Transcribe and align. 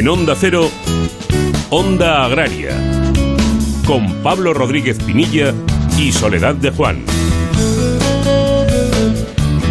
En 0.00 0.08
Onda 0.08 0.34
Cero, 0.34 0.70
Onda 1.68 2.24
Agraria, 2.24 2.70
con 3.86 4.22
Pablo 4.22 4.54
Rodríguez 4.54 4.98
Pinilla 4.98 5.52
y 5.98 6.10
Soledad 6.10 6.54
de 6.54 6.70
Juan. 6.70 7.04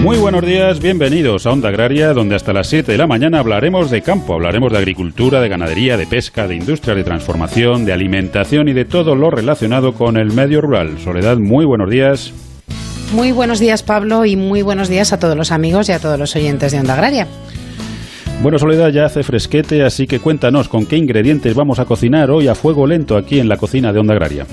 Muy 0.03 0.17
buenos 0.17 0.45
días, 0.45 0.81
bienvenidos 0.81 1.47
a 1.47 1.49
Onda 1.49 1.69
Agraria, 1.69 2.13
donde 2.13 2.35
hasta 2.35 2.53
las 2.53 2.67
7 2.67 2.91
de 2.91 2.97
la 2.99 3.07
mañana 3.07 3.39
hablaremos 3.39 3.89
de 3.89 4.03
campo, 4.03 4.35
hablaremos 4.35 4.71
de 4.71 4.77
agricultura, 4.77 5.41
de 5.41 5.49
ganadería, 5.49 5.97
de 5.97 6.05
pesca, 6.05 6.47
de 6.47 6.57
industria 6.57 6.93
de 6.93 7.03
transformación, 7.03 7.85
de 7.85 7.93
alimentación 7.93 8.67
y 8.67 8.73
de 8.73 8.85
todo 8.85 9.15
lo 9.15 9.31
relacionado 9.31 9.95
con 9.95 10.15
el 10.15 10.31
medio 10.31 10.61
rural. 10.61 10.99
Soledad, 10.99 11.37
muy 11.37 11.65
buenos 11.65 11.89
días. 11.89 12.33
Muy 13.13 13.31
buenos 13.31 13.57
días, 13.57 13.81
Pablo, 13.81 14.23
y 14.25 14.35
muy 14.35 14.61
buenos 14.61 14.89
días 14.89 15.11
a 15.11 15.17
todos 15.17 15.35
los 15.35 15.51
amigos 15.51 15.89
y 15.89 15.93
a 15.93 15.97
todos 15.97 16.19
los 16.19 16.35
oyentes 16.35 16.71
de 16.71 16.79
Onda 16.79 16.93
Agraria. 16.93 17.27
Bueno, 18.41 18.57
Soledad, 18.57 18.89
ya 18.89 19.03
hace 19.03 19.21
fresquete, 19.21 19.83
así 19.83 20.07
que 20.07 20.21
cuéntanos 20.21 20.69
con 20.69 20.85
qué 20.85 20.95
ingredientes 20.95 21.53
vamos 21.53 21.77
a 21.79 21.85
cocinar 21.85 22.31
hoy 22.31 22.47
a 22.47 22.55
fuego 22.55 22.87
lento 22.87 23.17
aquí 23.17 23.37
en 23.37 23.49
la 23.49 23.57
cocina 23.57 23.91
de 23.91 23.99
Onda 23.99 24.13
Agraria. 24.13 24.45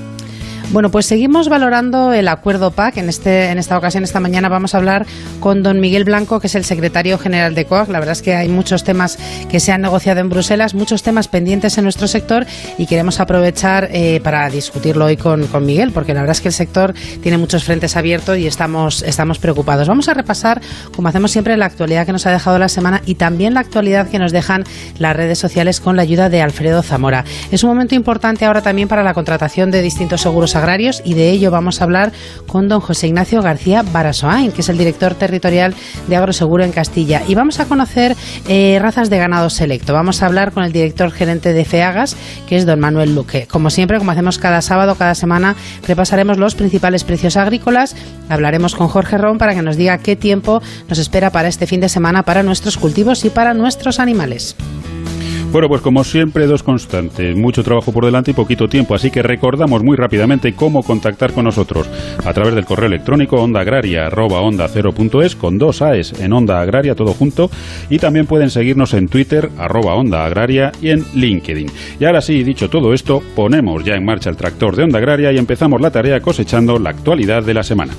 Bueno, 0.73 0.91
pues 0.91 1.07
seguimos 1.07 1.49
valorando 1.49 2.13
el 2.13 2.27
acuerdo 2.27 2.73
PAC. 2.73 2.97
En, 2.97 3.09
este, 3.09 3.51
en 3.51 3.59
esta 3.59 3.79
ocasión, 3.79 4.03
esta 4.03 4.19
mañana, 4.19 4.49
vamos 4.49 4.75
a 4.75 4.79
hablar 4.79 5.07
con 5.39 5.63
don 5.63 5.79
Miguel 5.79 6.03
Blanco, 6.03 6.41
que 6.41 6.49
es 6.49 6.57
el 6.57 6.65
secretario 6.65 7.19
general 7.19 7.55
de 7.55 7.67
COAC. 7.67 7.89
La 7.89 8.01
verdad 8.01 8.13
es 8.13 8.21
que 8.21 8.35
hay 8.35 8.49
muchos 8.49 8.83
temas 8.83 9.17
que 9.49 9.61
se 9.61 9.71
han 9.71 9.83
negociado 9.83 10.21
en 10.21 10.29
Bruselas, 10.29 10.75
muchos 10.75 11.05
temas 11.05 11.29
pendientes 11.29 11.79
en 11.79 11.85
nuestro 11.85 12.09
sector 12.09 12.47
y 12.79 12.87
queremos 12.87 13.21
aprovechar 13.21 13.89
eh, 13.93 14.21
para 14.25 14.51
discutirlo 14.51 15.05
hoy 15.05 15.17
con, 15.17 15.47
con, 15.47 15.65
Miguel, 15.65 15.93
porque 15.93 16.15
la 16.15 16.21
verdad 16.21 16.37
es 16.37 16.41
que 16.41 16.49
el 16.49 16.55
sector 16.55 16.95
tiene 17.23 17.39
muchos 17.39 17.63
frentes 17.63 17.97
abiertos 17.97 18.37
y 18.37 18.49
estamos, 18.49 19.03
estamos 19.03 19.39
preocupados. 19.39 19.87
Vamos 19.87 20.09
a 20.09 20.15
repasar, 20.15 20.61
como 20.95 21.09
hacemos 21.09 21.31
siempre, 21.31 21.57
la 21.57 21.67
actualidad 21.67 22.07
que 22.07 22.13
nos 22.13 22.27
ha 22.27 22.33
dejado 22.33 22.59
la 22.59 22.69
semana 22.69 23.03
y 23.07 23.15
también 23.15 23.55
la 23.55 23.61
actualidad 23.61 24.09
que 24.09 24.19
nos 24.19 24.33
dejan 24.33 24.65
las 24.99 25.15
redes 25.15 25.39
sociales 25.39 25.81
con 25.81 25.95
la 25.95 26.03
ayuda 26.03 26.29
de 26.29 26.43
Alfredo 26.43 26.83
Zamora. 26.83 27.25
Es 27.53 27.63
un 27.63 27.71
momento 27.71 27.95
importante 27.95 28.45
ahora 28.45 28.63
también 28.63 28.89
para 28.89 29.05
la 29.05 29.15
contratación 29.15 29.71
de 29.71 29.81
distintos 29.81 30.23
seguros 30.23 30.56
agrarios 30.57 31.03
y 31.05 31.15
de 31.15 31.31
ello 31.31 31.51
vamos 31.51 31.81
a 31.81 31.85
hablar 31.85 32.13
con 32.47 32.69
don 32.69 32.81
José 32.81 33.07
Ignacio 33.09 33.43
García 33.43 33.83
Barasoain, 33.83 34.53
que 34.53 34.63
es 34.63 34.69
el 34.69 34.79
director 34.79 35.15
territorial 35.15 35.75
de 36.09 36.17
Agroseguro 36.17 36.65
en 36.65 36.73
Castilla. 36.73 37.23
Y 37.29 37.35
vamos 37.35 37.61
a 37.61 37.67
conocer 37.67 38.17
eh, 38.49 38.79
razas 38.81 39.11
de 39.11 39.19
ganado 39.19 39.51
selecto. 39.51 39.93
Vamos 39.93 40.23
a 40.23 40.27
hablar 40.27 40.53
con 40.53 40.65
el 40.65 40.73
director 40.73 41.11
gerente 41.11 41.53
de 41.53 41.65
FEAGAS, 41.65 42.17
que 42.49 42.57
es 42.57 42.67
don 42.67 42.81
Manuel 42.81 43.15
Luque. 43.15 43.47
Como 43.47 43.71
siempre, 43.71 43.99
como 43.99 44.11
hacemos 44.11 44.39
cada 44.39 44.63
sábado, 44.63 44.95
cada 44.95 45.15
semana, 45.15 45.57
repasaremos 45.87 46.39
los 46.39 46.55
principales 46.55 47.05
precios 47.05 47.37
agrícolas. 47.37 47.95
Hablaremos 48.29 48.75
con 48.75 48.89
Jorge 48.89 49.19
Ron 49.19 49.39
para 49.39 49.55
que 49.55 49.63
nos 49.63 49.77
diga 49.77 49.99
qué 49.99 50.17
tiempo 50.17 50.63
nos 50.89 50.99
espera 50.99 51.31
para 51.31 51.49
este 51.49 51.67
fin 51.67 51.81
de 51.81 51.89
semana 51.89 52.25
para 52.25 52.43
nuestros 52.43 52.77
cultivos 52.77 53.25
y 53.25 53.31
para 53.31 53.55
nuestros 53.55 54.01
animales. 54.01 54.57
Bueno, 55.53 55.69
pues 55.69 55.81
como 55.81 56.05
siempre, 56.05 56.47
dos 56.47 56.63
constantes. 56.63 57.35
Mucho 57.35 57.63
trabajo 57.63 57.93
por 57.93 58.05
delante 58.05 58.33
y 58.33 58.35
poquito 58.35 58.69
tiempo, 58.69 58.95
así 58.95 59.11
que 59.11 59.23
recordamos 59.23 59.83
muy 59.83 59.97
rápidamente 59.97 60.53
cómo 60.55 60.83
contactar 60.83 61.33
con 61.33 61.45
nosotros 61.45 61.89
a 62.25 62.33
través 62.35 62.55
del 62.55 62.67
correo 62.67 62.89
electrónico 62.89 63.37
ondaagraria 63.37 64.09
onda 64.09 64.69
con 65.39 65.59
dos 65.59 65.81
AES 65.81 66.21
en 66.21 66.33
Onda 66.33 66.61
Agraria, 66.61 66.95
todo 66.95 67.15
junto, 67.15 67.51
y 67.89 67.99
también 67.99 68.27
pueden 68.27 68.51
seguirnos 68.51 68.93
en 68.93 69.09
Twitter, 69.09 69.49
arroba 69.57 69.95
y 70.83 70.91
en 70.91 71.05
LinkedIn. 71.15 71.71
Y 72.01 72.05
ahora 72.05 72.21
sí, 72.21 72.43
dicho 72.43 72.69
todo 72.69 72.93
esto, 72.93 73.23
ponemos 73.35 73.83
ya 73.85 73.95
en 73.95 74.05
marcha 74.05 74.31
el 74.31 74.37
tractor 74.37 74.77
de 74.77 74.83
Onda 74.83 74.99
Agraria 74.99 75.33
y 75.33 75.39
empezamos 75.39 75.81
la 75.81 75.91
tarea 75.91 76.21
cosechando 76.21 76.79
la 76.79 76.91
actualidad 76.91 77.43
de 77.43 77.55
la 77.55 77.63
semana. 77.63 77.95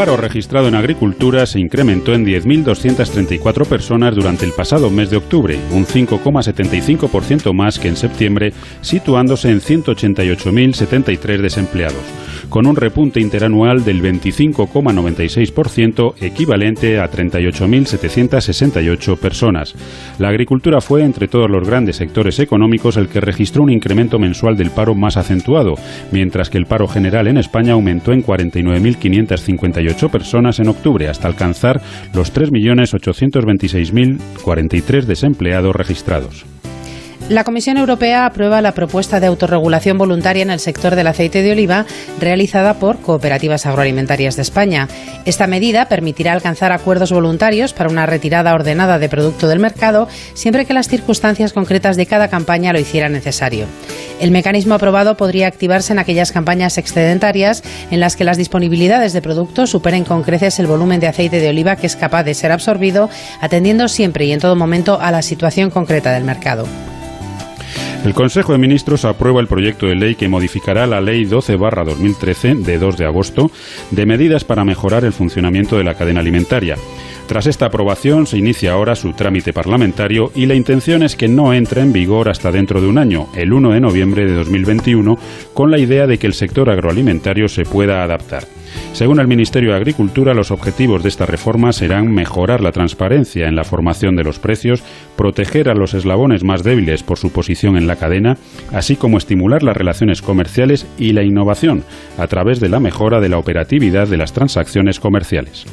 Paro 0.00 0.16
registrado 0.16 0.66
en 0.66 0.74
agricultura 0.76 1.44
se 1.44 1.60
incrementó 1.60 2.14
en 2.14 2.24
10.234 2.24 3.66
personas 3.66 4.14
durante 4.14 4.46
el 4.46 4.52
pasado 4.52 4.88
mes 4.88 5.10
de 5.10 5.18
octubre, 5.18 5.58
un 5.72 5.84
5,75% 5.84 7.52
más 7.52 7.78
que 7.78 7.88
en 7.88 7.96
septiembre, 7.96 8.54
situándose 8.80 9.50
en 9.50 9.60
188.073 9.60 11.42
desempleados, 11.42 12.00
con 12.50 12.66
un 12.66 12.76
repunte 12.76 13.20
interanual 13.20 13.82
del 13.84 14.02
25,96%, 14.02 16.16
equivalente 16.20 17.00
a 17.00 17.10
38.768 17.10 19.18
personas. 19.18 19.74
La 20.18 20.28
agricultura 20.28 20.82
fue, 20.82 21.04
entre 21.04 21.28
todos 21.28 21.48
los 21.48 21.66
grandes 21.66 21.96
sectores 21.96 22.38
económicos, 22.40 22.98
el 22.98 23.08
que 23.08 23.20
registró 23.20 23.62
un 23.62 23.70
incremento 23.70 24.18
mensual 24.18 24.56
del 24.56 24.70
paro 24.70 24.94
más 24.94 25.16
acentuado, 25.16 25.76
mientras 26.12 26.50
que 26.50 26.58
el 26.58 26.66
paro 26.66 26.86
general 26.86 27.28
en 27.28 27.38
España 27.38 27.72
aumentó 27.72 28.12
en 28.12 28.22
49.550 28.22 30.10
personas 30.10 30.58
en 30.58 30.68
octubre, 30.68 31.08
hasta 31.08 31.28
alcanzar 31.28 31.80
los 32.14 32.34
3.826.043 32.34 35.04
desempleados 35.04 35.74
registrados. 35.74 36.44
La 37.30 37.44
Comisión 37.44 37.76
Europea 37.76 38.26
aprueba 38.26 38.60
la 38.60 38.72
propuesta 38.72 39.20
de 39.20 39.28
autorregulación 39.28 39.96
voluntaria 39.96 40.42
en 40.42 40.50
el 40.50 40.58
sector 40.58 40.96
del 40.96 41.06
aceite 41.06 41.42
de 41.42 41.52
oliva 41.52 41.86
realizada 42.18 42.74
por 42.74 42.98
Cooperativas 42.98 43.66
Agroalimentarias 43.66 44.34
de 44.34 44.42
España. 44.42 44.88
Esta 45.26 45.46
medida 45.46 45.86
permitirá 45.86 46.32
alcanzar 46.32 46.72
acuerdos 46.72 47.12
voluntarios 47.12 47.72
para 47.72 47.88
una 47.88 48.04
retirada 48.04 48.52
ordenada 48.52 48.98
de 48.98 49.08
producto 49.08 49.46
del 49.46 49.60
mercado 49.60 50.08
siempre 50.34 50.64
que 50.64 50.74
las 50.74 50.88
circunstancias 50.88 51.52
concretas 51.52 51.96
de 51.96 52.06
cada 52.06 52.26
campaña 52.26 52.72
lo 52.72 52.80
hicieran 52.80 53.12
necesario. 53.12 53.66
El 54.18 54.32
mecanismo 54.32 54.74
aprobado 54.74 55.16
podría 55.16 55.46
activarse 55.46 55.92
en 55.92 56.00
aquellas 56.00 56.32
campañas 56.32 56.78
excedentarias 56.78 57.62
en 57.92 58.00
las 58.00 58.16
que 58.16 58.24
las 58.24 58.38
disponibilidades 58.38 59.12
de 59.12 59.22
producto 59.22 59.68
superen 59.68 60.02
con 60.02 60.24
creces 60.24 60.58
el 60.58 60.66
volumen 60.66 60.98
de 60.98 61.06
aceite 61.06 61.38
de 61.38 61.50
oliva 61.50 61.76
que 61.76 61.86
es 61.86 61.94
capaz 61.94 62.24
de 62.24 62.34
ser 62.34 62.50
absorbido, 62.50 63.08
atendiendo 63.40 63.86
siempre 63.86 64.24
y 64.24 64.32
en 64.32 64.40
todo 64.40 64.56
momento 64.56 64.98
a 65.00 65.12
la 65.12 65.22
situación 65.22 65.70
concreta 65.70 66.10
del 66.10 66.24
mercado. 66.24 66.66
El 68.04 68.14
Consejo 68.14 68.52
de 68.52 68.58
Ministros 68.58 69.04
aprueba 69.04 69.40
el 69.40 69.46
proyecto 69.46 69.86
de 69.86 69.94
ley 69.94 70.14
que 70.14 70.26
modificará 70.26 70.86
la 70.86 71.02
Ley 71.02 71.26
12-2013 71.26 72.62
de 72.62 72.78
2 72.78 72.96
de 72.96 73.04
agosto 73.04 73.50
de 73.90 74.06
medidas 74.06 74.42
para 74.42 74.64
mejorar 74.64 75.04
el 75.04 75.12
funcionamiento 75.12 75.76
de 75.76 75.84
la 75.84 75.94
cadena 75.94 76.20
alimentaria. 76.20 76.76
Tras 77.26 77.46
esta 77.46 77.66
aprobación 77.66 78.26
se 78.26 78.38
inicia 78.38 78.72
ahora 78.72 78.96
su 78.96 79.12
trámite 79.12 79.52
parlamentario 79.52 80.32
y 80.34 80.46
la 80.46 80.54
intención 80.54 81.02
es 81.02 81.14
que 81.14 81.28
no 81.28 81.52
entre 81.52 81.82
en 81.82 81.92
vigor 81.92 82.30
hasta 82.30 82.50
dentro 82.50 82.80
de 82.80 82.88
un 82.88 82.96
año, 82.96 83.28
el 83.36 83.52
1 83.52 83.70
de 83.72 83.80
noviembre 83.80 84.24
de 84.24 84.32
2021, 84.32 85.18
con 85.52 85.70
la 85.70 85.78
idea 85.78 86.06
de 86.06 86.18
que 86.18 86.26
el 86.26 86.34
sector 86.34 86.70
agroalimentario 86.70 87.48
se 87.48 87.64
pueda 87.64 88.02
adaptar. 88.02 88.59
Según 88.92 89.20
el 89.20 89.28
Ministerio 89.28 89.70
de 89.70 89.76
Agricultura, 89.76 90.34
los 90.34 90.50
objetivos 90.50 91.02
de 91.02 91.08
esta 91.08 91.24
reforma 91.24 91.72
serán 91.72 92.12
mejorar 92.12 92.60
la 92.60 92.72
transparencia 92.72 93.46
en 93.46 93.56
la 93.56 93.64
formación 93.64 94.16
de 94.16 94.24
los 94.24 94.38
precios, 94.38 94.82
proteger 95.16 95.70
a 95.70 95.74
los 95.74 95.94
eslabones 95.94 96.44
más 96.44 96.64
débiles 96.64 97.02
por 97.02 97.16
su 97.16 97.32
posición 97.32 97.76
en 97.76 97.86
la 97.86 97.96
cadena, 97.96 98.36
así 98.72 98.96
como 98.96 99.16
estimular 99.16 99.62
las 99.62 99.76
relaciones 99.76 100.20
comerciales 100.20 100.86
y 100.98 101.12
la 101.12 101.22
innovación 101.22 101.84
a 102.18 102.26
través 102.26 102.60
de 102.60 102.68
la 102.68 102.80
mejora 102.80 103.20
de 103.20 103.30
la 103.30 103.38
operatividad 103.38 104.08
de 104.08 104.18
las 104.18 104.32
transacciones 104.32 105.00
comerciales. 105.00 105.66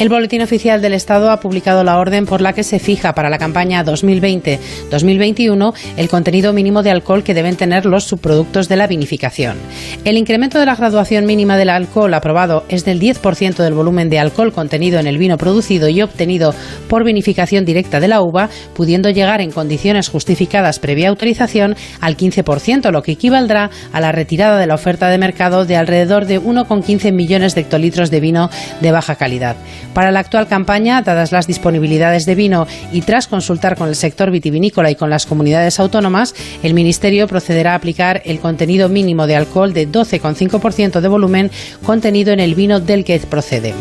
El 0.00 0.08
Boletín 0.08 0.40
Oficial 0.40 0.80
del 0.80 0.94
Estado 0.94 1.30
ha 1.30 1.40
publicado 1.40 1.84
la 1.84 1.98
orden 1.98 2.24
por 2.24 2.40
la 2.40 2.54
que 2.54 2.62
se 2.62 2.78
fija 2.78 3.14
para 3.14 3.28
la 3.28 3.36
campaña 3.36 3.84
2020-2021 3.84 5.74
el 5.98 6.08
contenido 6.08 6.54
mínimo 6.54 6.82
de 6.82 6.90
alcohol 6.90 7.22
que 7.22 7.34
deben 7.34 7.56
tener 7.56 7.84
los 7.84 8.04
subproductos 8.04 8.66
de 8.70 8.76
la 8.76 8.86
vinificación. 8.86 9.58
El 10.06 10.16
incremento 10.16 10.58
de 10.58 10.64
la 10.64 10.74
graduación 10.74 11.26
mínima 11.26 11.58
del 11.58 11.68
alcohol 11.68 12.14
aprobado 12.14 12.64
es 12.70 12.86
del 12.86 12.98
10% 12.98 13.56
del 13.56 13.74
volumen 13.74 14.08
de 14.08 14.18
alcohol 14.18 14.54
contenido 14.54 14.98
en 14.98 15.06
el 15.06 15.18
vino 15.18 15.36
producido 15.36 15.86
y 15.90 16.00
obtenido 16.00 16.54
por 16.88 17.04
vinificación 17.04 17.66
directa 17.66 18.00
de 18.00 18.08
la 18.08 18.22
uva, 18.22 18.48
pudiendo 18.74 19.10
llegar 19.10 19.42
en 19.42 19.50
condiciones 19.50 20.08
justificadas 20.08 20.78
previa 20.78 21.10
autorización 21.10 21.76
al 22.00 22.16
15%, 22.16 22.90
lo 22.90 23.02
que 23.02 23.12
equivaldrá 23.12 23.68
a 23.92 24.00
la 24.00 24.12
retirada 24.12 24.58
de 24.58 24.66
la 24.66 24.76
oferta 24.76 25.10
de 25.10 25.18
mercado 25.18 25.66
de 25.66 25.76
alrededor 25.76 26.24
de 26.24 26.40
1,15 26.40 27.12
millones 27.12 27.54
de 27.54 27.60
hectolitros 27.60 28.10
de 28.10 28.20
vino 28.20 28.48
de 28.80 28.92
baja 28.92 29.16
calidad. 29.16 29.56
Para 29.94 30.12
la 30.12 30.20
actual 30.20 30.46
campaña, 30.46 31.02
dadas 31.02 31.32
las 31.32 31.46
disponibilidades 31.46 32.24
de 32.26 32.34
vino 32.34 32.66
y 32.92 33.02
tras 33.02 33.26
consultar 33.26 33.76
con 33.76 33.88
el 33.88 33.96
sector 33.96 34.30
vitivinícola 34.30 34.90
y 34.90 34.94
con 34.94 35.10
las 35.10 35.26
comunidades 35.26 35.80
autónomas, 35.80 36.34
el 36.62 36.74
Ministerio 36.74 37.26
procederá 37.26 37.72
a 37.72 37.76
aplicar 37.76 38.22
el 38.24 38.40
contenido 38.40 38.88
mínimo 38.88 39.26
de 39.26 39.36
alcohol 39.36 39.72
de 39.72 39.88
12,5% 39.88 41.00
de 41.00 41.08
volumen 41.08 41.50
contenido 41.84 42.32
en 42.32 42.40
el 42.40 42.54
vino 42.54 42.80
del 42.80 43.04
que 43.04 43.18
procede. 43.18 43.74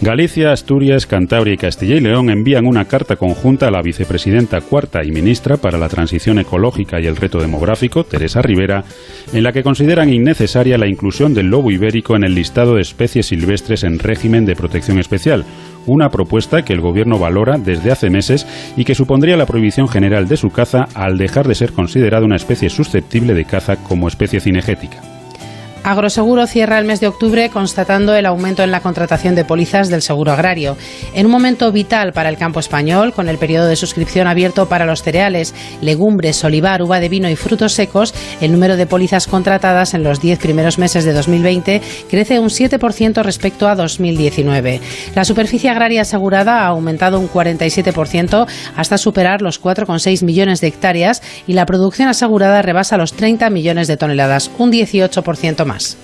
Galicia, 0.00 0.52
Asturias, 0.52 1.06
Cantabria 1.06 1.54
y 1.54 1.56
Castilla 1.56 1.96
y 1.96 2.00
León 2.00 2.30
envían 2.30 2.66
una 2.66 2.84
carta 2.84 3.16
conjunta 3.16 3.66
a 3.66 3.72
la 3.72 3.82
vicepresidenta 3.82 4.60
cuarta 4.60 5.02
y 5.04 5.10
ministra 5.10 5.56
para 5.56 5.76
la 5.76 5.88
transición 5.88 6.38
ecológica 6.38 7.00
y 7.00 7.06
el 7.06 7.16
reto 7.16 7.40
demográfico, 7.40 8.04
Teresa 8.04 8.40
Rivera, 8.40 8.84
en 9.32 9.42
la 9.42 9.50
que 9.50 9.64
consideran 9.64 10.12
innecesaria 10.12 10.78
la 10.78 10.86
inclusión 10.86 11.34
del 11.34 11.48
lobo 11.48 11.72
ibérico 11.72 12.14
en 12.14 12.22
el 12.22 12.36
listado 12.36 12.76
de 12.76 12.82
especies 12.82 13.26
silvestres 13.26 13.82
en 13.82 13.98
régimen 13.98 14.46
de 14.46 14.54
protección 14.54 15.00
especial, 15.00 15.44
una 15.84 16.10
propuesta 16.10 16.64
que 16.64 16.74
el 16.74 16.80
Gobierno 16.80 17.18
valora 17.18 17.58
desde 17.58 17.90
hace 17.90 18.08
meses 18.08 18.46
y 18.76 18.84
que 18.84 18.94
supondría 18.94 19.36
la 19.36 19.46
prohibición 19.46 19.88
general 19.88 20.28
de 20.28 20.36
su 20.36 20.50
caza 20.50 20.86
al 20.94 21.18
dejar 21.18 21.48
de 21.48 21.56
ser 21.56 21.72
considerada 21.72 22.24
una 22.24 22.36
especie 22.36 22.70
susceptible 22.70 23.34
de 23.34 23.46
caza 23.46 23.82
como 23.82 24.06
especie 24.06 24.38
cinegética. 24.38 25.17
Agroseguro 25.84 26.46
cierra 26.46 26.78
el 26.78 26.84
mes 26.84 27.00
de 27.00 27.06
octubre 27.06 27.48
constatando 27.50 28.14
el 28.14 28.26
aumento 28.26 28.62
en 28.62 28.70
la 28.70 28.80
contratación 28.80 29.34
de 29.34 29.44
pólizas 29.44 29.88
del 29.88 30.02
seguro 30.02 30.32
agrario. 30.32 30.76
En 31.14 31.26
un 31.26 31.32
momento 31.32 31.72
vital 31.72 32.12
para 32.12 32.28
el 32.28 32.36
campo 32.36 32.60
español, 32.60 33.12
con 33.14 33.28
el 33.28 33.38
periodo 33.38 33.66
de 33.66 33.76
suscripción 33.76 34.26
abierto 34.26 34.68
para 34.68 34.84
los 34.84 35.02
cereales, 35.02 35.54
legumbres, 35.80 36.42
olivar, 36.44 36.82
uva 36.82 37.00
de 37.00 37.08
vino 37.08 37.30
y 37.30 37.36
frutos 37.36 37.72
secos, 37.72 38.12
el 38.40 38.52
número 38.52 38.76
de 38.76 38.86
pólizas 38.86 39.26
contratadas 39.26 39.94
en 39.94 40.02
los 40.02 40.20
10 40.20 40.38
primeros 40.40 40.78
meses 40.78 41.04
de 41.04 41.12
2020 41.12 41.80
crece 42.10 42.38
un 42.38 42.48
7% 42.48 43.22
respecto 43.22 43.68
a 43.68 43.74
2019. 43.74 44.80
La 45.14 45.24
superficie 45.24 45.70
agraria 45.70 46.02
asegurada 46.02 46.62
ha 46.62 46.66
aumentado 46.66 47.20
un 47.20 47.30
47% 47.30 48.46
hasta 48.76 48.98
superar 48.98 49.42
los 49.42 49.62
4,6 49.62 50.24
millones 50.24 50.60
de 50.60 50.66
hectáreas 50.66 51.22
y 51.46 51.52
la 51.52 51.66
producción 51.66 52.08
asegurada 52.08 52.62
rebasa 52.62 52.96
los 52.96 53.12
30 53.12 53.48
millones 53.50 53.86
de 53.88 53.96
toneladas, 53.96 54.50
un 54.58 54.72
18% 54.72 55.67
más. 55.68 55.96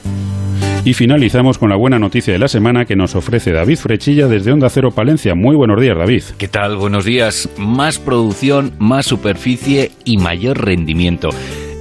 Y 0.85 0.93
finalizamos 0.93 1.57
con 1.57 1.71
la 1.71 1.77
buena 1.77 1.99
noticia 1.99 2.35
de 2.35 2.39
la 2.39 2.47
semana 2.47 2.85
que 2.85 2.95
nos 2.95 3.15
ofrece 3.15 3.53
David 3.53 3.79
Frechilla 3.79 4.29
desde 4.29 4.53
Onda 4.53 4.69
Cero 4.69 4.91
Palencia. 4.91 5.35
Muy 5.35 5.57
buenos 5.57 5.81
días, 5.81 5.97
David. 5.97 6.23
¿Qué 6.37 6.47
tal? 6.47 6.77
Buenos 6.77 7.07
días. 7.07 7.49
Más 7.57 7.99
producción, 7.99 8.75
más 8.79 9.07
superficie 9.07 9.93
y 10.05 10.19
mayor 10.19 10.63
rendimiento. 10.63 11.31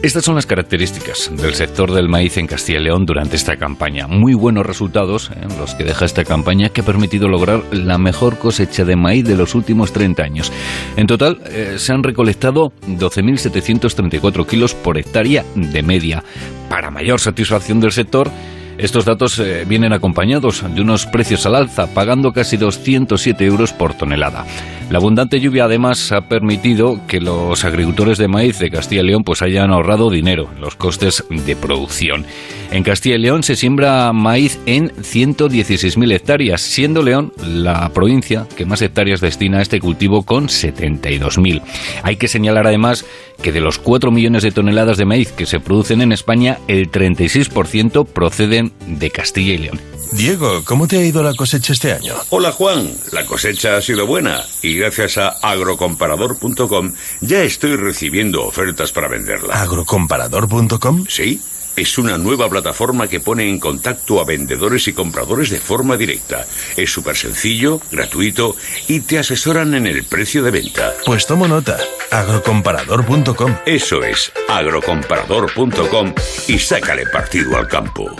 Estas 0.03 0.25
son 0.25 0.35
las 0.35 0.45
características 0.45 1.31
del 1.33 1.53
sector 1.53 1.93
del 1.93 2.09
maíz 2.09 2.35
en 2.35 2.45
Castilla 2.45 2.81
y 2.81 2.83
León 2.83 3.05
durante 3.05 3.37
esta 3.37 3.55
campaña. 3.55 4.05
Muy 4.05 4.33
buenos 4.33 4.65
resultados 4.65 5.31
¿eh? 5.31 5.47
los 5.57 5.75
que 5.75 5.85
deja 5.85 6.03
esta 6.03 6.25
campaña 6.25 6.67
que 6.67 6.81
ha 6.81 6.83
permitido 6.83 7.29
lograr 7.29 7.63
la 7.71 7.97
mejor 7.97 8.37
cosecha 8.37 8.83
de 8.83 8.97
maíz 8.97 9.23
de 9.23 9.37
los 9.37 9.55
últimos 9.55 9.93
30 9.93 10.21
años. 10.21 10.51
En 10.97 11.07
total 11.07 11.39
eh, 11.45 11.75
se 11.77 11.93
han 11.93 12.03
recolectado 12.03 12.73
12.734 12.85 14.45
kilos 14.45 14.75
por 14.75 14.97
hectárea 14.97 15.45
de 15.55 15.81
media. 15.83 16.21
Para 16.67 16.91
mayor 16.91 17.21
satisfacción 17.21 17.79
del 17.79 17.93
sector, 17.93 18.29
estos 18.77 19.05
datos 19.05 19.39
eh, 19.39 19.65
vienen 19.67 19.93
acompañados 19.93 20.63
de 20.73 20.81
unos 20.81 21.05
precios 21.05 21.45
al 21.45 21.55
alza, 21.55 21.93
pagando 21.93 22.33
casi 22.33 22.57
207 22.57 23.45
euros 23.45 23.73
por 23.73 23.93
tonelada. 23.93 24.45
La 24.89 24.97
abundante 24.97 25.39
lluvia 25.39 25.65
además 25.65 26.11
ha 26.11 26.21
permitido 26.21 26.99
que 27.07 27.21
los 27.21 27.63
agricultores 27.65 28.17
de 28.17 28.27
maíz 28.27 28.59
de 28.59 28.69
Castilla 28.69 29.01
y 29.01 29.05
León 29.05 29.23
pues 29.23 29.41
hayan 29.41 29.71
ahorrado 29.71 30.09
dinero 30.09 30.49
en 30.53 30.61
los 30.61 30.75
costes 30.75 31.23
de 31.29 31.55
producción. 31.55 32.25
En 32.71 32.83
Castilla 32.83 33.15
y 33.15 33.19
León 33.19 33.43
se 33.43 33.55
siembra 33.55 34.11
maíz 34.13 34.59
en 34.65 34.89
116.000 34.89 36.13
hectáreas, 36.13 36.61
siendo 36.61 37.01
León 37.01 37.31
la 37.43 37.89
provincia 37.89 38.45
que 38.55 38.65
más 38.65 38.81
hectáreas 38.81 39.21
destina 39.21 39.59
a 39.59 39.61
este 39.61 39.79
cultivo 39.79 40.23
con 40.23 40.47
72.000. 40.47 41.61
Hay 42.03 42.17
que 42.17 42.27
señalar 42.27 42.67
además 42.67 43.05
que 43.43 43.51
de 43.51 43.61
los 43.61 43.77
4 43.77 44.09
millones 44.09 44.41
de 44.41 44.51
toneladas 44.51 44.97
de 44.97 45.05
maíz 45.05 45.31
que 45.31 45.45
se 45.45 45.59
producen 45.59 46.01
en 46.01 46.11
España, 46.11 46.57
el 46.67 46.89
36% 46.89 48.07
proceden 48.07 48.73
de 48.87 49.11
Castilla 49.11 49.53
y 49.53 49.57
León. 49.59 49.79
Diego, 50.13 50.63
¿cómo 50.63 50.87
te 50.87 50.97
ha 50.97 51.05
ido 51.05 51.21
la 51.23 51.33
cosecha 51.33 51.73
este 51.73 51.91
año? 51.91 52.13
Hola 52.29 52.51
Juan, 52.51 52.89
la 53.11 53.25
cosecha 53.25 53.77
ha 53.77 53.81
sido 53.81 54.07
buena 54.07 54.43
y 54.61 54.75
gracias 54.75 55.17
a 55.17 55.29
agrocomparador.com 55.29 56.93
ya 57.21 57.43
estoy 57.43 57.75
recibiendo 57.75 58.45
ofertas 58.45 58.91
para 58.91 59.07
venderla. 59.07 59.61
¿Agrocomparador.com? 59.61 61.05
Sí. 61.09 61.41
Es 61.75 61.97
una 61.97 62.17
nueva 62.17 62.49
plataforma 62.49 63.07
que 63.07 63.19
pone 63.19 63.49
en 63.49 63.59
contacto 63.59 64.21
a 64.21 64.25
vendedores 64.25 64.87
y 64.87 64.93
compradores 64.93 65.49
de 65.49 65.59
forma 65.59 65.97
directa. 65.97 66.45
Es 66.77 66.91
súper 66.91 67.15
sencillo, 67.15 67.81
gratuito 67.91 68.55
y 68.87 68.99
te 69.01 69.19
asesoran 69.19 69.73
en 69.73 69.87
el 69.87 70.03
precio 70.03 70.43
de 70.43 70.51
venta. 70.51 70.93
Pues 71.05 71.25
tomo 71.25 71.47
nota. 71.47 71.77
Agrocomparador.com. 72.11 73.55
Eso 73.65 74.03
es, 74.03 74.31
agrocomparador.com 74.47 76.13
y 76.47 76.59
sácale 76.59 77.07
partido 77.07 77.57
al 77.57 77.67
campo. 77.67 78.15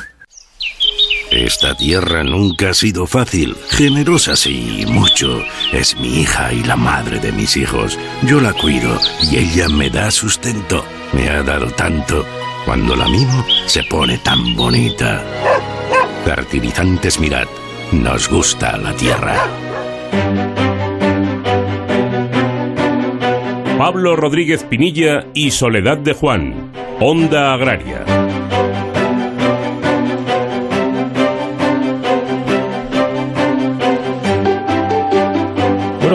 Esta 1.31 1.75
tierra 1.75 2.23
nunca 2.23 2.69
ha 2.69 2.73
sido 2.75 3.07
fácil, 3.07 3.55
generosa 3.71 4.35
sí, 4.35 4.85
mucho. 4.87 5.43
Es 5.71 5.95
mi 5.97 6.21
hija 6.21 6.53
y 6.53 6.63
la 6.63 6.75
madre 6.75 7.19
de 7.19 7.31
mis 7.31 7.57
hijos. 7.57 7.97
Yo 8.21 8.39
la 8.39 8.53
cuido 8.53 8.99
y 9.31 9.37
ella 9.37 9.67
me 9.67 9.89
da 9.89 10.11
sustento. 10.11 10.85
Me 11.11 11.29
ha 11.29 11.41
dado 11.41 11.71
tanto. 11.71 12.23
Cuando 12.65 12.95
la 12.95 13.07
mimo, 13.07 13.45
se 13.65 13.83
pone 13.83 14.17
tan 14.19 14.55
bonita. 14.55 15.21
Fertilizantes 16.23 17.19
Mirad, 17.19 17.47
nos 17.91 18.29
gusta 18.29 18.77
la 18.77 18.93
tierra. 18.93 19.35
Pablo 23.77 24.15
Rodríguez 24.15 24.63
Pinilla 24.63 25.25
y 25.33 25.51
Soledad 25.51 25.97
de 25.97 26.13
Juan, 26.13 26.71
Onda 27.01 27.53
Agraria. 27.53 28.22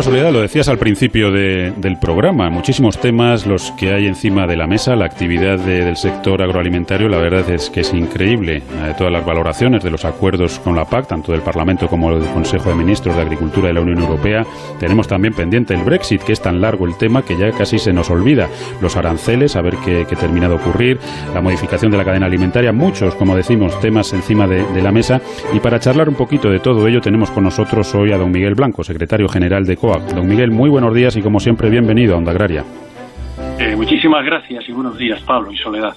Soledad, 0.03 0.33
lo 0.33 0.41
decías 0.41 0.69
al 0.69 0.79
principio 0.79 1.33
del 1.33 1.99
programa, 2.01 2.51
muchísimos 2.51 3.01
temas 3.01 3.47
los 3.47 3.73
que 3.73 3.93
hay 3.93 4.07
encima 4.07 4.47
de 4.47 4.57
la 4.57 4.67
mesa, 4.67 4.95
la 4.95 5.07
actividad 5.07 5.59
del 5.59 5.97
sector 5.97 6.41
agroalimentario, 6.41 7.09
la 7.09 7.19
verdad 7.19 7.51
es 7.51 7.69
que 7.69 7.81
es 7.81 7.93
increíble. 7.93 8.63
de 8.85 8.95
todas 8.95 9.13
las 9.13 9.27
valoraciones 9.27 9.83
de 9.83 9.91
los 9.91 10.05
acuerdos 10.05 10.61
con 10.61 10.77
la 10.77 10.85
PAC, 10.85 11.09
tanto 11.09 11.33
del 11.33 11.43
Parlamento 11.43 11.89
como 11.89 12.17
del 12.17 12.29
Consejo 12.31 12.69
de 12.69 12.77
Ministros 12.77 13.17
de 13.17 13.23
Agricultura 13.23 13.69
de 13.69 13.75
la 13.75 13.81
Unión 13.81 13.99
Europea, 13.99 14.45
tenemos 14.79 15.09
también 15.09 15.35
pendiente 15.35 15.75
el 15.75 15.83
Brexit, 15.83 16.23
que 16.23 16.33
es 16.33 16.41
tan 16.41 16.61
largo 16.61 16.87
el 16.87 16.97
tema 16.97 17.23
que 17.23 17.37
ya 17.37 17.51
casi 17.51 17.79
se 17.79 17.93
nos 17.93 18.09
olvida. 18.09 18.49
Los 18.81 18.97
aranceles, 18.97 19.57
a 19.57 19.63
ver 19.63 19.75
qué, 19.85 20.05
termina 20.19 20.49
de 20.49 20.55
ocurrir, 20.55 20.99
la 21.35 21.41
modificación 21.41 21.91
de 21.91 21.99
la 21.99 22.05
cadena 22.05 22.27
alimentaria, 22.27 22.73
muchos, 22.73 23.15
como 23.17 23.35
decimos, 23.35 23.79
temas 23.81 24.13
encima 24.13 24.47
de, 24.47 24.65
de 24.73 24.83
la 24.83 24.93
mesa. 24.93 25.21
Y 25.53 25.61
para 25.61 25.81
charlar 25.81 26.09
un 26.09 26.15
poquito 26.15 26.51
de 26.51 26.61
todo 26.61 26.87
ello, 26.87 27.01
tenemos 27.01 27.31
con 27.31 27.45
nosotros 27.45 27.95
hoy 27.95 28.13
a 28.13 28.17
don 28.17 28.31
Miguel 28.31 28.55
Blanco, 28.55 28.85
secretario 28.85 29.29
general 29.29 29.65
de 29.65 29.77
Don 29.97 30.27
Miguel, 30.27 30.51
muy 30.51 30.69
buenos 30.69 30.95
días 30.95 31.17
y 31.17 31.23
como 31.23 31.41
siempre 31.41 31.71
bienvenido 31.71 32.15
a 32.15 32.19
Onda 32.19 32.33
Agraria. 32.33 32.63
Eh, 33.59 33.75
muchísimas 33.75 34.23
gracias 34.23 34.69
y 34.69 34.73
buenos 34.73 34.99
días, 34.99 35.23
Pablo 35.23 35.51
y 35.51 35.57
Soledad. 35.57 35.95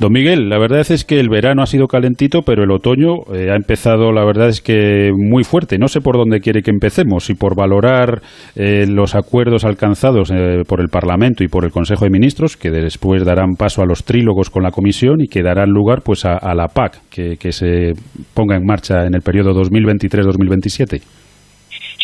Don 0.00 0.10
Miguel, 0.10 0.48
la 0.48 0.58
verdad 0.58 0.80
es 0.80 1.04
que 1.04 1.20
el 1.20 1.28
verano 1.28 1.62
ha 1.62 1.66
sido 1.66 1.86
calentito, 1.86 2.42
pero 2.42 2.64
el 2.64 2.72
otoño 2.72 3.32
eh, 3.32 3.50
ha 3.52 3.54
empezado, 3.54 4.10
la 4.10 4.24
verdad 4.24 4.48
es 4.48 4.60
que 4.60 5.12
muy 5.14 5.44
fuerte. 5.44 5.78
No 5.78 5.86
sé 5.86 6.00
por 6.00 6.16
dónde 6.16 6.40
quiere 6.40 6.62
que 6.62 6.72
empecemos, 6.72 7.26
si 7.26 7.34
por 7.34 7.54
valorar 7.54 8.22
eh, 8.56 8.86
los 8.88 9.14
acuerdos 9.14 9.64
alcanzados 9.64 10.32
por 10.66 10.80
el 10.80 10.88
Parlamento 10.88 11.44
y 11.44 11.48
por 11.48 11.64
el 11.64 11.70
Consejo 11.70 12.06
de 12.06 12.10
Ministros, 12.10 12.56
que 12.56 12.70
después 12.70 13.24
darán 13.24 13.54
paso 13.56 13.82
a 13.82 13.86
los 13.86 14.02
trílogos 14.02 14.50
con 14.50 14.64
la 14.64 14.72
Comisión 14.72 15.20
y 15.20 15.28
que 15.28 15.44
darán 15.44 15.70
lugar 15.70 16.00
pues 16.04 16.24
a, 16.24 16.54
la 16.54 16.66
PAC, 16.66 17.08
que, 17.08 17.36
que 17.36 17.52
se 17.52 17.92
ponga 18.34 18.56
en 18.56 18.64
marcha 18.64 19.06
en 19.06 19.14
el 19.14 19.20
periodo 19.20 19.52
2023-2027. 19.52 21.02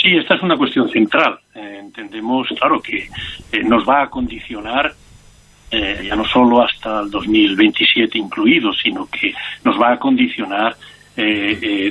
Sí, 0.06 0.16
esta 0.16 0.36
es 0.36 0.42
una 0.42 0.56
cuestión 0.56 0.88
central. 0.88 1.36
Eh, 1.52 1.78
entendemos, 1.80 2.46
claro, 2.56 2.80
que 2.80 3.08
eh, 3.50 3.64
nos 3.64 3.84
va 3.84 4.02
a 4.02 4.08
condicionar 4.08 4.94
eh, 5.68 6.04
ya 6.06 6.14
no 6.14 6.24
solo 6.24 6.62
hasta 6.62 7.00
el 7.00 7.10
2027 7.10 8.16
incluido, 8.16 8.72
sino 8.72 9.08
que 9.08 9.34
nos 9.64 9.76
va 9.80 9.94
a 9.94 9.98
condicionar 9.98 10.76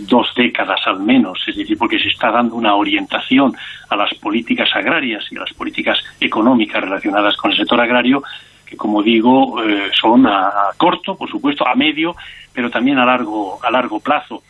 dos 0.04 0.28
décadas 0.36 0.82
al 0.86 1.00
menos, 1.00 1.44
es 1.48 1.56
decir, 1.56 1.76
porque 1.80 1.98
se 1.98 2.10
está 2.10 2.30
dando 2.30 2.54
una 2.54 2.76
orientación 2.76 3.56
a 3.90 3.96
las 3.96 4.14
políticas 4.14 4.70
agrarias 4.76 5.26
y 5.32 5.36
a 5.36 5.40
las 5.40 5.52
políticas 5.54 5.98
económicas 6.20 6.84
relacionadas 6.84 7.36
con 7.36 7.50
el 7.50 7.58
sector 7.58 7.82
agrario 7.82 8.22
que, 8.68 8.78
como 8.78 9.02
digo, 9.02 9.56
son 10.00 10.28
a, 10.28 10.50
a, 10.50 10.74
corto, 10.78 11.18
por 11.18 11.28
supuesto, 11.28 11.68
a 11.68 11.74
medio, 11.74 12.16
pero 12.54 12.70
también 12.70 13.00
a 13.00 13.06
largo 13.06 13.58
a 13.64 13.72
largo 13.72 14.00
plazo 14.00 14.44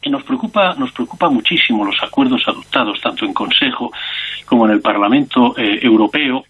que 0.00 0.10
nos 0.10 0.22
preocupa, 0.22 0.74
nos 0.78 0.92
preocupa 0.92 1.28
muchísimo 1.28 1.84
los 1.84 2.02
acuerdos 2.02 2.42
adoptados 2.46 3.00
tanto 3.00 3.24
en 3.24 3.34
Consejo 3.34 3.92
como 4.46 4.66
en 4.66 4.72
el 4.72 4.80
Parlamento 4.80 5.54
eh, 5.56 5.78
Europeo, 5.82 6.44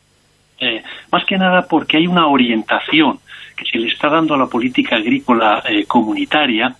eh, 0.58 0.82
más 1.10 1.24
que 1.24 1.36
nada 1.36 1.66
porque 1.66 1.96
hay 1.96 2.06
una 2.06 2.26
orientación 2.26 3.18
que 3.56 3.64
se 3.64 3.78
le 3.78 3.88
está 3.88 4.08
dando 4.08 4.34
a 4.34 4.38
la 4.38 4.46
política 4.46 4.96
agrícola 4.96 5.62
eh, 5.68 5.84
comunitaria 5.86 6.74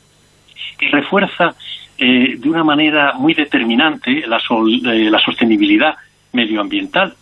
que 0.78 0.88
refuerza 0.88 1.54
de 1.98 2.40
una 2.48 2.64
manera 2.64 3.12
muy 3.12 3.34
determinante 3.34 4.26
la, 4.26 4.40
la 4.40 5.18
sostenibilidad 5.18 5.94
medioambiental, 6.32 7.14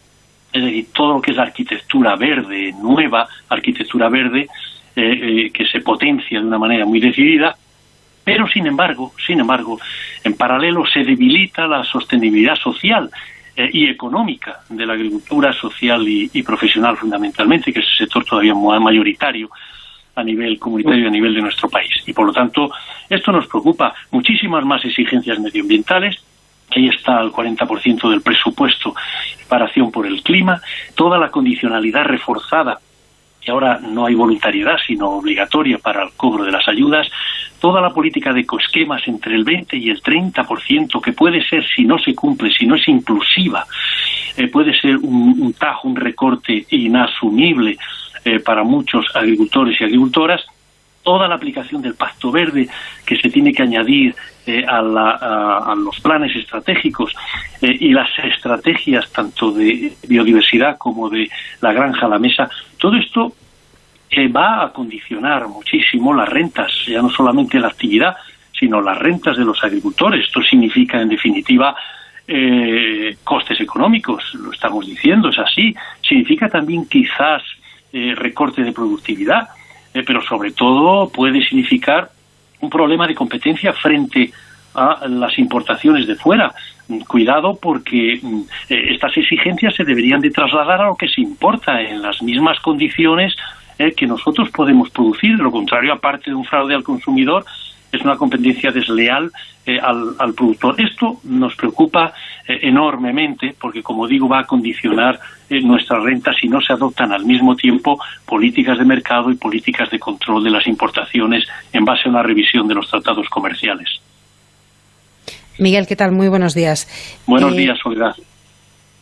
es 0.52 0.62
decir, 0.62 0.86
todo 0.92 1.14
lo 1.14 1.20
que 1.20 1.32
es 1.32 1.36
la 1.36 1.42
arquitectura 1.42 2.14
verde, 2.14 2.72
nueva 2.80 3.26
arquitectura 3.48 4.08
verde, 4.08 4.46
que 4.94 5.66
se 5.72 5.80
potencia 5.80 6.38
de 6.38 6.46
una 6.46 6.58
manera 6.58 6.86
muy 6.86 7.00
decidida, 7.00 7.56
pero 8.28 8.46
sin 8.46 8.66
embargo, 8.66 9.14
sin 9.26 9.40
embargo, 9.40 9.80
en 10.22 10.34
paralelo 10.34 10.84
se 10.84 11.02
debilita 11.02 11.66
la 11.66 11.82
sostenibilidad 11.82 12.56
social 12.56 13.08
eh, 13.56 13.70
y 13.72 13.88
económica 13.88 14.60
de 14.68 14.84
la 14.84 14.92
agricultura 14.92 15.50
social 15.54 16.06
y, 16.06 16.42
profesional 16.42 16.98
fundamentalmente, 16.98 17.72
que 17.72 17.80
es 17.80 17.86
el 17.92 18.06
sector 18.06 18.26
todavía 18.26 18.54
mayoritario 18.54 19.48
a 20.14 20.22
nivel 20.22 20.58
comunitario 20.58 21.04
y 21.04 21.06
a 21.06 21.10
nivel 21.10 21.32
de 21.32 21.40
nuestro 21.40 21.70
país. 21.70 21.88
Y 22.04 22.12
por 22.12 22.26
lo 22.26 22.32
tanto, 22.34 22.70
esto 23.08 23.32
nos 23.32 23.46
preocupa. 23.46 23.94
Muchísimas 24.10 24.62
más 24.62 24.84
exigencias 24.84 25.38
medioambientales, 25.38 26.22
ahí 26.76 26.86
está 26.88 27.22
el 27.22 27.32
40% 27.32 28.10
del 28.10 28.20
presupuesto 28.20 28.94
para 29.48 29.64
acción 29.64 29.90
por 29.90 30.06
el 30.06 30.22
clima, 30.22 30.60
toda 30.94 31.16
la 31.16 31.30
condicionalidad 31.30 32.04
reforzada 32.04 32.78
que 33.40 33.52
ahora 33.52 33.78
no 33.80 34.04
hay 34.04 34.14
voluntariedad, 34.14 34.76
sino 34.86 35.08
obligatoria 35.08 35.78
para 35.78 36.02
el 36.02 36.10
cobro 36.12 36.44
de 36.44 36.52
las 36.52 36.68
ayudas, 36.68 37.08
toda 37.60 37.80
la 37.80 37.90
política 37.90 38.32
de 38.32 38.46
coesquemas 38.46 39.06
entre 39.08 39.34
el 39.34 39.44
20 39.44 39.76
y 39.76 39.90
el 39.90 40.02
30%, 40.02 41.00
que 41.00 41.12
puede 41.12 41.42
ser, 41.42 41.64
si 41.66 41.84
no 41.84 41.98
se 41.98 42.14
cumple, 42.14 42.50
si 42.52 42.66
no 42.66 42.76
es 42.76 42.86
inclusiva, 42.88 43.66
eh, 44.36 44.48
puede 44.48 44.78
ser 44.78 44.96
un, 44.96 45.52
tajo, 45.58 45.88
un 45.88 45.96
recorte 45.96 46.66
inasumible 46.70 47.76
eh, 48.24 48.40
para 48.40 48.62
muchos 48.62 49.06
agricultores 49.14 49.80
y 49.80 49.84
agricultoras, 49.84 50.44
toda 51.02 51.26
la 51.26 51.36
aplicación 51.36 51.80
del 51.80 51.94
Pacto 51.94 52.30
Verde 52.30 52.68
que 53.06 53.16
se 53.16 53.30
tiene 53.30 53.52
que 53.52 53.62
añadir 53.62 54.14
eh, 54.46 54.64
a, 54.68 55.74
los 55.76 56.00
planes 56.00 56.34
estratégicos 56.36 57.14
y 57.60 57.92
las 57.92 58.10
estrategias 58.18 59.10
tanto 59.10 59.50
de 59.52 59.92
biodiversidad 60.06 60.76
como 60.76 61.08
de 61.08 61.30
la 61.60 61.72
granja 61.72 62.06
a 62.06 62.10
la 62.10 62.18
mesa, 62.18 62.48
todo 62.78 62.96
esto 62.96 63.32
va 64.28 64.64
a 64.64 64.72
condicionar 64.72 65.48
muchísimo 65.48 66.14
las 66.14 66.28
rentas, 66.28 66.72
ya 66.86 67.02
no 67.02 67.10
solamente 67.10 67.58
la 67.58 67.68
actividad, 67.68 68.16
sino 68.58 68.80
las 68.80 68.98
rentas 68.98 69.36
de 69.36 69.44
los 69.44 69.62
agricultores. 69.62 70.24
Esto 70.24 70.42
significa, 70.42 71.00
en 71.00 71.08
definitiva, 71.08 71.74
eh, 72.26 73.16
costes 73.24 73.60
económicos, 73.60 74.34
lo 74.34 74.52
estamos 74.52 74.86
diciendo, 74.86 75.28
es 75.28 75.38
así. 75.38 75.74
Significa 76.02 76.48
también 76.48 76.86
quizás 76.86 77.42
eh, 77.92 78.14
recorte 78.16 78.62
de 78.62 78.72
productividad, 78.72 79.48
eh, 79.94 80.02
pero 80.06 80.22
sobre 80.22 80.52
todo 80.52 81.08
puede 81.10 81.42
significar 81.42 82.10
un 82.60 82.70
problema 82.70 83.06
de 83.06 83.14
competencia 83.14 83.72
frente 83.72 84.32
a 84.74 85.06
las 85.08 85.38
importaciones 85.38 86.06
de 86.06 86.16
fuera. 86.16 86.52
Cuidado 87.06 87.58
porque 87.60 88.18
mm, 88.20 88.42
estas 88.68 89.16
exigencias 89.16 89.74
se 89.74 89.84
deberían 89.84 90.20
de 90.20 90.30
trasladar 90.30 90.80
a 90.80 90.86
lo 90.86 90.96
que 90.96 91.08
se 91.08 91.20
importa 91.20 91.80
en 91.80 92.02
las 92.02 92.22
mismas 92.22 92.58
condiciones 92.60 93.34
que 93.96 94.06
nosotros 94.06 94.50
podemos 94.50 94.90
producir. 94.90 95.38
Lo 95.38 95.50
contrario, 95.50 95.92
aparte 95.92 96.30
de 96.30 96.36
un 96.36 96.44
fraude 96.44 96.74
al 96.74 96.82
consumidor, 96.82 97.44
es 97.90 98.02
una 98.02 98.16
competencia 98.16 98.70
desleal 98.70 99.30
eh, 99.64 99.78
al, 99.80 100.34
productor. 100.34 100.80
Esto 100.80 101.20
nos 101.24 101.54
preocupa 101.56 102.12
eh, 102.46 102.58
enormemente 102.62 103.54
porque, 103.58 103.82
como 103.82 104.06
digo, 104.06 104.28
va 104.28 104.40
a 104.40 104.46
condicionar 104.46 105.18
eh, 105.48 105.60
nuestras 105.60 106.02
rentas 106.02 106.36
si 106.40 106.48
no 106.48 106.60
se 106.60 106.72
adoptan 106.72 107.12
al 107.12 107.24
mismo 107.24 107.56
tiempo 107.56 107.98
políticas 108.26 108.78
de 108.78 108.84
mercado 108.84 109.30
y 109.30 109.36
políticas 109.36 109.90
de 109.90 109.98
control 109.98 110.44
de 110.44 110.50
las 110.50 110.66
importaciones 110.66 111.44
en 111.72 111.84
base 111.84 112.02
a 112.06 112.10
una 112.10 112.22
revisión 112.22 112.68
de 112.68 112.74
los 112.74 112.90
tratados 112.90 113.28
comerciales. 113.28 114.00
Miguel, 115.58 115.86
¿qué 115.86 115.96
tal? 115.96 116.12
Muy 116.12 116.28
buenos 116.28 116.54
días. 116.54 116.88
Buenos 117.26 117.56
días, 117.56 117.78
Soledad. 117.82 118.14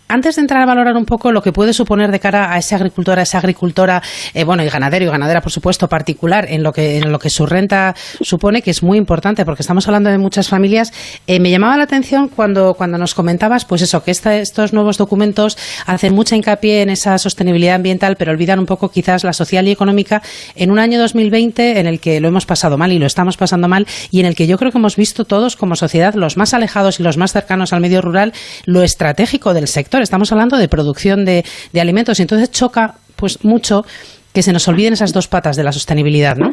Antes 0.08 0.36
de 0.36 0.42
entrar 0.42 0.62
a 0.62 0.66
valorar 0.66 0.96
un 0.96 1.04
poco 1.04 1.32
lo 1.32 1.42
que 1.42 1.52
puede 1.52 1.72
suponer 1.72 2.12
de 2.12 2.20
cara 2.20 2.52
a 2.52 2.58
esa 2.58 2.76
agricultora, 2.76 3.22
esa 3.22 3.38
agricultora, 3.38 4.00
eh, 4.34 4.44
bueno, 4.44 4.62
y 4.62 4.68
ganadero 4.68 5.04
y 5.04 5.08
ganadera, 5.08 5.40
por 5.40 5.50
supuesto, 5.50 5.88
particular, 5.88 6.46
en 6.48 6.62
lo 6.62 6.72
que 6.72 6.98
en 6.98 7.10
lo 7.10 7.18
que 7.18 7.28
su 7.28 7.44
renta 7.44 7.96
supone, 8.20 8.62
que 8.62 8.70
es 8.70 8.84
muy 8.84 8.98
importante, 8.98 9.44
porque 9.44 9.62
estamos 9.62 9.88
hablando 9.88 10.08
de 10.08 10.18
muchas 10.18 10.48
familias, 10.48 10.92
eh, 11.26 11.40
me 11.40 11.50
llamaba 11.50 11.76
la 11.76 11.82
atención 11.84 12.28
cuando, 12.28 12.74
cuando 12.74 12.98
nos 12.98 13.14
comentabas, 13.14 13.64
pues 13.64 13.82
eso, 13.82 14.04
que 14.04 14.12
estos 14.12 14.72
nuevos 14.72 14.96
documentos 14.96 15.58
hacen 15.86 16.14
mucha 16.14 16.36
hincapié 16.36 16.82
en 16.82 16.90
esa 16.90 17.18
sostenibilidad 17.18 17.74
ambiental, 17.74 18.14
pero 18.16 18.30
olvidan 18.30 18.60
un 18.60 18.66
poco 18.66 18.90
quizás 18.90 19.24
la 19.24 19.32
social 19.32 19.66
y 19.66 19.72
económica 19.72 20.22
en 20.54 20.70
un 20.70 20.78
año 20.78 21.00
2020 21.00 21.80
en 21.80 21.86
el 21.88 21.98
que 21.98 22.20
lo 22.20 22.28
hemos 22.28 22.46
pasado 22.46 22.78
mal 22.78 22.92
y 22.92 23.00
lo 23.00 23.06
estamos 23.06 23.36
pasando 23.36 23.66
mal 23.66 23.88
y 24.12 24.20
en 24.20 24.26
el 24.26 24.36
que 24.36 24.46
yo 24.46 24.56
creo 24.56 24.70
que 24.70 24.78
hemos 24.78 24.94
visto 24.94 25.24
todos 25.24 25.56
como 25.56 25.74
sociedad, 25.74 26.14
los 26.14 26.36
más 26.36 26.54
alejados 26.54 27.00
y 27.00 27.02
los 27.02 27.16
más 27.16 27.32
cercanos 27.32 27.72
al 27.72 27.80
medio 27.80 28.02
rural, 28.02 28.32
lo 28.66 28.82
estratégico 28.82 29.52
del 29.52 29.66
sector 29.66 29.95
estamos 30.02 30.32
hablando 30.32 30.56
de 30.56 30.68
producción 30.68 31.24
de, 31.24 31.44
alimentos 31.80 32.18
y 32.18 32.22
entonces 32.22 32.50
choca 32.50 32.94
pues 33.16 33.44
mucho 33.44 33.84
que 34.32 34.42
se 34.42 34.52
nos 34.52 34.68
olviden 34.68 34.92
esas 34.92 35.12
dos 35.12 35.28
patas 35.28 35.56
de 35.56 35.64
la 35.64 35.72
sostenibilidad, 35.72 36.36
¿no? 36.36 36.52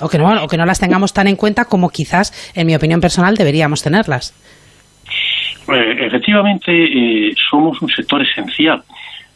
O 0.00 0.08
que 0.08 0.18
no, 0.18 0.42
o 0.42 0.48
que 0.48 0.56
no 0.56 0.66
las 0.66 0.80
tengamos 0.80 1.12
tan 1.12 1.28
en 1.28 1.36
cuenta 1.36 1.64
como 1.64 1.88
quizás, 1.88 2.52
en 2.54 2.66
mi 2.66 2.74
opinión 2.74 3.00
personal, 3.00 3.36
deberíamos 3.36 3.82
tenerlas. 3.82 4.34
Eh, 5.68 6.06
efectivamente, 6.06 6.72
eh, 6.72 7.34
somos 7.50 7.80
un 7.80 7.88
sector 7.88 8.20
esencial, 8.22 8.82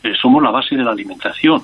eh, 0.02 0.12
somos 0.20 0.42
la 0.42 0.50
base 0.50 0.76
de 0.76 0.82
la 0.82 0.90
alimentación. 0.90 1.62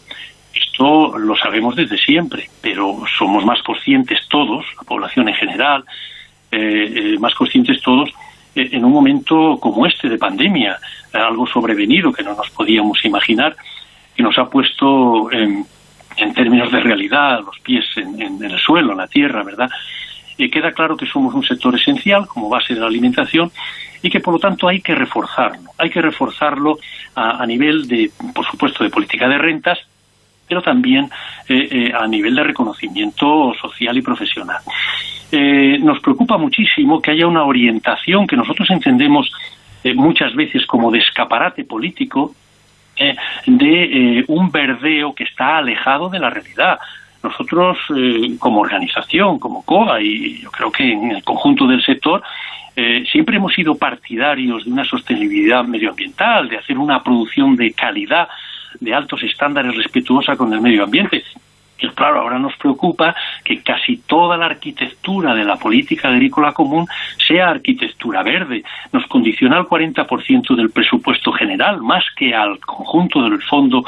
Esto 0.55 1.19
lo 1.19 1.35
sabemos 1.37 1.75
desde 1.75 1.97
siempre, 1.99 2.49
pero 2.61 3.03
somos 3.19 3.45
más 3.45 3.63
conscientes 3.63 4.19
todos, 4.29 4.65
la 4.77 4.83
población 4.85 5.29
en 5.29 5.35
general, 5.35 5.85
más 7.19 7.35
conscientes 7.35 7.81
todos 7.81 8.11
en 8.55 8.85
un 8.85 8.93
momento 8.93 9.59
como 9.61 9.87
este 9.87 10.09
de 10.09 10.19
pandemia, 10.19 10.79
algo 11.13 11.47
sobrevenido 11.47 12.13
que 12.13 12.23
no 12.23 12.35
nos 12.35 12.51
podíamos 12.51 13.05
imaginar, 13.05 13.57
y 14.17 14.23
nos 14.23 14.39
ha 14.39 14.49
puesto 14.49 15.31
en, 15.33 15.67
términos 16.35 16.71
de 16.71 16.81
realidad 16.81 17.41
los 17.45 17.59
pies 17.61 17.85
en, 17.97 18.43
el 18.43 18.59
suelo, 18.59 18.93
en 18.93 18.99
la 18.99 19.07
tierra, 19.07 19.43
¿verdad? 19.43 19.71
Queda 20.37 20.73
claro 20.73 20.97
que 20.97 21.07
somos 21.07 21.35
un 21.35 21.45
sector 21.45 21.75
esencial 21.75 22.27
como 22.27 22.49
base 22.49 22.75
de 22.75 22.81
la 22.81 22.87
alimentación 22.87 23.51
y 24.03 24.11
que 24.11 24.21
por 24.21 24.35
lo 24.35 24.41
tanto 24.41 24.67
hay 24.69 24.81
que 24.81 24.95
reforzarlo. 24.95 25.71
Hay 25.79 25.89
que 25.89 26.03
reforzarlo 26.03 26.79
a, 27.15 27.47
nivel 27.47 27.87
de, 27.87 28.11
por 28.35 28.45
supuesto, 28.45 28.83
de 28.83 28.91
política 28.91 29.29
de 29.29 29.39
rentas, 29.39 29.79
pero 30.53 30.61
también 30.61 31.09
eh, 31.49 31.69
eh, 31.71 31.93
a 31.99 32.07
nivel 32.07 32.35
de 32.35 32.45
reconocimiento 32.45 33.55
social 33.59 33.97
y 33.97 34.03
profesional. 34.03 34.59
Eh, 35.31 35.79
nos 35.81 35.99
preocupa 36.01 36.37
muchísimo 36.37 37.01
que 37.01 37.13
haya 37.13 37.27
una 37.27 37.45
orientación 37.45 38.27
que 38.27 38.37
nosotros 38.37 38.69
entendemos 38.71 39.33
muchas 39.95 40.35
veces 40.35 40.67
como 40.67 40.91
de 40.91 40.99
escaparate 40.99 41.65
político 41.65 42.35
de 43.47 44.25
un 44.29 44.53
verdeo 44.53 45.15
que 45.15 45.25
está 45.25 45.57
alejado 45.57 46.11
de 46.11 46.19
la 46.19 46.29
realidad. 46.29 46.79
Nosotros, 47.23 47.79
como 48.39 48.61
organización, 48.61 49.41
como 49.41 49.65
COA, 49.65 50.01
y 50.03 50.39
yo 50.43 50.51
creo 50.53 50.71
que 50.71 50.93
en 50.93 51.11
el 51.13 51.25
conjunto 51.25 51.67
del 51.67 51.83
sector, 51.83 52.23
siempre 53.11 53.39
hemos 53.39 53.55
sido 53.55 53.75
partidarios 53.75 54.65
de 54.67 54.71
una 54.71 54.85
sostenibilidad 54.85 55.65
medioambiental, 55.65 56.49
de 56.49 56.59
hacer 56.59 56.79
una 56.79 57.03
producción 57.03 57.57
de 57.57 57.73
calidad, 57.73 58.29
de 58.81 58.95
altos 58.95 59.23
estándares 59.23 59.77
respetuosa 59.77 60.37
con 60.37 60.53
el 60.53 60.61
medio 60.61 60.85
ambiente 60.85 61.23
claro, 61.91 62.21
ahora 62.21 62.39
nos 62.39 62.57
preocupa 62.57 63.15
que 63.45 63.63
casi 63.63 63.99
toda 63.99 64.37
la 64.37 64.47
arquitectura 64.47 65.35
de 65.35 65.45
la 65.45 65.57
política 65.57 66.09
agrícola 66.09 66.53
común 66.53 66.87
sea 67.27 67.49
arquitectura 67.51 68.23
verde. 68.23 68.63
Nos 68.93 69.07
condiciona 69.07 69.57
al 69.57 69.67
40% 69.67 70.55
del 70.55 70.71
presupuesto 70.71 71.33
general, 71.33 71.81
más 71.81 72.05
que 72.17 72.35
al 72.35 72.59
conjunto 72.61 73.23
del 73.23 73.43
fondo, 73.43 73.85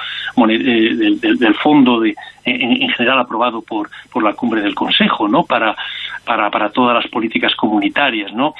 eh, 0.49 1.17
del, 1.21 1.55
fondo 1.55 2.01
de, 2.01 2.15
en, 2.45 2.89
general 2.91 3.21
aprobado 3.21 3.63
por, 3.63 3.91
por 4.13 4.23
la 4.23 4.33
cumbre 4.35 4.63
del 4.63 4.75
Consejo, 4.75 5.29
¿no? 5.29 5.45
Para, 5.45 5.77
para, 6.25 6.51
para 6.51 6.71
todas 6.71 6.95
las 6.95 7.09
políticas 7.09 7.55
comunitarias, 7.55 8.33
¿no? 8.33 8.55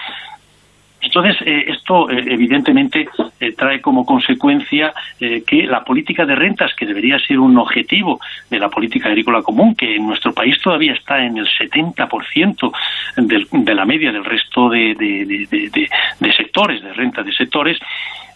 Entonces, 1.05 1.37
eh, 1.47 1.65
esto 1.69 2.11
eh, 2.11 2.25
evidentemente 2.27 3.09
eh, 3.41 3.53
trae 3.53 3.81
como 3.81 4.05
consecuencia 4.05 4.93
que 5.19 5.67
la 5.67 5.85
política 5.85 6.27
de 6.27 6.35
rentas, 6.35 6.75
que 6.75 6.87
debería 6.87 7.19
ser 7.19 7.39
un 7.39 7.57
objetivo 7.57 8.21
de 8.51 8.59
la 8.59 8.69
política 8.69 9.09
agrícola 9.09 9.43
común, 9.43 9.75
que 9.75 9.97
en 9.97 10.07
nuestro 10.07 10.35
país 10.35 10.61
todavía 10.61 10.93
está 10.93 11.25
en 11.25 11.39
el 11.39 11.47
70% 11.47 12.73
de 13.17 13.75
la 13.75 13.85
media 13.85 14.13
del 14.13 14.25
resto 14.25 14.69
de, 14.69 14.95
de, 14.95 16.33
sectores, 16.37 16.83
de 16.83 16.93
rentas 16.93 17.25
de 17.25 17.33
sectores, 17.33 17.79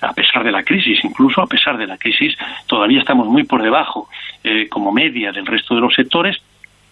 a 0.01 0.13
pesar 0.13 0.45
de 0.45 0.53
la 0.53 0.63
crisis, 0.63 1.05
incluso 1.05 1.43
a 1.43 1.47
pesar 1.47 1.77
de 1.77 1.87
la 1.87 1.99
crisis, 1.99 2.35
todavía 2.67 3.01
estamos 3.01 3.27
muy 3.27 3.45
por 3.45 3.63
debajo 3.63 4.09
como 4.71 4.93
media 4.93 5.33
del 5.33 5.47
resto 5.47 5.75
de 5.75 5.81
los 5.81 5.95
sectores, 5.95 6.41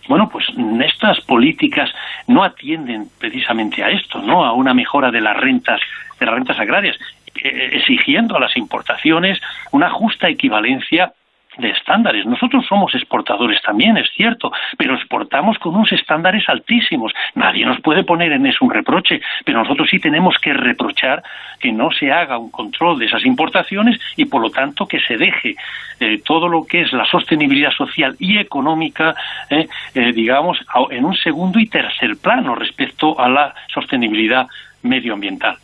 bueno, 0.08 0.28
pues 0.28 0.46
estas 0.84 1.20
políticas 1.22 1.90
no 2.26 2.44
atienden 2.44 3.08
precisamente 3.18 3.82
a 3.82 3.90
esto, 3.90 4.20
¿no? 4.20 4.44
A 4.44 4.52
una 4.52 4.74
mejora 4.74 5.10
de 5.10 5.20
las 5.20 5.36
rentas, 5.36 5.80
de 6.18 6.26
las 6.26 6.34
rentas 6.34 6.58
agrarias, 6.58 6.96
eh, 7.42 7.70
exigiendo 7.72 8.36
a 8.36 8.40
las 8.40 8.56
importaciones 8.56 9.40
una 9.72 9.90
justa 9.90 10.28
equivalencia 10.28 11.12
de 11.58 11.70
estándares. 11.70 12.26
Nosotros 12.26 12.64
somos 12.66 12.94
exportadores 12.94 13.60
también, 13.62 13.96
es 13.96 14.08
cierto, 14.14 14.52
pero 14.76 14.94
exportamos 14.94 15.58
con 15.58 15.74
unos 15.74 15.92
estándares 15.92 16.48
altísimos. 16.48 17.12
Nadie 17.34 17.64
nos 17.64 17.80
puede 17.80 18.04
poner 18.04 18.32
en 18.32 18.46
eso 18.46 18.64
un 18.64 18.70
reproche, 18.70 19.20
pero 19.44 19.62
nosotros 19.62 19.88
sí 19.90 19.98
tenemos 19.98 20.36
que 20.38 20.52
reprochar 20.52 21.22
que 21.58 21.72
no 21.72 21.90
se 21.90 22.12
haga 22.12 22.38
un 22.38 22.50
control 22.50 22.98
de 22.98 23.06
esas 23.06 23.24
importaciones 23.24 23.98
y, 24.16 24.26
por 24.26 24.42
lo 24.42 24.50
tanto, 24.50 24.86
que 24.86 25.00
se 25.00 25.16
deje 25.16 25.56
eh, 26.00 26.20
todo 26.24 26.48
lo 26.48 26.64
que 26.64 26.82
es 26.82 26.92
la 26.92 27.06
sostenibilidad 27.06 27.70
social 27.70 28.16
y 28.18 28.38
económica, 28.38 29.14
eh, 29.50 29.68
eh, 29.94 30.12
digamos, 30.12 30.58
en 30.90 31.04
un 31.04 31.16
segundo 31.16 31.58
y 31.58 31.66
tercer 31.66 32.16
plano 32.22 32.54
respecto 32.54 33.18
a 33.18 33.28
la 33.28 33.54
sostenibilidad 33.72 34.46
medioambiental. 34.82 35.56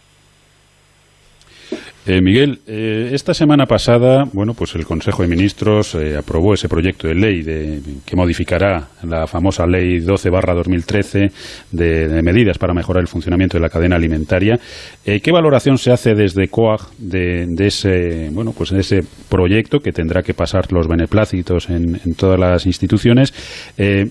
Eh, 2.05 2.21
Miguel, 2.21 2.59
eh, 2.67 3.11
esta 3.13 3.33
semana 3.33 3.65
pasada, 3.67 4.25
bueno, 4.33 4.55
pues 4.55 4.75
el 4.75 4.85
Consejo 4.85 5.23
de 5.23 5.29
Ministros 5.29 5.95
eh, 5.95 6.17
aprobó 6.17 6.53
ese 6.53 6.69
proyecto 6.69 7.07
de 7.07 7.15
ley 7.15 7.43
de, 7.43 7.81
que 8.05 8.17
modificará 8.17 8.89
la 9.05 9.29
famosa 9.29 9.67
Ley 9.67 10.01
12/2013 10.01 11.31
de, 11.71 12.09
de 12.09 12.23
medidas 12.23 12.59
para 12.59 12.75
mejorar 12.75 13.03
el 13.03 13.07
funcionamiento 13.07 13.57
de 13.57 13.63
la 13.63 13.69
cadena 13.69 13.95
alimentaria. 13.95 14.59
¿Qué 15.05 15.33
valoración 15.33 15.79
se 15.79 15.93
hace 15.93 16.15
desde 16.15 16.49
COAG 16.49 16.97
de, 16.99 17.47
ese, 17.59 18.31
bueno, 18.33 18.53
pues 18.53 18.71
de 18.71 18.81
ese 18.81 19.01
proyecto 19.29 19.79
que 19.79 19.93
tendrá 19.93 20.23
que 20.23 20.35
pasar 20.35 20.73
los 20.73 20.89
beneplácitos 20.89 21.71
en, 21.71 22.01
todas 22.17 22.39
las 22.39 22.67
instituciones? 22.67 23.33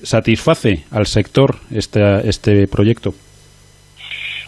¿Satisface 0.04 0.84
al 0.92 1.08
sector 1.08 1.58
este 1.72 2.68
proyecto? 2.68 3.14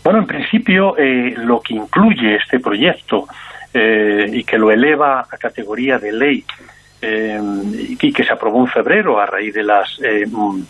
Bueno, 0.03 0.19
en 0.19 0.27
principio, 0.27 0.95
eh, 0.97 1.33
lo 1.37 1.61
que 1.61 1.75
incluye 1.75 2.35
este 2.35 2.59
proyecto 2.59 3.25
eh, 3.73 4.29
y 4.31 4.43
que 4.43 4.57
lo 4.57 4.69
eleva 4.69 5.21
a 5.21 5.37
categoría 5.37 5.97
de 5.97 6.11
ley 6.11 6.43
eh, 7.01 7.39
y 7.99 8.11
que 8.11 8.25
se 8.25 8.33
aprobó 8.33 8.59
en 8.59 8.67
febrero 8.67 9.17
a 9.19 9.25
raíz 9.25 9.53
de 9.53 9.63
las 9.63 9.97
mm, 9.99 10.63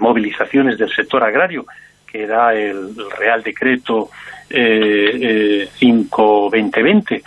movilizaciones 0.00 0.76
del 0.76 0.94
sector 0.94 1.24
agrario, 1.24 1.64
que 2.06 2.24
era 2.24 2.52
el, 2.54 2.94
Real 3.18 3.42
Decreto 3.42 4.10
5-2020, 4.50 7.22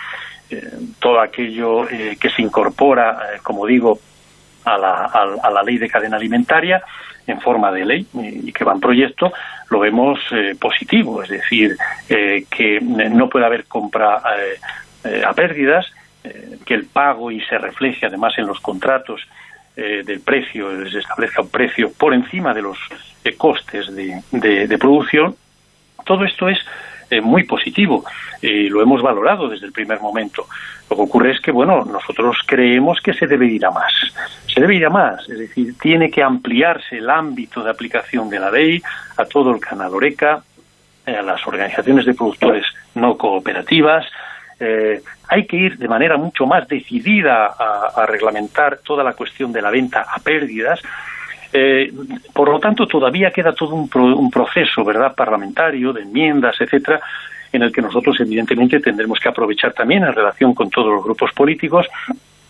todo 0.99 1.19
aquello 1.19 1.87
que 1.87 2.29
se 2.29 2.41
incorpora, 2.41 3.19
como 3.43 3.65
digo, 3.65 3.99
a 4.73 4.77
la, 4.77 5.05
a 5.43 5.49
la 5.49 5.63
ley 5.63 5.77
de 5.77 5.89
cadena 5.89 6.17
alimentaria, 6.17 6.83
en 7.27 7.41
forma 7.41 7.71
de 7.71 7.85
ley 7.85 8.07
y 8.13 8.51
que 8.51 8.63
va 8.63 8.73
en 8.73 8.79
proyecto, 8.79 9.31
lo 9.69 9.79
vemos 9.79 10.19
eh, 10.31 10.55
positivo, 10.59 11.21
es 11.21 11.29
decir, 11.29 11.75
eh, 12.09 12.45
que 12.49 12.79
no 12.79 13.29
puede 13.29 13.45
haber 13.45 13.65
compra 13.65 14.21
eh, 15.03 15.23
a 15.25 15.33
pérdidas, 15.33 15.91
que 16.65 16.73
el 16.73 16.87
pago 16.87 17.31
y 17.31 17.39
se 17.41 17.57
refleje 17.57 18.05
además 18.05 18.37
en 18.37 18.47
los 18.47 18.59
contratos 18.59 19.21
del 19.77 20.19
precio, 20.19 20.89
se 20.89 20.99
establezca 20.99 21.41
un 21.43 21.49
precio 21.49 21.93
por 21.93 22.13
encima 22.13 22.53
de 22.53 22.63
los 22.63 22.77
costes 23.37 23.87
de, 23.95 24.21
de 24.31 24.77
producción. 24.77 25.37
Todo 26.03 26.25
esto 26.25 26.49
es 26.49 26.57
eh, 27.09 27.21
muy 27.21 27.43
positivo 27.43 28.03
y 28.41 28.69
lo 28.69 28.81
hemos 28.81 29.01
valorado 29.01 29.47
desde 29.47 29.65
el 29.65 29.71
primer 29.71 29.99
momento. 30.01 30.45
Lo 30.89 30.95
que 30.95 31.01
ocurre 31.03 31.31
es 31.31 31.39
que, 31.39 31.51
bueno, 31.51 31.85
nosotros 31.85 32.37
creemos 32.45 32.99
que 33.01 33.13
se 33.13 33.27
debe 33.27 33.47
ir 33.47 33.65
a 33.65 33.71
más. 33.71 33.93
Se 34.53 34.59
debe 34.61 34.75
ir 34.75 34.85
a 34.85 34.89
más, 34.89 35.27
es 35.29 35.39
decir, 35.39 35.75
tiene 35.79 36.11
que 36.11 36.21
ampliarse 36.21 36.97
el 36.97 37.09
ámbito 37.09 37.63
de 37.63 37.71
aplicación 37.71 38.29
de 38.29 38.39
la 38.39 38.51
ley 38.51 38.81
a 39.17 39.25
todo 39.25 39.51
el 39.51 39.59
canal 39.59 39.93
Oreca, 39.93 40.43
eh, 41.05 41.15
a 41.15 41.21
las 41.21 41.45
organizaciones 41.47 42.05
de 42.05 42.13
productores 42.13 42.65
no 42.95 43.17
cooperativas. 43.17 44.05
Eh, 44.59 45.01
hay 45.29 45.45
que 45.45 45.57
ir 45.57 45.77
de 45.77 45.87
manera 45.87 46.17
mucho 46.17 46.45
más 46.45 46.67
decidida 46.67 47.45
a 47.45 48.05
reglamentar 48.07 48.79
toda 48.79 49.03
la 49.03 49.13
cuestión 49.13 49.51
de 49.51 49.61
la 49.61 49.69
venta 49.69 50.05
a 50.09 50.19
pérdidas 50.19 50.81
eh, 51.57 51.91
por 52.33 52.49
lo 52.49 52.59
tanto, 52.59 52.85
todavía 52.85 53.31
queda 53.31 53.53
todo 53.53 53.73
un, 53.73 53.89
un, 53.93 54.29
proceso, 54.29 54.83
¿verdad?, 54.83 55.15
parlamentario, 55.15 55.91
de 55.91 56.03
enmiendas, 56.03 56.55
etcétera, 56.59 56.99
en 57.51 57.63
el 57.63 57.71
que 57.71 57.81
nosotros, 57.81 58.19
evidentemente, 58.19 58.79
tendremos 58.79 59.19
que 59.19 59.29
aprovechar 59.29 59.73
también 59.73 60.03
en 60.03 60.13
relación 60.13 60.53
con 60.53 60.69
todos 60.69 60.93
los 60.93 61.03
grupos 61.03 61.31
políticos, 61.33 61.87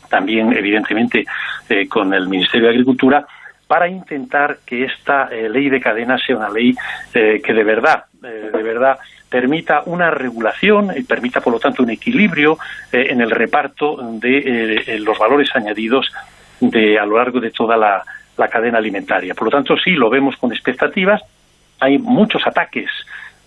también, 0.09 0.51
evidentemente, 0.51 1.25
eh, 1.69 1.87
con 1.87 2.13
el 2.13 2.27
Ministerio 2.27 2.67
de 2.67 2.73
Agricultura, 2.73 3.25
para 3.67 3.87
intentar 3.87 4.59
que 4.65 4.85
esta 4.85 5.29
eh, 5.31 5.49
ley 5.49 5.69
de 5.69 5.79
cadena 5.79 6.17
sea 6.17 6.37
una 6.37 6.49
ley 6.49 6.73
que 7.13 7.53
de 7.53 7.63
verdad, 7.63 8.05
de 8.21 8.63
verdad, 8.63 8.97
permita 9.29 9.83
una 9.85 10.09
regulación 10.09 10.91
y 10.95 11.03
permita, 11.03 11.41
por 11.41 11.53
lo 11.53 11.59
tanto, 11.59 11.83
un 11.83 11.89
equilibrio 11.89 12.57
en 12.91 13.19
el 13.19 13.31
reparto 13.31 13.97
de 14.13 14.99
los 14.99 15.17
valores 15.17 15.49
añadidos 15.53 16.09
de 16.61 16.97
a 16.97 17.05
lo 17.05 17.17
largo 17.17 17.39
de 17.41 17.51
toda 17.51 17.75
la, 17.75 18.03
la 18.38 18.48
cadena 18.48 18.77
alimentaria. 18.77 19.34
Por 19.34 19.46
lo 19.46 19.51
tanto, 19.51 19.77
sí, 19.77 19.91
lo 19.91 20.10
vemos 20.10 20.38
con 20.38 20.51
expectativas. 20.51 21.22
Hay 21.79 21.98
muchos 21.98 22.46
ataques 22.46 22.89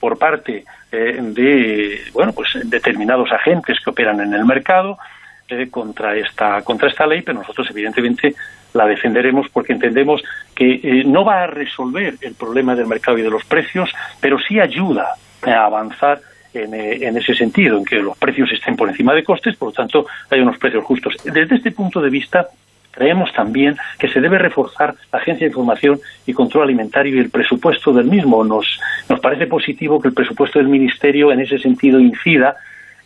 por 0.01 0.19
parte 0.19 0.65
eh, 0.91 1.19
de 1.21 2.01
bueno 2.13 2.33
pues 2.33 2.49
determinados 2.65 3.31
agentes 3.31 3.79
que 3.85 3.91
operan 3.91 4.21
en 4.21 4.33
el 4.33 4.45
mercado 4.45 4.99
eh, 5.49 5.69
contra 5.71 6.17
esta 6.17 6.63
contra 6.63 6.89
esta 6.89 7.07
ley 7.07 7.21
pero 7.23 7.39
nosotros 7.39 7.69
evidentemente 7.71 8.35
la 8.73 8.87
defenderemos 8.87 9.49
porque 9.51 9.75
entendemos 9.75 10.23
que 10.55 10.81
eh, 10.83 11.05
no 11.05 11.25
va 11.25 11.43
a 11.43 11.47
resolver 11.47 12.15
el 12.23 12.35
problema 12.35 12.75
del 12.75 12.87
mercado 12.87 13.19
y 13.19 13.23
de 13.23 13.31
los 13.31 13.45
precios 13.45 13.93
pero 14.21 14.39
sí 14.39 14.59
ayuda 14.59 15.15
a 15.43 15.65
avanzar 15.65 16.21
en, 16.53 16.75
en, 16.75 17.17
ese 17.17 17.33
sentido, 17.37 17.79
en 17.79 17.85
que 17.85 18.01
los 18.01 18.19
precios 18.19 18.51
estén 18.51 18.75
por 18.75 18.89
encima 18.89 19.15
de 19.15 19.23
costes, 19.23 19.57
por 19.57 19.69
lo 19.69 19.73
tanto 19.73 20.07
hay 20.29 20.41
unos 20.41 20.59
precios 20.59 20.85
justos. 20.85 21.15
Desde 21.25 21.55
este 21.55 21.71
punto 21.71 22.01
de 22.01 22.11
vista, 22.11 22.49
Creemos 22.93 23.33
también 23.33 23.77
que 23.99 24.09
se 24.09 24.21
debe 24.21 24.39
reforzar 24.39 24.95
la 25.13 25.19
Agencia 25.19 25.47
de 25.47 25.51
Información 25.51 26.01
y 26.27 26.33
Control 26.33 26.65
Alimentario 26.65 27.17
y 27.17 27.19
el 27.19 27.31
presupuesto 27.31 27.93
del 27.93 28.07
mismo. 28.07 28.45
Nos, 28.45 28.81
nos 29.09 29.21
parece 29.21 29.47
positivo 29.47 30.01
que 30.01 30.09
el 30.09 30.15
presupuesto 30.15 30.59
del 30.59 30.69
Ministerio 30.69 31.33
en 31.33 31.41
ese 31.41 31.59
sentido 31.59 32.01
incida 32.01 32.57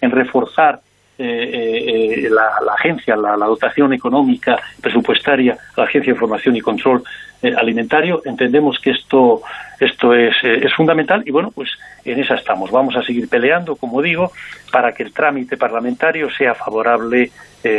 en 0.01 0.11
reforzar 0.11 0.81
eh, 1.17 2.25
eh, 2.27 2.29
la, 2.29 2.75
agencia, 2.75 3.15
la, 3.15 3.37
dotación 3.37 3.93
económica 3.93 4.59
presupuestaria, 4.81 5.57
la 5.77 5.85
Agencia 5.85 6.13
de 6.13 6.17
Información 6.17 6.57
y 6.57 6.61
Control 6.61 7.05
eh, 7.41 7.55
Alimentario. 7.57 8.23
Entendemos 8.25 8.81
que 8.81 8.91
esto, 8.91 9.43
esto 9.79 10.13
es, 10.13 10.35
es 10.43 10.75
fundamental 10.75 11.23
y 11.25 11.31
bueno, 11.31 11.53
pues 11.55 11.71
en 12.05 12.19
esa 12.19 12.35
estamos. 12.35 12.73
Vamos 12.73 12.97
a 12.97 13.03
seguir 13.03 13.29
peleando, 13.29 13.77
como 13.77 14.03
digo, 14.03 14.33
para 14.73 14.93
que 14.93 15.05
el 15.05 15.13
trámite 15.13 15.57
parlamentario 15.57 16.29
sea 16.31 16.55
favorable 16.55 17.31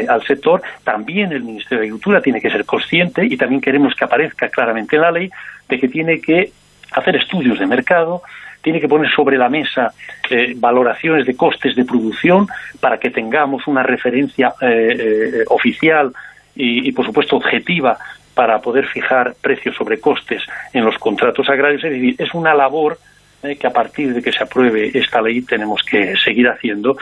al 0.08 0.24
sector. 0.24 0.64
También 0.84 1.32
el 1.32 1.44
Ministerio 1.44 1.80
de 1.80 1.88
Agricultura 1.88 2.22
tiene 2.22 2.40
que 2.42 2.50
ser 2.50 2.66
consciente 2.66 3.26
y 3.26 3.38
también 3.38 3.62
queremos 3.62 3.94
que 3.96 4.06
aparezca 4.06 4.48
claramente 4.48 4.96
en 4.96 5.02
la 5.02 5.12
ley 5.12 5.30
de 5.68 5.80
que 5.80 5.90
tiene 5.90 6.22
que 6.22 6.52
hacer 6.92 7.18
estudios 7.18 7.60
de 7.60 7.68
mercado, 7.68 8.22
tiene 8.66 8.82
que 8.82 8.88
poner 8.88 9.12
sobre 9.12 9.38
la 9.38 9.48
mesa 9.48 9.94
eh, 10.28 10.56
valoraciones 10.58 11.28
de 11.28 11.36
costes 11.36 11.76
de 11.76 11.86
producción 11.86 12.48
para 12.80 12.98
que 12.98 13.12
tengamos 13.12 13.68
una 13.68 13.84
referencia 13.84 14.56
eh, 14.60 14.98
eh, 14.98 15.44
oficial 15.50 16.12
y, 16.56 16.92
por 16.94 17.06
supuesto, 17.06 17.36
objetiva 17.36 17.96
para 18.34 18.60
poder 18.60 18.88
fijar 18.88 19.36
precios 19.40 19.76
sobre 19.76 20.00
costes 20.00 20.42
en 20.74 20.84
los 20.84 20.98
contratos 20.98 21.48
agrarios. 21.48 21.84
Es 21.84 21.92
decir, 21.92 22.16
es 22.18 22.34
una 22.34 22.56
labor 22.56 22.98
que 23.44 23.68
a 23.68 23.70
partir 23.70 24.16
de 24.16 24.24
que 24.24 24.32
se 24.32 24.42
apruebe 24.42 24.90
esta 24.98 25.22
ley 25.22 25.44
tenemos 25.44 25.84
que 25.84 26.16
seguir 26.16 26.48
haciendo 26.48 26.98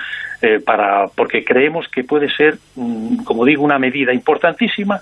para 0.65 1.07
porque 1.15 1.45
creemos 1.45 1.87
que 1.87 2.03
puede 2.03 2.29
ser, 2.29 2.57
mm, 2.75 3.23
como 3.23 3.45
digo, 3.45 3.63
una 3.63 3.79
medida 3.79 4.11
importantísima, 4.11 4.99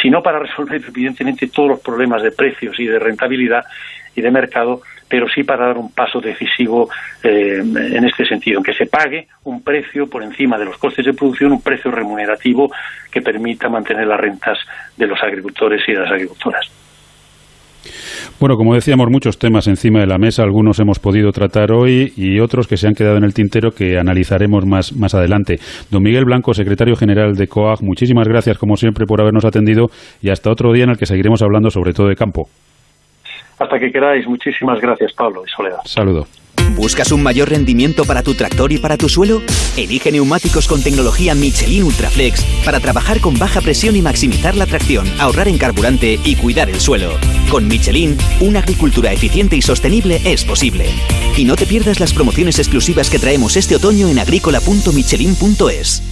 si 0.00 0.10
no 0.10 0.22
para 0.22 0.38
resolver 0.38 0.80
evidentemente 0.86 1.48
todos 1.48 1.70
los 1.70 1.80
problemas 1.80 2.22
de 2.22 2.30
precios 2.30 2.78
y 2.78 2.84
de 2.84 2.98
rentabilidad 2.98 3.64
y 4.14 4.20
de 4.20 4.30
mercado, 4.30 4.82
pero 5.12 5.26
sí 5.28 5.42
para 5.42 5.66
dar 5.66 5.76
un 5.76 5.92
paso 5.92 6.20
decisivo 6.20 6.88
eh, 7.22 7.58
en 7.60 8.04
este 8.06 8.24
sentido, 8.24 8.60
en 8.60 8.64
que 8.64 8.72
se 8.72 8.86
pague 8.86 9.26
un 9.44 9.62
precio 9.62 10.06
por 10.06 10.22
encima 10.22 10.56
de 10.56 10.64
los 10.64 10.78
costes 10.78 11.04
de 11.04 11.12
producción, 11.12 11.52
un 11.52 11.60
precio 11.60 11.90
remunerativo 11.90 12.70
que 13.10 13.20
permita 13.20 13.68
mantener 13.68 14.06
las 14.06 14.18
rentas 14.18 14.56
de 14.96 15.06
los 15.06 15.22
agricultores 15.22 15.82
y 15.86 15.92
de 15.92 15.98
las 15.98 16.10
agricultoras. 16.10 16.66
Bueno, 18.40 18.56
como 18.56 18.72
decíamos, 18.72 19.08
muchos 19.10 19.38
temas 19.38 19.66
encima 19.68 20.00
de 20.00 20.06
la 20.06 20.16
mesa, 20.16 20.44
algunos 20.44 20.80
hemos 20.80 20.98
podido 20.98 21.30
tratar 21.30 21.72
hoy 21.72 22.14
y 22.16 22.40
otros 22.40 22.66
que 22.66 22.78
se 22.78 22.88
han 22.88 22.94
quedado 22.94 23.18
en 23.18 23.24
el 23.24 23.34
tintero 23.34 23.72
que 23.72 23.98
analizaremos 23.98 24.64
más, 24.64 24.96
más 24.96 25.14
adelante. 25.14 25.58
Don 25.90 26.02
Miguel 26.02 26.24
Blanco, 26.24 26.54
secretario 26.54 26.96
general 26.96 27.34
de 27.34 27.48
COAG, 27.48 27.82
muchísimas 27.82 28.26
gracias, 28.26 28.56
como 28.56 28.76
siempre, 28.76 29.04
por 29.04 29.20
habernos 29.20 29.44
atendido 29.44 29.88
y 30.22 30.30
hasta 30.30 30.50
otro 30.50 30.72
día 30.72 30.84
en 30.84 30.90
el 30.90 30.96
que 30.96 31.04
seguiremos 31.04 31.42
hablando 31.42 31.68
sobre 31.68 31.92
todo 31.92 32.08
de 32.08 32.16
campo. 32.16 32.48
Hasta 33.62 33.78
que 33.78 33.92
queráis. 33.92 34.26
Muchísimas 34.26 34.80
gracias, 34.80 35.12
Pablo 35.12 35.44
y 35.46 35.50
Soledad. 35.50 35.78
Saludo. 35.84 36.26
¿Buscas 36.74 37.12
un 37.12 37.22
mayor 37.22 37.50
rendimiento 37.50 38.04
para 38.04 38.22
tu 38.22 38.34
tractor 38.34 38.72
y 38.72 38.78
para 38.78 38.96
tu 38.96 39.08
suelo? 39.08 39.42
Elige 39.76 40.10
neumáticos 40.10 40.66
con 40.66 40.82
tecnología 40.82 41.34
Michelin 41.34 41.84
Ultraflex 41.84 42.44
para 42.64 42.80
trabajar 42.80 43.20
con 43.20 43.38
baja 43.38 43.60
presión 43.60 43.94
y 43.94 44.02
maximizar 44.02 44.56
la 44.56 44.66
tracción, 44.66 45.06
ahorrar 45.20 45.48
en 45.48 45.58
carburante 45.58 46.18
y 46.24 46.34
cuidar 46.36 46.70
el 46.70 46.80
suelo. 46.80 47.10
Con 47.50 47.68
Michelin, 47.68 48.16
una 48.40 48.60
agricultura 48.60 49.12
eficiente 49.12 49.54
y 49.54 49.62
sostenible 49.62 50.20
es 50.24 50.44
posible. 50.44 50.86
Y 51.36 51.44
no 51.44 51.56
te 51.56 51.66
pierdas 51.66 52.00
las 52.00 52.12
promociones 52.12 52.58
exclusivas 52.58 53.10
que 53.10 53.18
traemos 53.18 53.56
este 53.56 53.76
otoño 53.76 54.08
en 54.08 54.18
agrícola.michelin.es. 54.18 56.11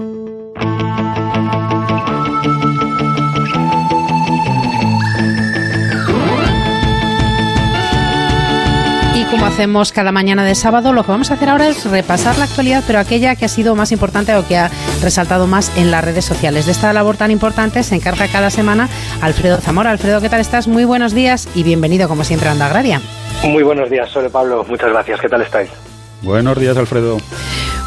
Como 9.31 9.45
hacemos 9.45 9.93
cada 9.93 10.11
mañana 10.11 10.43
de 10.43 10.55
sábado, 10.55 10.91
lo 10.91 11.03
que 11.03 11.11
vamos 11.11 11.31
a 11.31 11.35
hacer 11.35 11.47
ahora 11.47 11.69
es 11.69 11.89
repasar 11.89 12.37
la 12.37 12.43
actualidad, 12.43 12.83
pero 12.85 12.99
aquella 12.99 13.37
que 13.37 13.45
ha 13.45 13.47
sido 13.47 13.75
más 13.75 13.93
importante 13.93 14.35
o 14.35 14.45
que 14.45 14.57
ha 14.57 14.69
resaltado 15.01 15.47
más 15.47 15.75
en 15.77 15.89
las 15.89 16.03
redes 16.03 16.25
sociales. 16.25 16.65
De 16.65 16.73
esta 16.73 16.91
labor 16.91 17.15
tan 17.15 17.31
importante 17.31 17.81
se 17.83 17.95
encarga 17.95 18.27
cada 18.27 18.49
semana 18.49 18.89
Alfredo 19.21 19.57
Zamora. 19.57 19.89
Alfredo, 19.89 20.19
¿qué 20.19 20.27
tal 20.27 20.41
estás? 20.41 20.67
Muy 20.67 20.83
buenos 20.83 21.13
días 21.13 21.47
y 21.55 21.63
bienvenido 21.63 22.09
como 22.09 22.25
siempre 22.25 22.49
a 22.49 22.51
Onda 22.51 22.65
Agraria. 22.65 23.01
Muy 23.43 23.63
buenos 23.63 23.89
días, 23.89 24.09
Sole 24.09 24.29
Pablo. 24.29 24.65
Muchas 24.67 24.89
gracias. 24.89 25.21
¿Qué 25.21 25.29
tal 25.29 25.41
estáis? 25.41 25.69
Buenos 26.21 26.59
días, 26.59 26.75
Alfredo. 26.75 27.17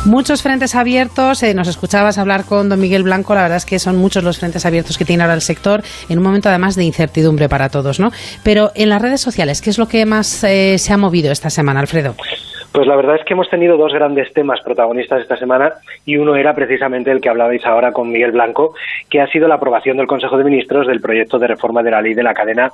Muchos 0.05 0.43
frentes 0.43 0.75
abiertos. 0.75 1.43
Eh, 1.43 1.55
nos 1.55 1.67
escuchabas 1.67 2.19
hablar 2.19 2.45
con 2.45 2.69
don 2.69 2.79
Miguel 2.79 3.05
Blanco. 3.05 3.35
La 3.35 3.41
verdad 3.41 3.57
es 3.57 3.65
que 3.65 3.79
son 3.79 3.97
muchos 3.97 4.23
los 4.23 4.39
frentes 4.39 4.67
abiertos 4.67 4.99
que 4.99 5.07
tiene 5.07 5.23
ahora 5.23 5.35
el 5.35 5.41
sector 5.41 5.83
en 6.11 6.19
un 6.19 6.25
momento 6.25 6.51
además 6.51 6.77
de 6.77 6.85
incertidumbre 6.85 7.49
para 7.49 7.71
todos, 7.71 8.01
¿no? 8.01 8.13
Pero 8.43 8.71
en 8.75 8.91
las 8.91 9.01
redes 9.01 9.23
sociales, 9.23 9.63
¿qué 9.63 9.71
es 9.71 9.79
lo 9.79 9.89
que 9.89 10.05
más 10.05 10.45
eh, 10.45 10.77
se 10.79 10.93
ha 10.93 10.99
movido 10.99 11.33
esta 11.33 11.49
semana, 11.49 11.81
Alfredo? 11.81 12.17
Pues 12.75 12.89
la 12.89 12.97
verdad 12.97 13.15
es 13.15 13.25
que 13.25 13.35
hemos 13.35 13.49
tenido 13.49 13.77
dos 13.77 13.95
grandes 13.95 14.33
temas 14.33 14.61
protagonistas 14.61 15.23
esta 15.23 15.37
semana 15.37 15.75
y 16.05 16.17
uno 16.17 16.35
era 16.35 16.57
precisamente 16.57 17.13
el 17.13 17.21
que 17.21 17.29
hablabais 17.29 17.65
ahora 17.65 17.93
con 17.93 18.11
Miguel 18.11 18.33
Blanco, 18.33 18.75
que 19.09 19.21
ha 19.21 19.29
sido 19.29 19.47
la 19.47 19.55
aprobación 19.55 19.97
del 19.97 20.09
Consejo 20.09 20.37
de 20.37 20.43
Ministros 20.43 20.89
del 20.89 21.01
proyecto 21.01 21.39
de 21.39 21.47
reforma 21.47 21.85
de 21.85 21.93
la 21.93 22.03
ley 22.03 22.15
de 22.15 22.25
la 22.25 22.35
cadena 22.35 22.73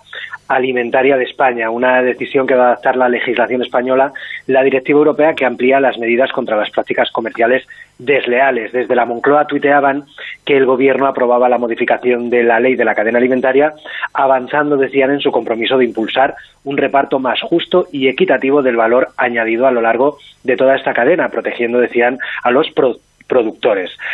alimentaria 0.48 1.18
de 1.18 1.24
España, 1.24 1.68
una 1.68 2.00
decisión 2.00 2.46
que 2.46 2.54
va 2.54 2.62
a 2.62 2.66
adaptar 2.68 2.96
la 2.96 3.10
legislación 3.10 3.60
española, 3.60 4.14
la 4.46 4.62
directiva 4.62 5.00
europea 5.00 5.34
que 5.34 5.44
amplía 5.44 5.80
las 5.80 5.98
medidas 5.98 6.32
contra 6.32 6.56
las 6.56 6.70
prácticas 6.70 7.10
comerciales 7.10 7.66
desleales. 8.04 8.72
Desde 8.72 8.94
la 8.94 9.04
Moncloa 9.04 9.46
tuiteaban 9.46 10.04
que 10.44 10.56
el 10.56 10.66
Gobierno 10.66 11.06
aprobaba 11.06 11.48
la 11.48 11.58
modificación 11.58 12.30
de 12.30 12.42
la 12.42 12.60
ley 12.60 12.76
de 12.76 12.84
la 12.84 12.94
cadena 12.94 13.18
alimentaria, 13.18 13.74
avanzando, 14.12 14.76
decían, 14.76 15.10
en 15.10 15.20
su 15.20 15.30
compromiso 15.30 15.78
de 15.78 15.84
impulsar 15.84 16.34
un 16.64 16.76
reparto 16.76 17.18
más 17.18 17.40
justo 17.42 17.86
y 17.92 18.08
equitativo 18.08 18.62
del 18.62 18.76
valor 18.76 19.08
añadido 19.16 19.66
a 19.66 19.70
lo 19.70 19.80
largo 19.80 20.18
de 20.44 20.56
toda 20.56 20.76
esta 20.76 20.94
cadena, 20.94 21.28
protegiendo, 21.28 21.78
decían, 21.78 22.18
a 22.42 22.50
los 22.50 22.70
productores. 22.70 23.09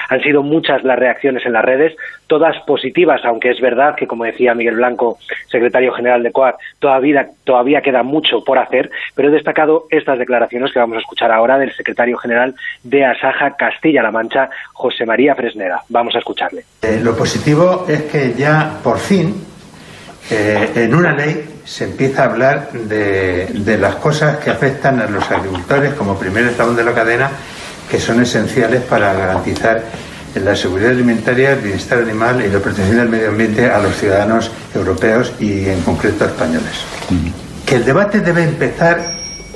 Han 0.09 0.21
sido 0.21 0.43
muchas 0.43 0.85
las 0.85 0.99
reacciones 0.99 1.45
en 1.47 1.53
las 1.53 1.65
redes, 1.65 1.97
todas 2.27 2.57
positivas, 2.67 3.21
aunque 3.25 3.51
es 3.51 3.61
verdad 3.61 3.95
que, 3.97 4.07
como 4.07 4.25
decía 4.25 4.55
Miguel 4.55 4.77
Blanco, 4.77 5.19
secretario 5.51 5.93
general 5.93 6.23
de 6.23 6.33
COAC, 6.33 6.57
todavía, 6.79 7.29
todavía 7.45 7.81
queda 7.81 8.03
mucho 8.03 8.45
por 8.45 8.59
hacer, 8.59 8.91
pero 9.15 9.29
he 9.29 9.33
destacado 9.33 9.87
estas 9.91 10.19
declaraciones 10.19 10.73
que 10.73 10.79
vamos 10.79 10.97
a 10.97 11.01
escuchar 11.01 11.33
ahora 11.33 11.59
del 11.59 11.73
secretario 11.73 12.17
general 12.19 12.55
de 12.83 13.05
Asaja 13.05 13.57
Castilla-La 13.57 14.11
Mancha, 14.11 14.51
José 14.73 15.07
María 15.07 15.35
Fresneda. 15.35 15.83
Vamos 15.89 16.15
a 16.15 16.19
escucharle. 16.19 16.65
Eh, 16.83 17.01
lo 17.03 17.17
positivo 17.17 17.87
es 17.89 18.03
que 18.05 18.35
ya 18.35 18.79
por 18.83 18.99
fin 18.99 19.35
eh, 20.31 20.71
en 20.75 20.95
una 20.95 21.13
ley 21.13 21.45
se 21.65 21.85
empieza 21.85 22.23
a 22.23 22.27
hablar 22.27 22.71
de, 22.73 23.47
de 23.47 23.79
las 23.79 23.97
cosas 23.97 24.39
que 24.39 24.51
afectan 24.51 25.01
a 25.01 25.07
los 25.07 25.29
agricultores 25.31 25.95
como 25.95 26.19
primer 26.19 26.45
eslabón 26.45 26.77
de 26.77 26.85
la 26.85 26.95
cadena 26.95 27.31
que 27.91 27.99
son 27.99 28.21
esenciales 28.23 28.83
para 28.83 29.13
garantizar 29.15 29.83
la 30.35 30.55
seguridad 30.55 30.91
alimentaria, 30.91 31.53
el 31.53 31.61
bienestar 31.61 31.99
animal 31.99 32.45
y 32.45 32.49
la 32.49 32.59
protección 32.59 32.99
del 32.99 33.09
medio 33.09 33.29
ambiente 33.29 33.67
a 33.67 33.79
los 33.79 33.97
ciudadanos 33.97 34.51
europeos 34.75 35.35
y 35.41 35.69
en 35.69 35.81
concreto 35.83 36.27
españoles. 36.27 36.85
Que 37.65 37.77
el 37.77 37.85
debate 37.85 38.21
debe 38.21 38.43
empezar 38.43 38.99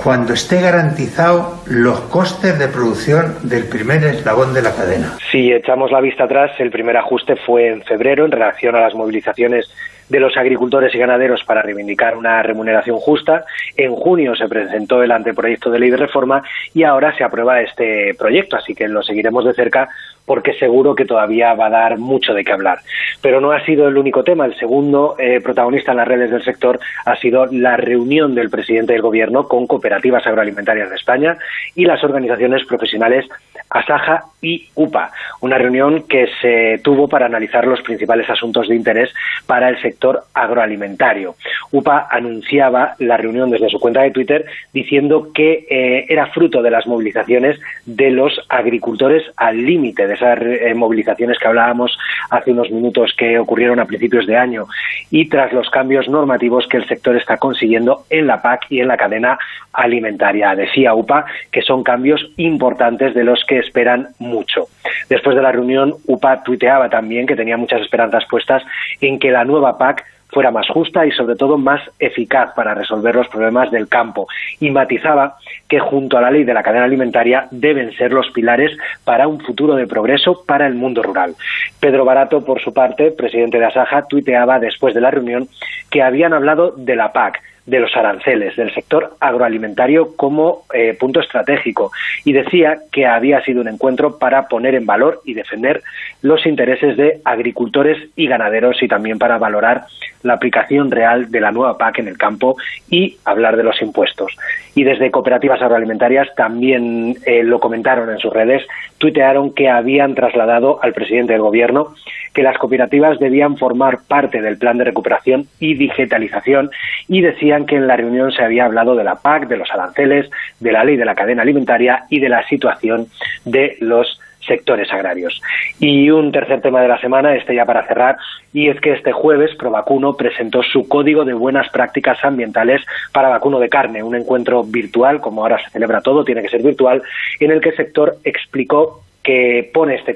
cuando 0.03 0.33
esté 0.33 0.63
garantizado 0.63 1.61
los 1.67 2.01
costes 2.03 2.59
de 2.59 2.69
producción 2.69 3.37
del 3.43 3.65
primer 3.65 4.03
eslabón 4.05 4.55
de 4.55 4.63
la 4.63 4.73
cadena. 4.73 5.19
Si 5.31 5.53
echamos 5.53 5.91
la 5.93 6.01
vista 6.01 6.25
atrás, 6.25 6.53
el 6.59 6.71
primer 6.71 6.97
ajuste 6.97 7.37
fue 7.37 7.69
en 7.69 7.83
febrero 7.83 8.25
en 8.25 8.31
relación 8.31 8.75
a 8.77 8.81
las 8.81 8.95
movilizaciones 8.95 9.69
de 10.11 10.21
los 10.21 10.37
agricultores 10.37 10.95
y 10.95 10.99
ganaderos 10.99 11.45
para 11.45 11.63
reivindicar 11.63 12.17
una 12.17 12.43
remuneración 12.43 12.99
justa. 12.99 13.45
En 13.77 13.95
junio 13.95 14.35
se 14.35 14.49
presentó 14.49 15.03
el 15.03 15.13
anteproyecto 15.13 15.71
de 15.71 15.79
ley 15.79 15.91
de 15.91 15.97
reforma 15.97 16.43
y 16.75 16.83
ahora 16.83 17.17
se 17.17 17.25
aprueba 17.25 17.63
este 17.63 18.15
proyecto, 18.19 18.57
así 18.57 18.75
que 18.75 18.89
lo 18.89 19.03
seguiremos 19.03 19.45
de 19.45 19.55
cerca 19.55 19.89
porque 20.27 20.55
seguro 20.55 20.95
que 20.95 21.07
todavía 21.07 21.55
va 21.55 21.67
a 21.67 21.71
dar 21.71 21.99
mucho 21.99 22.33
de 22.35 22.45
qué 22.45 22.53
hablar. 22.53 22.79
Pero 23.21 23.41
no 23.41 23.51
ha 23.51 23.65
sido 23.65 23.89
el 23.89 23.99
único 23.99 24.23
tema. 24.23 24.47
El 24.47 24.57
segundo 24.57 25.17
eh, 25.19 25.41
protagonista 25.41 25.91
en 25.91 25.97
las 25.97 26.07
redes 26.07 26.31
del 26.31 26.45
sector 26.45 26.79
ha 27.05 27.17
sido 27.17 27.47
la 27.47 27.77
reunión 27.77 28.37
del 28.37 28.49
presidente 28.49 28.93
del 28.93 29.03
Gobierno 29.03 29.49
con 29.49 29.67
cooperativas 29.67 30.25
agroalimentarias 30.27 30.89
de 30.89 30.95
España 30.95 31.37
y 31.75 31.85
las 31.85 32.05
organizaciones 32.05 32.65
profesionales 32.65 33.27
Asaja 33.71 34.25
y 34.43 34.69
UPA. 34.75 35.13
Una 35.41 35.59
reunión 35.59 36.03
que 36.09 36.29
se 36.41 36.81
tuvo 36.83 37.09
para 37.09 37.27
analizar 37.27 37.67
los 37.67 37.83
principales 37.83 38.29
asuntos 38.29 38.69
de 38.69 38.77
interés 38.77 39.13
para 39.47 39.69
el 39.69 39.81
sector 39.81 40.25
agroalimentario. 40.35 41.37
UPA 41.71 42.09
anunciaba 42.11 42.95
la 42.99 43.17
reunión 43.17 43.51
desde 43.51 43.69
su 43.69 43.79
cuenta 43.79 44.03
de 44.03 44.11
Twitter 44.11 44.45
diciendo 44.73 45.29
que 45.33 45.67
eh, 45.71 46.07
era 46.09 46.27
fruto 46.27 46.63
de 46.63 46.71
las 46.71 46.87
movilizaciones 46.87 47.61
de 47.87 48.11
los 48.11 48.41
agricultores 48.49 49.23
al 49.37 49.65
límite 49.65 50.07
de 50.07 50.15
esas 50.15 50.39
eh, 50.41 50.75
movilizaciones 50.75 51.39
que 51.39 51.49
hablábamos 51.49 51.97
hace 52.31 52.53
unos 52.53 52.71
minutos 52.71 53.15
que 53.17 53.39
ocurrieron 53.39 53.79
a 53.81 53.85
principios 53.85 54.27
de 54.27 54.37
año 54.37 54.67
y 55.11 55.29
tras 55.29 55.53
los 55.53 55.71
cambios 55.71 56.09
normativos 56.09 56.67
que 56.67 56.79
el 56.79 56.87
sector 56.87 57.17
está 57.17 57.37
consiguiendo 57.37 58.05
en 58.11 58.27
la 58.27 58.43
PAC 58.43 58.67
y 58.71 58.81
en 58.81 58.89
la 58.89 58.97
cadena 58.97 59.39
alimentaria. 59.73 60.55
Decía 60.55 60.95
UPA 60.95 61.25
que 61.53 61.63
son 61.63 61.83
cambios 61.83 62.31
importantes 62.37 63.15
de 63.15 63.25
los 63.25 63.45
que 63.45 63.60
esperan 63.61 64.09
mucho. 64.19 64.69
Después 65.09 65.37
de 65.37 65.43
la 65.43 65.53
reunión, 65.53 65.95
UPA 66.07 66.43
tuiteaba 66.43 66.89
también 66.89 67.27
que 67.27 67.37
tenía 67.37 67.57
muchas 67.57 67.81
esperanzas 67.81 68.25
puestas 68.29 68.63
en 69.01 69.19
que 69.19 69.31
la 69.31 69.45
nueva 69.45 69.79
PAC 69.79 70.05
fuera 70.33 70.51
más 70.51 70.69
justa 70.69 71.07
y 71.07 71.13
sobre 71.13 71.37
todo 71.37 71.59
más 71.59 71.81
eficaz 71.99 72.53
para 72.55 72.75
resolver 72.75 73.15
los 73.15 73.29
problemas 73.29 73.71
del 73.71 73.89
campo 73.89 74.29
y 74.61 74.71
matizaba 74.71 75.37
que 75.69 75.81
junto 75.81 76.17
a 76.17 76.21
la 76.21 76.31
ley 76.31 76.45
de 76.45 76.55
la 76.55 76.63
cadena 76.63 76.85
alimentaria 76.85 77.49
deben 77.51 77.93
ser 77.97 78.13
los 78.13 78.31
pilares 78.31 78.77
para 79.05 79.29
un 79.29 79.41
futuro 79.41 79.75
de 79.75 79.87
progreso 79.87 80.45
para 80.47 80.67
el 80.67 80.75
mundo 80.75 81.03
rural. 81.03 81.35
Pedro 81.81 82.05
Barato, 82.05 82.45
por 82.45 82.61
su 82.61 82.73
parte, 82.73 83.11
presidente 83.11 83.59
de 83.59 83.67
Asaja, 83.67 84.07
tuiteaba 84.07 84.59
después 84.59 84.95
de 84.95 85.01
la 85.01 85.11
reunión 85.11 85.49
que 85.91 86.03
habían 86.03 86.33
hablado 86.33 86.73
de 86.77 86.97
la 86.97 87.13
PAC, 87.13 87.43
de 87.67 87.79
los 87.79 87.95
aranceles, 87.97 88.57
del 88.57 88.73
sector 88.75 89.17
agroalimentario 89.21 90.17
como 90.17 90.63
eh, 90.73 90.97
punto 90.99 91.21
estratégico 91.21 91.93
y 92.25 92.33
decía 92.33 92.79
que 92.91 93.07
había 93.07 93.43
sido 93.43 93.61
un 93.61 93.69
encuentro 93.69 94.19
para 94.19 94.49
poner 94.49 94.75
en 94.75 94.87
valor 94.87 95.21
y 95.25 95.35
defender 95.35 95.83
los 96.23 96.47
intereses 96.47 96.97
de 96.97 97.21
agricultores 97.25 97.99
y 98.17 98.27
ganaderos 98.27 98.83
y 98.83 98.89
también 98.89 99.19
para 99.19 99.39
valorar 99.39 99.85
la 100.23 100.35
aplicación 100.35 100.91
real 100.91 101.31
de 101.31 101.41
la 101.41 101.53
nueva 101.53 101.79
PAC 101.79 102.01
en 102.01 102.09
el 102.09 102.19
campo 102.19 102.57
y 102.91 103.17
hablar 103.25 103.57
de 103.57 103.63
los 103.63 103.81
impuestos. 103.81 104.37
Y 104.75 104.85
desde 104.85 105.11
cooperativas 105.11 105.63
agroalimentarias 105.63 106.29
también 106.35 107.17
eh, 107.25 107.43
lo 107.43 107.59
comentaron 107.61 108.11
en 108.11 108.19
sus 108.19 108.33
redes, 108.33 108.67
tuitearon 108.99 109.55
que 109.55 109.69
habían 109.69 110.15
trasladado 110.15 110.83
al 110.83 110.93
presidente 110.93 111.33
del 111.33 111.43
gobierno 111.43 111.95
que 112.35 112.43
las 112.43 112.59
cooperativas 112.59 113.19
debían 113.19 113.57
formar 113.57 114.01
parte 114.07 114.41
del 114.41 114.59
plan 114.59 114.79
de 114.79 114.85
recuperación 114.85 115.47
y 115.59 115.75
digitalización 115.75 116.71
y 117.09 117.21
decían 117.21 117.67
que 117.67 117.77
en 117.77 117.87
la 117.87 117.97
reunión 117.97 118.33
se 118.33 118.45
había 118.45 118.65
hablado 118.65 118.95
de 118.95 119.05
la 119.05 119.17
PAC, 119.17 119.49
de 119.49 119.57
los 119.57 119.71
aranceles, 119.71 120.31
de 120.61 120.73
la 120.73 120.85
ley 120.85 120.97
de 120.97 121.05
la 121.05 121.15
cadena 121.15 121.43
alimentaria 121.43 122.05
y 122.09 122.21
de 122.21 122.29
la 122.29 122.47
situación 122.47 123.07
de 123.45 123.77
los 123.81 124.21
sectores 124.47 124.93
agrarios. 124.93 125.41
Y 125.79 126.11
un 126.11 126.33
tercer 126.33 126.61
tema 126.61 126.81
de 126.81 126.89
la 126.89 127.01
semana, 127.01 127.35
este 127.35 127.55
ya 127.55 127.65
para 127.65 127.87
cerrar, 127.87 128.17
y 128.53 128.69
es 128.69 128.81
que 128.81 128.93
este 128.93 129.13
jueves 129.13 129.55
Provacuno 129.57 130.17
presentó 130.17 130.63
su 130.63 130.89
código 130.89 131.25
de 131.25 131.35
buenas 131.35 131.69
prácticas 131.71 132.25
ambientales 132.25 132.83
para 133.13 133.29
vacuno 133.29 133.59
de 133.59 133.69
carne, 133.69 134.03
un 134.03 134.17
encuentro 134.17 134.65
virtual, 134.65 135.21
como 135.21 135.43
ahora 135.43 135.63
se 135.63 135.71
celebra 135.71 136.01
todo, 136.01 136.25
tiene 136.25 136.43
que 136.43 136.49
ser 136.49 136.63
virtual, 136.63 137.03
en 137.39 137.51
el 137.51 137.61
que 137.61 137.71
el 137.71 137.77
sector 137.77 138.17
explicó 138.25 139.03
que 139.23 139.71
pone 139.73 139.97
este, 139.97 140.15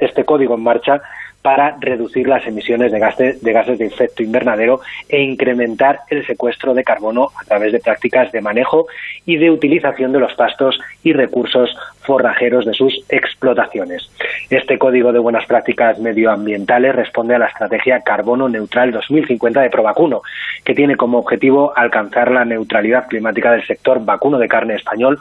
este 0.00 0.24
código 0.24 0.54
en 0.54 0.62
marcha 0.62 1.02
para 1.46 1.76
reducir 1.78 2.26
las 2.26 2.44
emisiones 2.44 2.90
de 2.90 2.98
gases, 2.98 3.40
de 3.40 3.86
efecto 3.86 4.24
invernadero 4.24 4.80
e 5.08 5.22
incrementar 5.22 6.00
el 6.10 6.26
secuestro 6.26 6.74
de 6.74 6.82
carbono 6.82 7.30
a 7.40 7.44
través 7.44 7.70
de 7.70 7.78
prácticas 7.78 8.32
de 8.32 8.40
manejo 8.40 8.88
y 9.24 9.36
de 9.36 9.52
utilización 9.52 10.10
de 10.10 10.18
los 10.18 10.34
pastos 10.34 10.76
y 11.04 11.12
recursos 11.12 11.72
forrajeros 12.00 12.64
de 12.64 12.74
sus 12.74 13.00
explotaciones. 13.10 14.10
Este 14.50 14.76
Código 14.76 15.12
de 15.12 15.20
Buenas 15.20 15.46
Prácticas 15.46 16.00
Medioambientales 16.00 16.96
responde 16.96 17.36
a 17.36 17.38
la 17.38 17.46
estrategia 17.46 18.00
Carbono 18.00 18.48
Neutral 18.48 18.90
2050 18.90 19.60
de 19.60 19.70
Provacuno, 19.70 20.22
que 20.64 20.74
tiene 20.74 20.96
como 20.96 21.18
objetivo 21.18 21.72
alcanzar 21.76 22.32
la 22.32 22.44
neutralidad 22.44 23.06
climática 23.06 23.52
del 23.52 23.64
sector 23.64 24.04
vacuno 24.04 24.38
de 24.38 24.48
carne 24.48 24.74
español 24.74 25.20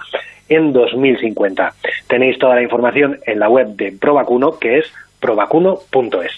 en 0.49 0.73
2050. 0.73 1.73
Tenéis 2.07 2.39
toda 2.39 2.55
la 2.55 2.63
información 2.63 3.19
en 3.27 3.39
la 3.39 3.49
web 3.49 3.75
de 3.75 3.91
Provacuno, 3.91 4.57
que 4.57 4.79
es 4.79 4.91
provacuno.es. 5.25 6.31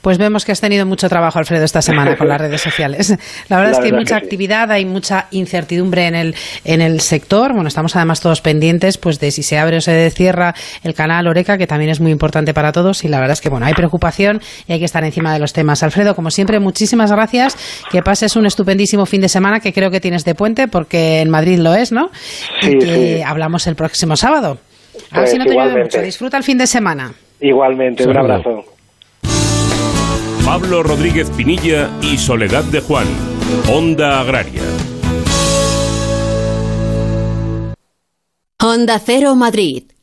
Pues 0.00 0.16
vemos 0.16 0.44
que 0.44 0.52
has 0.52 0.60
tenido 0.60 0.86
mucho 0.86 1.08
trabajo, 1.08 1.40
Alfredo, 1.40 1.64
esta 1.64 1.82
semana 1.82 2.16
con 2.16 2.28
las 2.28 2.40
redes 2.40 2.60
sociales. 2.60 3.16
La 3.48 3.56
verdad 3.56 3.72
es 3.72 3.78
que 3.80 3.86
hay 3.86 3.92
mucha 3.92 4.16
actividad, 4.16 4.70
hay 4.70 4.84
mucha 4.84 5.26
incertidumbre 5.32 6.06
en 6.06 6.14
el, 6.14 6.34
en 6.64 6.80
el 6.80 7.00
sector. 7.00 7.52
Bueno, 7.52 7.66
estamos 7.66 7.96
además 7.96 8.20
todos 8.20 8.40
pendientes 8.42 8.96
pues 8.96 9.18
de 9.18 9.32
si 9.32 9.42
se 9.42 9.58
abre 9.58 9.78
o 9.78 9.80
se 9.80 10.08
cierra 10.10 10.54
el 10.84 10.94
canal 10.94 11.26
Oreca, 11.26 11.58
que 11.58 11.66
también 11.66 11.90
es 11.90 12.00
muy 12.00 12.12
importante 12.12 12.54
para 12.54 12.70
todos. 12.70 13.02
Y 13.02 13.08
la 13.08 13.18
verdad 13.18 13.32
es 13.32 13.40
que 13.40 13.48
bueno, 13.48 13.66
hay 13.66 13.74
preocupación 13.74 14.40
y 14.68 14.72
hay 14.74 14.78
que 14.78 14.84
estar 14.84 15.02
encima 15.02 15.32
de 15.32 15.40
los 15.40 15.52
temas. 15.52 15.82
Alfredo, 15.82 16.14
como 16.14 16.30
siempre, 16.30 16.60
muchísimas 16.60 17.10
gracias. 17.10 17.56
Que 17.90 18.02
pases 18.02 18.36
un 18.36 18.46
estupendísimo 18.46 19.04
fin 19.06 19.20
de 19.20 19.28
semana, 19.28 19.58
que 19.58 19.72
creo 19.72 19.90
que 19.90 19.98
tienes 20.00 20.24
de 20.24 20.34
puente, 20.36 20.68
porque 20.68 21.20
en 21.20 21.30
Madrid 21.30 21.58
lo 21.58 21.74
es, 21.74 21.90
¿no? 21.90 22.10
Sí, 22.60 22.70
y 22.70 22.78
que 22.78 23.16
sí. 23.16 23.22
hablamos 23.22 23.66
el 23.66 23.74
próximo 23.74 24.14
sábado. 24.16 24.58
A 25.10 25.20
ver 25.20 25.22
Pues 25.22 25.30
si 25.30 25.38
no 25.38 25.44
te 25.44 25.50
llueve 25.54 25.68
igualmente. 25.70 25.96
mucho. 25.96 26.04
Disfruta 26.06 26.36
el 26.36 26.44
fin 26.44 26.58
de 26.58 26.66
semana. 26.68 27.12
Igualmente, 27.42 28.08
un 28.08 28.16
abrazo. 28.16 28.64
Pablo 30.44 30.82
Rodríguez 30.82 31.28
Pinilla 31.30 31.90
y 32.00 32.16
Soledad 32.16 32.62
de 32.64 32.80
Juan. 32.80 33.06
Onda 33.68 34.20
Agraria. 34.20 34.62
Honda 38.60 39.00
Cero 39.00 39.34
Madrid 39.34 39.84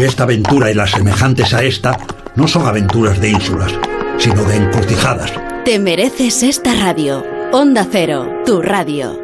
que 0.00 0.06
esta 0.06 0.22
aventura 0.22 0.70
y 0.70 0.74
las 0.74 0.92
semejantes 0.92 1.52
a 1.52 1.62
esta 1.62 1.98
no 2.34 2.48
son 2.48 2.66
aventuras 2.66 3.20
de 3.20 3.32
ínsulas, 3.32 3.70
sino 4.16 4.42
de 4.44 4.56
encrucijadas. 4.56 5.30
Te 5.66 5.78
mereces 5.78 6.42
esta 6.42 6.74
radio. 6.74 7.22
Onda 7.52 7.86
Cero, 7.90 8.26
tu 8.46 8.62
radio. 8.62 9.20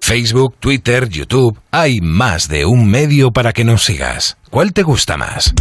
Facebook, 0.00 0.56
Twitter, 0.58 1.08
YouTube, 1.08 1.56
hay 1.70 2.00
más 2.00 2.48
de 2.48 2.64
un 2.66 2.90
medio 2.90 3.30
para 3.30 3.52
que 3.52 3.64
nos 3.64 3.84
sigas. 3.84 4.38
¿Cuál 4.50 4.72
te 4.72 4.82
gusta 4.82 5.16
más? 5.16 5.54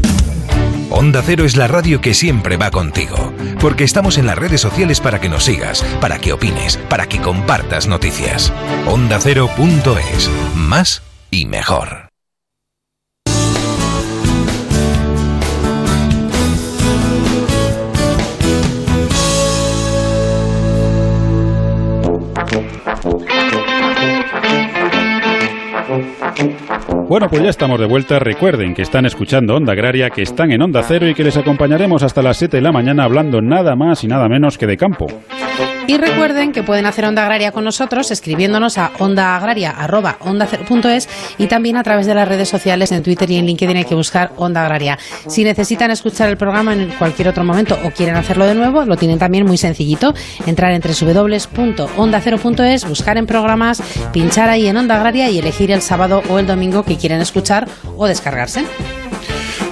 Onda 0.90 1.22
Cero 1.24 1.46
es 1.46 1.56
la 1.56 1.68
radio 1.68 2.02
que 2.02 2.16
siempre 2.16 2.58
va 2.58 2.72
contigo, 2.72 3.32
porque 3.60 3.84
estamos 3.84 4.18
en 4.18 4.26
las 4.26 4.40
redes 4.40 4.62
sociales 4.62 5.02
para 5.02 5.22
que 5.22 5.30
nos 5.30 5.44
sigas, 5.44 5.84
para 6.02 6.18
que 6.18 6.34
opines, 6.34 6.78
para 6.90 7.08
que 7.08 7.22
compartas 7.22 7.88
noticias. 7.88 8.52
OndaCero.es, 8.88 10.32
más 10.56 11.04
y 11.30 11.46
mejor. 11.46 12.05
Bueno, 27.08 27.28
pues 27.30 27.44
ya 27.44 27.50
estamos 27.50 27.80
de 27.80 27.86
vuelta. 27.86 28.18
Recuerden 28.18 28.74
que 28.74 28.82
están 28.82 29.06
escuchando 29.06 29.56
Onda 29.56 29.74
Agraria, 29.74 30.10
que 30.10 30.24
están 30.24 30.52
en 30.52 30.62
Onda 30.62 30.82
Cero 30.82 31.08
y 31.08 31.14
que 31.14 31.24
les 31.24 31.38
acompañaremos 31.38 32.02
hasta 32.02 32.24
las 32.24 32.38
7 32.38 32.58
de 32.58 32.64
la 32.64 32.72
mañana 32.72 33.04
hablando 33.04 33.42
nada 33.42 33.76
más 33.76 34.04
y 34.04 34.08
nada 34.08 34.28
menos 34.28 34.58
que 34.58 34.66
de 34.66 34.76
campo. 34.76 35.06
Y 35.88 35.98
recuerden 35.98 36.52
que 36.52 36.64
pueden 36.64 36.86
hacer 36.86 37.06
Onda 37.06 37.24
Agraria 37.24 37.52
con 37.52 37.64
nosotros 37.64 38.12
escribiéndonos 38.12 38.78
a 38.78 38.92
ondaagraria.ondacero.es 39.00 41.10
y 41.38 41.48
también 41.48 41.78
a 41.78 41.84
través 41.84 42.06
de 42.06 42.16
las 42.16 42.28
redes 42.28 42.50
sociales 42.50 42.92
en 42.92 43.04
Twitter 43.04 43.30
y 43.30 43.38
en 43.38 43.46
LinkedIn 43.46 43.78
hay 43.78 43.86
que 43.86 43.96
buscar 43.96 44.32
Onda 44.38 44.64
Agraria. 44.64 44.98
Si 45.28 45.44
necesitan 45.44 45.92
escuchar 45.92 46.30
el 46.30 46.38
programa 46.38 46.74
en 46.74 46.90
cualquier 46.98 47.28
otro 47.28 47.44
momento 47.44 47.78
o 47.84 47.92
quieren 47.92 48.16
hacerlo 48.16 48.46
de 48.46 48.56
nuevo, 48.56 48.86
lo 48.86 48.98
tienen 48.98 49.20
también 49.20 49.46
muy 49.46 49.58
sencillito. 49.58 50.14
Entrar 50.46 50.72
en 50.72 50.82
www.ondacero.es, 50.82 52.88
buscar 52.88 53.18
en 53.18 53.28
programas, 53.28 53.82
pinchar 54.12 54.50
ahí 54.50 54.68
en 54.68 54.78
Onda 54.78 54.96
Agraria 54.96 55.30
y 55.30 55.40
elegir 55.40 55.72
el 55.72 55.82
sábado 55.82 56.24
o 56.30 56.40
el 56.40 56.48
domingo 56.48 56.84
que 56.84 56.98
quieren 56.98 57.22
escuchar 57.22 57.68
o 57.98 58.08
descargarse. 58.08 58.66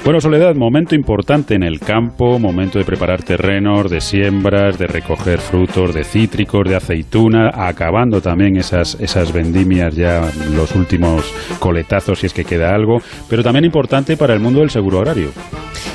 Bueno, 0.03 0.19
Soledad, 0.19 0.53
momento 0.53 0.95
importante 0.95 1.55
en 1.55 1.63
el 1.63 1.79
campo, 1.79 2.37
momento 2.37 2.77
de 2.77 2.83
preparar 2.83 3.23
terrenos, 3.23 3.89
de 3.89 4.01
siembras, 4.01 4.77
de 4.77 4.85
recoger 4.85 5.39
frutos, 5.39 5.93
de 5.93 6.03
cítricos, 6.03 6.67
de 6.67 6.75
aceituna, 6.75 7.51
acabando 7.53 8.19
también 8.19 8.57
esas, 8.57 8.97
esas 8.99 9.31
vendimias 9.31 9.95
ya, 9.95 10.29
los 10.53 10.75
últimos 10.75 11.23
coletazos 11.57 12.19
si 12.19 12.25
es 12.25 12.33
que 12.33 12.43
queda 12.43 12.75
algo, 12.75 12.97
pero 13.29 13.43
también 13.43 13.63
importante 13.63 14.17
para 14.17 14.33
el 14.33 14.41
mundo 14.41 14.59
del 14.59 14.71
seguro 14.71 14.99
agrario. 14.99 15.29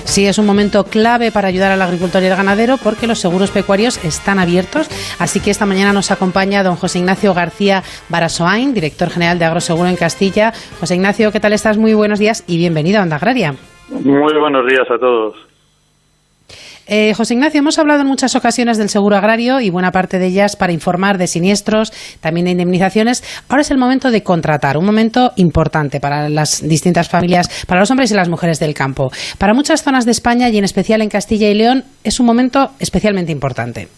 Sí, 0.05 0.25
es 0.25 0.39
un 0.39 0.47
momento 0.47 0.85
clave 0.85 1.31
para 1.31 1.49
ayudar 1.49 1.71
al 1.71 1.83
agricultor 1.83 2.23
y 2.23 2.29
al 2.29 2.37
ganadero 2.37 2.79
porque 2.79 3.07
los 3.07 3.19
seguros 3.19 3.51
pecuarios 3.51 4.03
están 4.03 4.39
abiertos. 4.39 4.89
Así 5.19 5.39
que 5.41 5.51
esta 5.51 5.67
mañana 5.67 5.93
nos 5.93 6.11
acompaña 6.11 6.63
don 6.63 6.77
José 6.77 7.01
Ignacio 7.01 7.35
García 7.35 7.83
Barasoain, 8.09 8.73
director 8.73 9.11
general 9.11 9.39
de 9.39 9.45
Agroseguro 9.45 9.87
en 9.87 9.97
Castilla. 9.97 10.55
José 10.81 10.95
Ignacio, 10.95 11.31
¿qué 11.31 11.41
tal 11.41 11.53
estás? 11.53 11.77
Muy 11.77 11.93
buenos 11.93 12.19
días 12.19 12.43
y 12.47 12.57
bienvenido 12.57 13.01
a 13.01 13.03
Onda 13.03 13.17
Agraria. 13.17 13.55
Muy 13.91 14.39
buenos 14.39 14.67
días 14.67 14.87
a 14.91 14.99
todos. 14.99 15.35
Eh, 16.91 17.13
José 17.15 17.35
Ignacio, 17.35 17.59
hemos 17.59 17.79
hablado 17.79 18.01
en 18.01 18.07
muchas 18.07 18.35
ocasiones 18.35 18.79
del 18.79 18.89
seguro 18.89 19.17
agrario 19.17 19.61
y 19.61 19.69
buena 19.69 19.93
parte 19.93 20.19
de 20.19 20.27
ellas 20.27 20.57
para 20.57 20.73
informar 20.73 21.19
de 21.19 21.27
siniestros, 21.27 21.93
también 22.21 22.47
de 22.47 22.53
indemnizaciones. 22.53 23.23
Ahora 23.49 23.61
es 23.61 23.71
el 23.71 23.77
momento 23.77 24.11
de 24.11 24.23
contratar, 24.23 24.79
un 24.79 24.87
momento 24.87 25.33
importante 25.37 26.01
para 26.01 26.31
las 26.31 26.67
distintas 26.67 27.11
familias, 27.11 27.67
para 27.67 27.81
los 27.81 27.91
hombres 27.91 28.11
y 28.11 28.15
las 28.15 28.31
mujeres 28.31 28.59
del 28.59 28.73
campo. 28.73 29.11
Para 29.37 29.53
muchas 29.53 29.83
zonas 29.83 30.07
de 30.07 30.13
España 30.13 30.49
y 30.49 30.57
en 30.57 30.65
especial 30.65 31.03
en 31.03 31.11
Castilla 31.11 31.51
y 31.51 31.55
León 31.55 31.85
es 32.05 32.21
un 32.21 32.27
momento 32.27 32.71
especialmente 32.79 33.33
importante. 33.33 33.89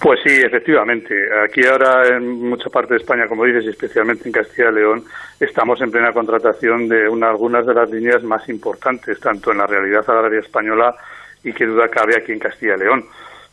Pues 0.00 0.18
sí, 0.24 0.40
efectivamente. 0.42 1.14
Aquí 1.44 1.60
ahora 1.66 2.16
en 2.16 2.26
mucha 2.26 2.70
parte 2.70 2.94
de 2.94 3.00
España, 3.00 3.28
como 3.28 3.44
dices, 3.44 3.66
especialmente 3.66 4.26
en 4.26 4.32
Castilla 4.32 4.70
y 4.70 4.74
León, 4.76 5.04
estamos 5.38 5.78
en 5.82 5.90
plena 5.90 6.10
contratación 6.14 6.88
de 6.88 7.06
una, 7.06 7.28
algunas 7.28 7.66
de 7.66 7.74
las 7.74 7.90
líneas 7.90 8.22
más 8.22 8.48
importantes, 8.48 9.20
tanto 9.20 9.52
en 9.52 9.58
la 9.58 9.66
realidad 9.66 10.08
agraria 10.08 10.40
española 10.40 10.96
y 11.44 11.52
que 11.52 11.66
duda 11.66 11.88
cabe 11.88 12.16
aquí 12.16 12.32
en 12.32 12.38
Castilla 12.38 12.76
y 12.76 12.80
León. 12.80 13.04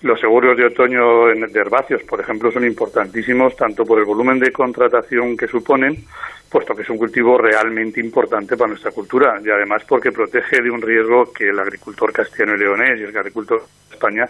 Los 0.04 0.22
seguros 0.22 0.56
de 0.56 0.68
otoño 0.68 1.26
de 1.26 1.60
herbáceos, 1.60 2.04
por 2.04 2.22
ejemplo, 2.22 2.50
son 2.50 2.64
importantísimos 2.64 3.54
tanto 3.58 3.84
por 3.84 4.00
el 4.00 4.06
volumen 4.06 4.40
de 4.40 4.52
contratación 4.52 5.36
que 5.36 5.48
suponen, 5.48 6.06
puesto 6.50 6.74
que 6.74 6.84
es 6.84 6.90
un 6.90 6.98
cultivo 6.98 7.38
realmente 7.38 8.00
importante 8.00 8.56
para 8.56 8.70
nuestra 8.70 8.92
cultura 8.92 9.42
y 9.44 9.50
además 9.50 9.84
porque 9.86 10.14
protege 10.14 10.62
de 10.62 10.72
un 10.72 10.82
riesgo 10.82 11.34
que 11.34 11.50
el 11.50 11.60
agricultor 11.60 12.14
castellano 12.14 12.56
y 12.56 12.60
leonés 12.60 13.00
y 13.02 13.04
el 13.04 13.18
agricultor 13.18 13.60
de 13.60 13.96
España 13.96 14.30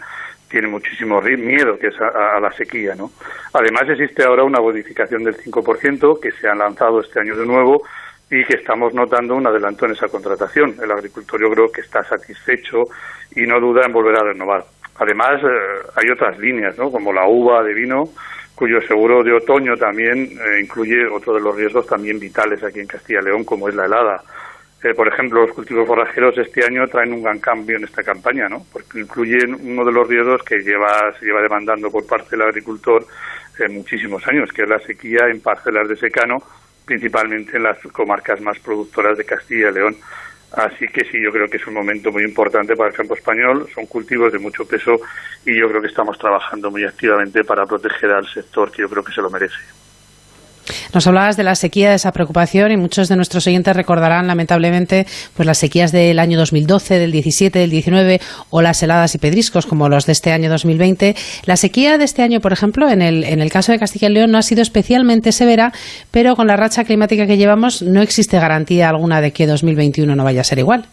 tiene 0.50 0.68
muchísimo 0.68 1.22
miedo, 1.22 1.78
que 1.78 1.88
es 1.88 2.02
a, 2.02 2.38
a 2.38 2.40
la 2.40 2.52
sequía. 2.52 2.96
¿no? 2.96 3.12
Además, 3.54 3.84
existe 3.90 4.24
ahora 4.24 4.44
una 4.44 4.60
bonificación 4.60 5.24
del 5.24 5.38
5% 5.38 6.20
que 6.20 6.32
se 6.32 6.48
ha 6.48 6.56
lanzado 6.56 7.02
este 7.02 7.20
año 7.20 7.36
de 7.36 7.46
nuevo 7.46 7.84
y 8.30 8.44
que 8.44 8.56
estamos 8.56 8.94
notando 8.94 9.36
un 9.36 9.48
adelanto 9.48 9.86
en 9.86 9.94
esa 9.94 10.08
contratación. 10.08 10.76
El 10.82 10.92
agricultor 10.92 11.40
yo 11.42 11.50
creo 11.52 11.72
que 11.72 11.82
está 11.82 12.04
satisfecho 12.04 12.88
y 13.36 13.42
no 13.42 13.60
duda 13.60 13.86
en 13.86 13.94
volver 13.94 14.16
a 14.16 14.24
renovar. 14.24 14.66
Además, 15.00 15.42
eh, 15.44 15.88
hay 15.96 16.10
otras 16.10 16.38
líneas, 16.40 16.78
¿no? 16.78 16.92
como 16.92 17.14
la 17.14 17.28
uva 17.28 17.64
de 17.64 17.74
vino, 17.74 18.10
cuyo 18.56 18.82
seguro 18.82 19.24
de 19.24 19.34
otoño 19.34 19.78
también 19.78 20.18
eh, 20.18 20.62
incluye 20.62 21.06
otro 21.08 21.34
de 21.36 21.42
los 21.42 21.56
riesgos 21.56 21.86
también 21.86 22.20
vitales 22.20 22.64
aquí 22.64 22.80
en 22.80 22.88
Castilla 22.88 23.20
y 23.22 23.26
León, 23.26 23.44
como 23.46 23.70
es 23.70 23.76
la 23.76 23.86
helada. 23.86 24.24
Eh, 24.84 24.94
por 24.94 25.08
ejemplo, 25.08 25.42
los 25.42 25.56
cultivos 25.56 25.88
forrajeros 25.88 26.38
este 26.38 26.64
año 26.64 26.88
traen 26.88 27.12
un 27.12 27.24
gran 27.24 27.40
cambio 27.40 27.78
en 27.78 27.86
esta 27.86 28.04
campaña, 28.04 28.48
¿no? 28.48 28.64
porque 28.72 29.00
incluyen 29.00 29.56
uno 29.56 29.84
de 29.84 29.92
los 29.92 30.08
riesgos 30.08 30.44
que 30.44 30.60
lleva, 30.60 31.12
se 31.20 31.26
lleva 31.26 31.42
demandando 31.42 31.90
por 31.90 32.06
parte 32.06 32.32
del 32.32 32.44
agricultor 32.44 33.06
en 33.58 33.74
muchísimos 33.74 34.26
años, 34.28 34.54
que 34.54 34.64
es 34.64 34.70
la 34.70 34.80
sequía 34.80 35.28
en 35.30 35.42
parcelas 35.42 35.90
de 35.90 35.96
secano, 35.96 36.44
principalmente 36.86 37.58
en 37.58 37.64
las 37.64 37.80
comarcas 37.92 38.40
más 38.40 38.60
productoras 38.60 39.18
de 39.18 39.26
Castilla 39.26 39.70
y 39.70 39.74
León. 39.74 39.98
Así 40.52 40.88
que 40.88 41.04
sí, 41.06 41.18
yo 41.22 41.32
creo 41.32 41.48
que 41.48 41.58
es 41.58 41.68
un 41.68 41.74
momento 41.74 42.12
muy 42.12 42.24
importante 42.24 42.76
para 42.76 42.90
el 42.90 42.96
campo 42.96 43.16
español. 43.16 43.68
Son 43.74 43.86
cultivos 43.88 44.32
de 44.32 44.40
mucho 44.40 44.66
peso 44.66 45.00
y 45.44 45.60
yo 45.60 45.68
creo 45.70 45.82
que 45.82 45.88
estamos 45.88 46.18
trabajando 46.18 46.72
muy 46.72 46.86
activamente 46.86 47.44
para 47.44 47.66
proteger 47.66 48.12
al 48.12 48.28
sector 48.28 48.72
que 48.72 48.84
yo 48.84 48.90
creo 48.90 49.04
que 49.04 49.12
se 49.12 49.22
lo 49.22 49.30
merece. 49.30 49.58
Nos 50.94 51.08
hablabas 51.08 51.38
de 51.38 51.44
la 51.44 51.56
sequía, 51.56 51.90
de 51.90 51.96
esa 51.96 52.12
preocupación 52.12 52.72
y 52.72 52.78
muchos 52.78 53.10
de 53.10 53.16
nuestros 53.16 53.46
oyentes 53.48 53.76
recordarán 53.76 54.28
lamentablemente 54.28 55.06
pues 55.36 55.46
las 55.46 55.58
sequías 55.58 55.92
del 55.92 56.20
año 56.20 56.38
2012, 56.38 57.00
del 57.00 57.12
17, 57.12 57.60
del 57.60 57.70
19 57.70 58.22
o 58.50 58.62
las 58.62 58.82
heladas 58.84 59.16
y 59.16 59.18
pedriscos 59.18 59.66
como 59.66 59.90
los 59.90 60.06
de 60.06 60.12
este 60.12 60.32
año 60.32 60.50
2020. 60.50 61.16
La 61.46 61.58
sequía 61.58 61.98
de 61.98 62.06
este 62.06 62.24
año, 62.24 62.40
por 62.40 62.54
ejemplo, 62.54 62.90
en 62.90 63.02
el, 63.02 63.24
en 63.24 63.42
el 63.42 63.52
caso 63.52 63.72
de 63.72 63.80
Castilla 63.80 64.10
y 64.10 64.14
León 64.14 64.32
no 64.32 64.38
ha 64.38 64.44
sido 64.44 64.62
especialmente 64.62 65.32
severa, 65.32 65.72
pero 66.12 66.36
con 66.36 66.48
la 66.48 66.56
racha 66.56 66.84
climática 66.84 67.28
que 67.28 67.38
llevamos 67.38 67.82
no 67.82 68.02
existe 68.02 68.40
garantía 68.40 68.90
alguna 68.90 69.22
de 69.22 69.32
que 69.32 69.48
2021 69.48 70.16
no 70.16 70.24
vaya 70.24 70.42
a 70.42 70.44
ser 70.44 70.60
igual. 70.60 70.88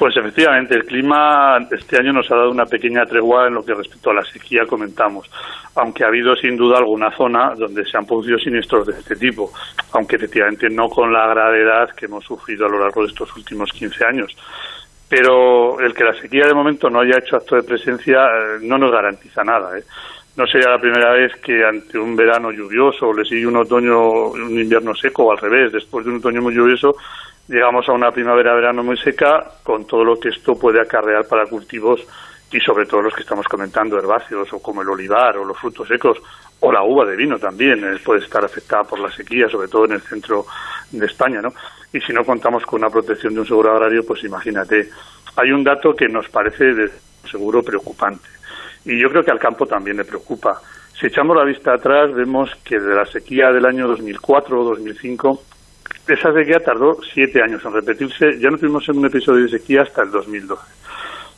Pues 0.00 0.16
efectivamente, 0.16 0.74
el 0.74 0.86
clima 0.86 1.58
este 1.70 1.98
año 1.98 2.14
nos 2.14 2.30
ha 2.30 2.34
dado 2.34 2.50
una 2.50 2.64
pequeña 2.64 3.04
tregua 3.04 3.48
en 3.48 3.52
lo 3.52 3.62
que 3.62 3.74
respecto 3.74 4.08
a 4.08 4.14
la 4.14 4.24
sequía 4.24 4.64
comentamos, 4.64 5.30
aunque 5.74 6.04
ha 6.04 6.06
habido 6.06 6.34
sin 6.36 6.56
duda 6.56 6.78
alguna 6.78 7.14
zona 7.14 7.52
donde 7.54 7.84
se 7.84 7.98
han 7.98 8.06
producido 8.06 8.38
siniestros 8.38 8.86
de 8.86 8.94
este 8.94 9.14
tipo, 9.16 9.52
aunque 9.92 10.16
efectivamente 10.16 10.70
no 10.70 10.88
con 10.88 11.12
la 11.12 11.26
gravedad 11.26 11.90
que 11.94 12.06
hemos 12.06 12.24
sufrido 12.24 12.64
a 12.64 12.70
lo 12.70 12.80
largo 12.80 13.02
de 13.02 13.08
estos 13.08 13.36
últimos 13.36 13.70
15 13.72 14.06
años. 14.06 14.34
Pero 15.06 15.78
el 15.80 15.92
que 15.92 16.04
la 16.04 16.14
sequía 16.14 16.46
de 16.46 16.54
momento 16.54 16.88
no 16.88 17.00
haya 17.00 17.18
hecho 17.18 17.36
acto 17.36 17.56
de 17.56 17.62
presencia 17.62 18.24
eh, 18.24 18.58
no 18.62 18.78
nos 18.78 18.90
garantiza 18.90 19.44
nada. 19.44 19.78
¿eh? 19.78 19.84
No 20.34 20.46
sería 20.46 20.70
la 20.70 20.78
primera 20.78 21.12
vez 21.12 21.32
que 21.42 21.62
ante 21.62 21.98
un 21.98 22.16
verano 22.16 22.50
lluvioso 22.50 23.12
le 23.12 23.26
sigue 23.26 23.46
un 23.46 23.56
otoño, 23.56 24.30
un 24.30 24.58
invierno 24.58 24.94
seco 24.94 25.24
o 25.24 25.32
al 25.32 25.36
revés, 25.36 25.72
después 25.72 26.06
de 26.06 26.12
un 26.12 26.20
otoño 26.20 26.40
muy 26.40 26.54
lluvioso 26.54 26.96
llegamos 27.50 27.88
a 27.88 27.92
una 27.92 28.12
primavera-verano 28.12 28.84
muy 28.84 28.96
seca 28.96 29.44
con 29.64 29.84
todo 29.84 30.04
lo 30.04 30.20
que 30.20 30.28
esto 30.28 30.56
puede 30.56 30.80
acarrear 30.80 31.26
para 31.26 31.46
cultivos 31.46 32.00
y 32.52 32.60
sobre 32.60 32.86
todo 32.86 33.02
los 33.02 33.14
que 33.14 33.22
estamos 33.22 33.46
comentando, 33.48 33.98
herbáceos 33.98 34.52
o 34.52 34.62
como 34.62 34.82
el 34.82 34.88
olivar 34.88 35.36
o 35.36 35.44
los 35.44 35.58
frutos 35.58 35.88
secos 35.88 36.18
o 36.60 36.70
la 36.70 36.84
uva 36.84 37.04
de 37.04 37.16
vino 37.16 37.38
también 37.38 37.82
eh, 37.82 37.98
puede 38.04 38.20
estar 38.20 38.44
afectada 38.44 38.84
por 38.84 39.00
la 39.00 39.10
sequía, 39.10 39.48
sobre 39.48 39.66
todo 39.66 39.84
en 39.86 39.92
el 39.92 40.00
centro 40.00 40.46
de 40.92 41.04
España, 41.06 41.40
¿no? 41.42 41.52
Y 41.92 42.00
si 42.00 42.12
no 42.12 42.24
contamos 42.24 42.64
con 42.64 42.82
una 42.82 42.90
protección 42.90 43.34
de 43.34 43.40
un 43.40 43.46
seguro 43.46 43.72
agrario, 43.72 44.06
pues 44.06 44.22
imagínate. 44.22 44.88
Hay 45.36 45.50
un 45.50 45.64
dato 45.64 45.92
que 45.94 46.06
nos 46.06 46.28
parece 46.28 46.72
de 46.72 46.90
seguro 47.28 47.62
preocupante 47.62 48.28
y 48.84 49.00
yo 49.00 49.08
creo 49.08 49.24
que 49.24 49.30
al 49.32 49.40
campo 49.40 49.66
también 49.66 49.96
le 49.96 50.04
preocupa. 50.04 50.60
Si 51.00 51.06
echamos 51.06 51.36
la 51.36 51.44
vista 51.44 51.74
atrás, 51.74 52.14
vemos 52.14 52.54
que 52.64 52.78
de 52.78 52.94
la 52.94 53.06
sequía 53.06 53.50
del 53.50 53.66
año 53.66 53.88
2004 53.88 54.60
o 54.60 54.64
2005 54.64 55.42
esa 56.08 56.32
sequía 56.32 56.60
tardó 56.60 56.98
siete 57.14 57.42
años 57.42 57.64
en 57.64 57.72
repetirse. 57.72 58.38
Ya 58.38 58.50
no 58.50 58.58
tuvimos 58.58 58.88
un 58.88 59.04
episodio 59.04 59.44
de 59.44 59.58
sequía 59.58 59.82
hasta 59.82 60.02
el 60.02 60.10
2012. 60.10 60.62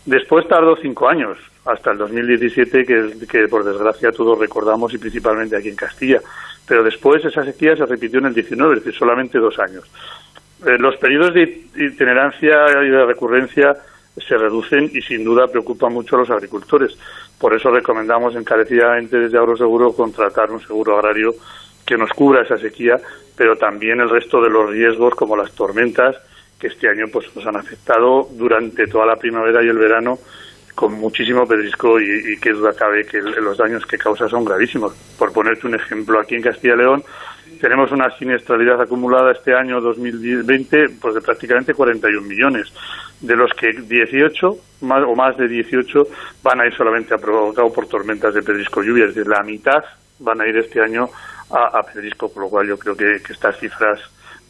Después 0.06 0.48
tardó 0.48 0.76
cinco 0.76 1.08
años, 1.08 1.38
hasta 1.64 1.92
el 1.92 1.98
2017, 1.98 2.84
que, 2.84 3.26
que 3.30 3.48
por 3.48 3.64
desgracia 3.64 4.10
todos 4.10 4.38
recordamos 4.38 4.92
y 4.94 4.98
principalmente 4.98 5.56
aquí 5.56 5.68
en 5.68 5.76
Castilla. 5.76 6.20
Pero 6.66 6.82
después 6.82 7.24
esa 7.24 7.44
sequía 7.44 7.76
se 7.76 7.86
repitió 7.86 8.18
en 8.18 8.26
el 8.26 8.34
19, 8.34 8.74
es 8.74 8.84
decir, 8.84 8.98
solamente 8.98 9.38
dos 9.38 9.58
años. 9.58 9.84
Eh, 10.66 10.78
los 10.78 10.96
periodos 10.96 11.34
de 11.34 11.42
itinerancia 11.76 12.66
y 12.84 12.88
de 12.88 13.04
recurrencia 13.04 13.76
se 14.16 14.36
reducen 14.36 14.90
y 14.92 15.00
sin 15.00 15.24
duda 15.24 15.48
preocupan 15.48 15.92
mucho 15.92 16.16
a 16.16 16.20
los 16.20 16.30
agricultores. 16.30 16.96
Por 17.38 17.54
eso 17.54 17.70
recomendamos 17.70 18.36
encarecidamente 18.36 19.18
desde 19.18 19.38
Agroseguro 19.38 19.92
contratar 19.92 20.50
un 20.50 20.60
seguro 20.60 20.98
agrario 20.98 21.34
que 21.84 21.96
nos 21.96 22.10
cubra 22.10 22.42
esa 22.42 22.58
sequía, 22.58 23.00
pero 23.36 23.56
también 23.56 24.00
el 24.00 24.10
resto 24.10 24.40
de 24.40 24.50
los 24.50 24.70
riesgos 24.70 25.14
como 25.14 25.36
las 25.36 25.52
tormentas 25.52 26.16
que 26.58 26.68
este 26.68 26.88
año 26.88 27.06
pues 27.12 27.26
nos 27.34 27.44
han 27.46 27.56
afectado 27.56 28.28
durante 28.32 28.86
toda 28.86 29.06
la 29.06 29.16
primavera 29.16 29.62
y 29.62 29.68
el 29.68 29.78
verano 29.78 30.18
con 30.74 30.94
muchísimo 30.94 31.46
pedrisco 31.46 32.00
y, 32.00 32.34
y 32.34 32.36
que 32.38 32.52
duda 32.52 32.72
cabe 32.72 33.04
que 33.04 33.20
los 33.20 33.58
daños 33.58 33.84
que 33.84 33.98
causa 33.98 34.28
son 34.28 34.44
gravísimos. 34.44 34.94
Por 35.18 35.32
ponerte 35.32 35.66
un 35.66 35.74
ejemplo, 35.74 36.20
aquí 36.20 36.34
en 36.34 36.42
Castilla 36.42 36.74
y 36.74 36.78
León 36.78 37.04
tenemos 37.60 37.92
una 37.92 38.10
siniestralidad 38.18 38.80
acumulada 38.80 39.32
este 39.32 39.54
año 39.54 39.80
2020 39.80 40.88
pues 41.00 41.14
de 41.14 41.20
prácticamente 41.20 41.74
41 41.74 42.26
millones, 42.26 42.72
de 43.20 43.36
los 43.36 43.52
que 43.54 43.72
18 43.72 44.56
más, 44.82 45.04
o 45.04 45.14
más 45.14 45.36
de 45.36 45.46
18 45.46 46.06
van 46.42 46.60
a 46.60 46.66
ir 46.66 46.74
solamente 46.74 47.14
a 47.14 47.18
provocado 47.18 47.72
por 47.72 47.86
tormentas 47.86 48.34
de 48.34 48.42
pedrisco 48.42 48.82
lluvia, 48.82 49.04
es 49.04 49.14
decir, 49.14 49.30
la 49.30 49.42
mitad 49.42 49.84
van 50.18 50.40
a 50.40 50.46
ir 50.48 50.56
este 50.56 50.80
año 50.80 51.08
a, 51.52 51.78
a 51.78 51.82
Pedrisco, 51.82 52.32
por 52.32 52.44
lo 52.44 52.48
cual 52.48 52.68
yo 52.68 52.76
creo 52.76 52.96
que, 52.96 53.16
estas 53.32 53.58
cifras 53.58 54.00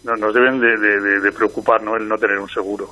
nos 0.04 0.34
deben 0.34 0.60
de, 0.60 1.32
preocupar 1.32 1.82
¿no? 1.82 1.96
el 1.96 2.08
no 2.08 2.16
tener 2.16 2.38
un 2.38 2.48
seguro. 2.48 2.90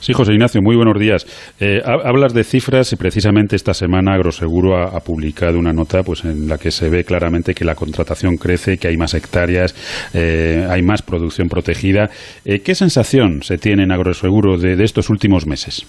Sí, 0.00 0.12
José 0.12 0.32
Ignacio, 0.32 0.62
muy 0.62 0.76
buenos 0.76 0.98
días. 0.98 1.26
Eh, 1.58 1.82
hablas 1.84 2.32
de 2.32 2.44
cifras 2.44 2.92
y 2.92 2.96
precisamente 2.96 3.56
esta 3.56 3.74
semana 3.74 4.14
Agroseguro 4.14 4.76
ha, 4.76 5.00
publicado 5.00 5.58
una 5.58 5.72
nota 5.72 6.04
pues, 6.04 6.24
en 6.24 6.48
la 6.48 6.56
que 6.56 6.70
se 6.70 6.88
ve 6.88 7.02
claramente 7.02 7.52
que 7.52 7.64
la 7.64 7.74
contratación 7.74 8.36
crece, 8.36 8.78
que 8.78 8.88
hay 8.88 8.96
más 8.96 9.14
hectáreas, 9.14 9.74
eh, 10.14 10.66
hay 10.70 10.82
más 10.82 11.02
producción 11.02 11.48
protegida. 11.48 12.08
Eh, 12.44 12.60
¿Qué 12.60 12.76
sensación 12.76 13.42
se 13.42 13.58
tiene 13.58 13.82
en 13.82 13.92
Agroseguro 13.92 14.56
de 14.56 14.82
estos 14.84 15.10
últimos 15.10 15.46
meses? 15.46 15.84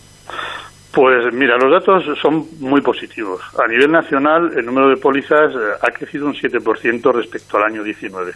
Pues 0.91 1.32
mira, 1.32 1.56
los 1.58 1.71
datos 1.71 2.04
son 2.19 2.47
muy 2.60 2.82
positivos. 2.82 3.41
A 3.63 3.67
nivel 3.67 3.91
nacional, 3.91 4.52
el 4.58 4.65
número 4.65 4.89
de 4.89 4.97
pólizas 4.97 5.54
eh, 5.54 5.58
ha 5.82 5.91
crecido 5.91 6.25
un 6.25 6.34
7% 6.34 7.13
respecto 7.13 7.58
al 7.58 7.65
año 7.65 7.84
19, 7.84 8.34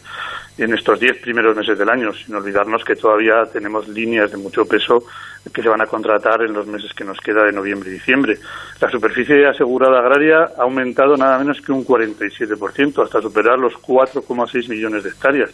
en 0.59 0.73
estos 0.75 0.99
10 0.99 1.17
primeros 1.17 1.57
meses 1.57 1.79
del 1.79 1.89
año, 1.89 2.13
sin 2.13 2.35
olvidarnos 2.35 2.83
que 2.85 2.95
todavía 2.95 3.43
tenemos 3.51 3.87
líneas 3.87 4.29
de 4.31 4.37
mucho 4.37 4.65
peso 4.65 5.03
que 5.51 5.63
se 5.63 5.67
van 5.67 5.81
a 5.81 5.87
contratar 5.87 6.43
en 6.43 6.53
los 6.53 6.67
meses 6.67 6.93
que 6.93 7.03
nos 7.03 7.19
queda 7.19 7.43
de 7.43 7.51
noviembre 7.51 7.89
y 7.89 7.93
diciembre. 7.93 8.37
La 8.79 8.89
superficie 8.89 9.47
asegurada 9.47 9.97
agraria 9.99 10.51
ha 10.55 10.61
aumentado 10.61 11.17
nada 11.17 11.39
menos 11.39 11.59
que 11.59 11.71
un 11.71 11.83
47%, 11.83 13.03
hasta 13.03 13.19
superar 13.19 13.57
los 13.57 13.73
4,6 13.73 14.69
millones 14.69 15.03
de 15.03 15.09
hectáreas 15.09 15.49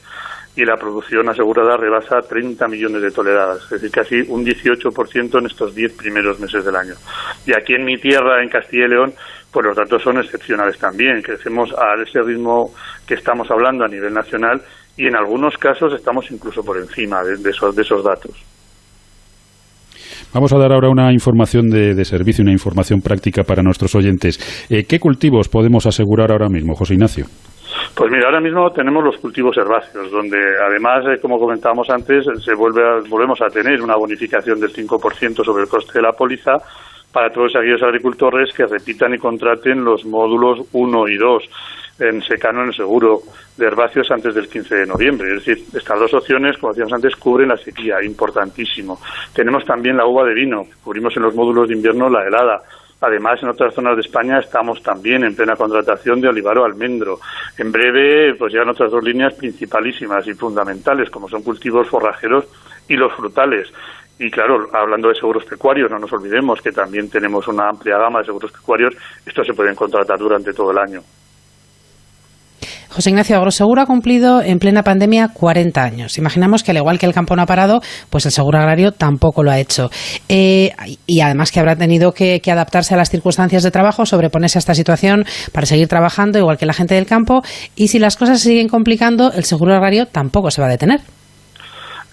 y 0.55 0.65
la 0.65 0.75
producción 0.75 1.29
asegurada 1.29 1.77
rebasa 1.77 2.19
30 2.27 2.67
millones 2.67 3.01
de 3.01 3.11
toneladas, 3.11 3.63
es 3.63 3.69
decir, 3.69 3.91
casi 3.91 4.15
un 4.27 4.43
18% 4.43 5.39
en 5.39 5.45
estos 5.45 5.73
10 5.73 5.93
primeros 5.93 6.39
meses 6.39 6.65
del 6.65 6.75
año. 6.75 6.95
Y 7.45 7.53
aquí 7.53 7.75
en 7.75 7.85
mi 7.85 7.97
tierra, 7.97 8.43
en 8.43 8.49
Castilla 8.49 8.85
y 8.85 8.89
León, 8.89 9.13
pues 9.51 9.65
los 9.65 9.75
datos 9.75 10.01
son 10.01 10.17
excepcionales 10.17 10.77
también. 10.77 11.21
Crecemos 11.21 11.71
a 11.73 12.01
ese 12.01 12.21
ritmo 12.21 12.71
que 13.07 13.15
estamos 13.15 13.49
hablando 13.49 13.85
a 13.85 13.87
nivel 13.87 14.13
nacional 14.13 14.61
y 14.97 15.07
en 15.07 15.15
algunos 15.15 15.55
casos 15.57 15.93
estamos 15.93 16.29
incluso 16.29 16.61
por 16.61 16.77
encima 16.77 17.23
de, 17.23 17.49
esos, 17.49 18.03
datos. 18.03 18.35
Vamos 20.33 20.53
a 20.53 20.57
dar 20.57 20.73
ahora 20.73 20.89
una 20.89 21.11
información 21.11 21.69
de, 21.69 22.03
servicio, 22.05 22.43
una 22.43 22.51
información 22.51 22.99
práctica 23.01 23.43
para 23.43 23.63
nuestros 23.63 23.95
oyentes. 23.95 24.67
Eh, 24.69 24.83
¿Qué 24.83 24.99
cultivos 24.99 25.47
podemos 25.47 25.85
asegurar 25.85 26.31
ahora 26.31 26.49
mismo, 26.49 26.75
José 26.75 26.95
Ignacio? 26.95 27.25
Pues 27.95 28.11
mira, 28.11 28.25
ahora 28.25 28.39
mismo 28.39 28.71
tenemos 28.71 29.03
los 29.03 29.17
cultivos 29.17 29.57
herbáceos, 29.57 30.09
donde 30.11 30.37
además, 30.65 31.05
eh, 31.07 31.19
como 31.21 31.39
comentábamos 31.39 31.89
antes, 31.89 32.25
se 32.43 32.53
vuelve 32.53 33.01
volvemos 33.07 33.41
a 33.41 33.49
tener 33.49 33.81
una 33.81 33.95
bonificación 33.95 34.59
del 34.59 34.73
5% 34.73 35.43
sobre 35.43 35.63
el 35.63 35.69
coste 35.69 35.93
de 35.93 36.01
la 36.01 36.13
póliza 36.13 36.57
para 37.11 37.31
todos 37.31 37.55
aquellos 37.55 37.81
agricultores 37.81 38.53
que 38.53 38.65
repitan 38.65 39.13
y 39.13 39.17
contraten 39.17 39.83
los 39.83 40.05
módulos 40.05 40.67
1 40.71 41.07
y 41.07 41.17
2 41.17 41.43
en 41.99 42.21
secano 42.21 42.61
en 42.61 42.67
el 42.67 42.73
seguro 42.73 43.21
de 43.57 43.65
herbáceos 43.65 44.09
antes 44.11 44.33
del 44.33 44.47
15 44.47 44.75
de 44.75 44.85
noviembre. 44.85 45.35
Es 45.35 45.45
decir, 45.45 45.65
estas 45.75 45.99
dos 45.99 46.13
opciones, 46.13 46.57
como 46.57 46.71
decíamos 46.71 46.93
antes, 46.93 47.15
cubren 47.15 47.49
la 47.49 47.57
sequía, 47.57 48.01
importantísimo. 48.03 48.99
Tenemos 49.33 49.65
también 49.65 49.97
la 49.97 50.05
uva 50.05 50.23
de 50.23 50.33
vino, 50.33 50.65
cubrimos 50.83 51.15
en 51.17 51.23
los 51.23 51.35
módulos 51.35 51.67
de 51.67 51.75
invierno 51.75 52.09
la 52.09 52.25
helada, 52.25 52.61
Además, 53.01 53.41
en 53.41 53.49
otras 53.49 53.73
zonas 53.73 53.95
de 53.95 54.01
España 54.01 54.39
estamos 54.39 54.83
también 54.83 55.23
en 55.23 55.35
plena 55.35 55.55
contratación 55.55 56.19
de 56.19 56.27
olivaro 56.27 56.65
almendro. 56.65 57.19
En 57.57 57.71
breve, 57.71 58.35
pues 58.35 58.51
llegan 58.51 58.69
otras 58.69 58.91
dos 58.91 59.03
líneas 59.03 59.33
principalísimas 59.35 60.27
y 60.27 60.33
fundamentales, 60.33 61.09
como 61.09 61.29
son 61.29 61.41
cultivos 61.41 61.87
forrajeros 61.87 62.45
y 62.89 62.95
los 62.95 63.13
frutales. 63.13 63.71
Y 64.17 64.29
claro, 64.29 64.69
hablando 64.73 65.07
de 65.07 65.15
seguros 65.15 65.45
pecuarios, 65.45 65.89
no 65.89 65.97
nos 65.97 66.11
olvidemos 66.11 66.61
que 66.61 66.73
también 66.73 67.09
tenemos 67.09 67.47
una 67.47 67.69
amplia 67.69 67.97
gama 67.97 68.19
de 68.19 68.25
seguros 68.25 68.51
pecuarios. 68.51 68.93
Estos 69.25 69.47
se 69.47 69.53
pueden 69.53 69.75
contratar 69.75 70.19
durante 70.19 70.53
todo 70.53 70.71
el 70.71 70.77
año. 70.77 71.01
José 72.89 73.11
Ignacio 73.11 73.37
Agroseguro 73.37 73.81
ha 73.81 73.85
cumplido 73.85 74.41
en 74.41 74.57
plena 74.57 74.83
pandemia 74.83 75.29
40 75.31 75.83
años. 75.83 76.17
Imaginamos 76.17 76.63
que 76.63 76.71
al 76.71 76.77
igual 76.77 76.97
que 76.97 77.05
el 77.05 77.13
campo 77.13 77.35
no 77.35 77.43
ha 77.43 77.45
parado, 77.45 77.81
pues 78.09 78.25
el 78.25 78.31
seguro 78.31 78.57
agrario 78.57 78.91
tampoco 78.91 79.43
lo 79.43 79.51
ha 79.51 79.59
hecho. 79.59 79.89
Eh, 80.27 80.71
y 81.05 81.21
además 81.21 81.51
que 81.51 81.59
habrá 81.59 81.75
tenido 81.75 82.11
que, 82.13 82.41
adaptarse 82.49 82.95
a 82.95 82.97
las 82.97 83.11
circunstancias 83.11 83.61
de 83.61 83.69
trabajo, 83.69 84.07
sobreponerse 84.07 84.57
a 84.57 84.61
esta 84.61 84.73
situación 84.73 85.23
para 85.53 85.67
seguir 85.67 85.87
trabajando 85.87 86.39
igual 86.39 86.57
que 86.57 86.65
la 86.65 86.73
gente 86.73 86.95
del 86.95 87.05
campo. 87.05 87.41
Y 87.75 87.89
si 87.89 87.99
las 87.99 88.17
cosas 88.17 88.41
se 88.41 88.49
siguen 88.49 88.67
complicando, 88.67 89.31
el 89.33 89.43
seguro 89.43 89.75
agrario 89.75 90.07
tampoco 90.07 90.49
se 90.49 90.61
va 90.61 90.67
a 90.67 90.71
detener. 90.71 90.99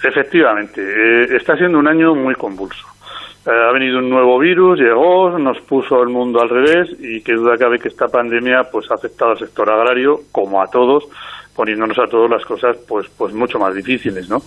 Efectivamente, 0.04 0.82
eh, 0.82 1.36
está 1.36 1.56
siendo 1.56 1.78
un 1.78 1.88
año 1.88 2.14
muy 2.14 2.34
convulso. 2.34 2.86
Eh, 3.47 3.51
ha 3.51 3.70
venido 3.70 3.99
un 4.01 4.11
nuevo 4.11 4.40
virus, 4.40 4.80
llegó, 4.80 5.38
nos 5.38 5.61
puso 5.61 6.03
el 6.03 6.09
mundo 6.09 6.40
al 6.40 6.49
revés 6.49 6.90
y 6.99 7.20
qué 7.20 7.34
duda 7.34 7.57
cabe 7.57 7.78
que 7.78 7.86
esta 7.86 8.09
pandemia 8.09 8.64
pues 8.72 8.90
ha 8.90 8.94
afectado 8.94 9.30
al 9.30 9.38
sector 9.38 9.70
agrario 9.70 10.22
como 10.32 10.61
a 10.61 10.66
todos 10.66 11.05
poniéndonos 11.55 11.97
a 11.99 12.09
todos 12.09 12.28
las 12.28 12.44
cosas 12.44 12.76
pues 12.88 13.09
pues 13.16 13.32
mucho 13.32 13.59
más 13.59 13.72
difíciles 13.72 14.28
no 14.28 14.42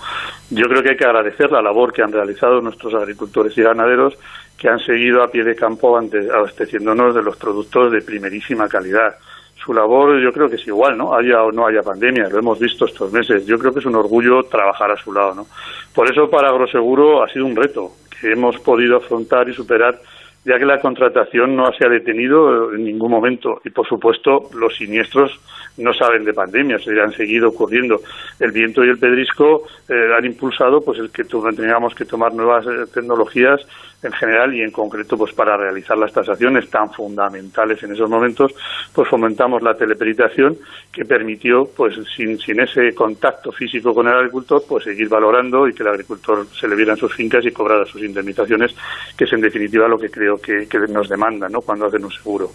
yo 0.51 0.65
creo 0.67 0.83
que 0.83 0.89
hay 0.89 0.97
que 0.97 1.05
agradecer 1.05 1.49
la 1.49 1.61
labor 1.61 1.93
que 1.93 2.03
han 2.03 2.11
realizado 2.11 2.61
nuestros 2.61 2.93
agricultores 2.93 3.57
y 3.57 3.63
ganaderos 3.63 4.15
que 4.57 4.67
han 4.67 4.79
seguido 4.79 5.23
a 5.23 5.31
pie 5.31 5.43
de 5.43 5.55
campo 5.55 5.97
abasteciéndonos 5.97 7.15
de 7.15 7.23
los 7.23 7.37
productos 7.37 7.93
de 7.93 8.01
primerísima 8.01 8.67
calidad 8.67 9.15
su 9.63 9.73
labor 9.73 10.19
yo 10.21 10.31
creo 10.31 10.49
que 10.49 10.55
es 10.55 10.67
igual, 10.67 10.97
¿no? 10.97 11.13
Haya 11.13 11.43
o 11.43 11.51
no 11.51 11.67
haya 11.67 11.81
pandemia, 11.81 12.29
lo 12.29 12.39
hemos 12.39 12.59
visto 12.59 12.85
estos 12.85 13.11
meses. 13.11 13.45
Yo 13.45 13.57
creo 13.57 13.73
que 13.73 13.79
es 13.79 13.85
un 13.85 13.95
orgullo 13.95 14.43
trabajar 14.43 14.91
a 14.91 14.97
su 14.97 15.11
lado, 15.11 15.35
¿no? 15.35 15.47
Por 15.93 16.09
eso 16.11 16.29
para 16.29 16.49
Agroseguro 16.49 17.23
ha 17.23 17.27
sido 17.27 17.45
un 17.45 17.55
reto 17.55 17.91
que 18.19 18.31
hemos 18.31 18.57
podido 18.59 18.97
afrontar 18.97 19.49
y 19.49 19.53
superar 19.53 19.99
ya 20.45 20.57
que 20.57 20.65
la 20.65 20.79
contratación 20.79 21.55
no 21.55 21.71
se 21.73 21.85
ha 21.85 21.89
detenido 21.89 22.73
en 22.73 22.85
ningún 22.85 23.11
momento 23.11 23.61
y 23.65 23.69
por 23.69 23.87
supuesto 23.87 24.49
los 24.53 24.75
siniestros 24.75 25.31
no 25.79 25.93
saben 25.93 26.23
de 26.23 26.33
pandemia, 26.33 26.77
se 26.79 26.99
han 26.99 27.11
seguido 27.11 27.49
ocurriendo. 27.49 28.01
El 28.39 28.51
viento 28.51 28.83
y 28.83 28.89
el 28.89 28.99
pedrisco 28.99 29.63
eh, 29.87 30.13
han 30.15 30.25
impulsado 30.25 30.81
pues 30.81 30.99
el 30.99 31.09
que 31.09 31.23
tengamos 31.23 31.95
que 31.95 32.05
tomar 32.05 32.33
nuevas 32.33 32.65
eh, 32.67 32.85
tecnologías 32.93 33.61
en 34.01 34.11
general 34.13 34.55
y 34.55 34.61
en 34.61 34.71
concreto 34.71 35.17
pues 35.17 35.33
para 35.33 35.57
realizar 35.57 35.97
las 35.97 36.13
tasaciones 36.13 36.69
tan 36.69 36.89
fundamentales 36.91 37.83
en 37.83 37.91
esos 37.91 38.09
momentos 38.09 38.53
pues 38.93 39.09
fomentamos 39.09 39.61
la 39.61 39.75
teleperitación 39.75 40.57
que 40.91 41.03
permitió 41.03 41.69
pues 41.75 41.95
sin, 42.15 42.39
sin 42.39 42.61
ese 42.61 42.93
contacto 42.93 43.51
físico 43.51 43.93
con 43.93 44.07
el 44.07 44.15
agricultor 44.15 44.63
pues 44.67 44.85
seguir 44.85 45.09
valorando 45.09 45.67
y 45.67 45.73
que 45.73 45.83
el 45.83 45.89
agricultor 45.89 46.47
se 46.47 46.67
le 46.67 46.75
viera 46.75 46.93
en 46.93 46.97
sus 46.97 47.13
fincas 47.13 47.45
y 47.45 47.51
cobrara 47.51 47.85
sus 47.85 48.01
indemnizaciones 48.01 48.73
que 49.17 49.25
es 49.25 49.33
en 49.33 49.41
definitiva 49.41 49.87
lo 49.87 49.97
que 49.97 50.09
creo 50.09 50.37
que, 50.37 50.67
que 50.67 50.79
nos 50.89 51.09
demanda 51.09 51.49
¿no? 51.49 51.61
cuando 51.61 51.87
hacen 51.87 52.05
un 52.05 52.11
seguro. 52.11 52.49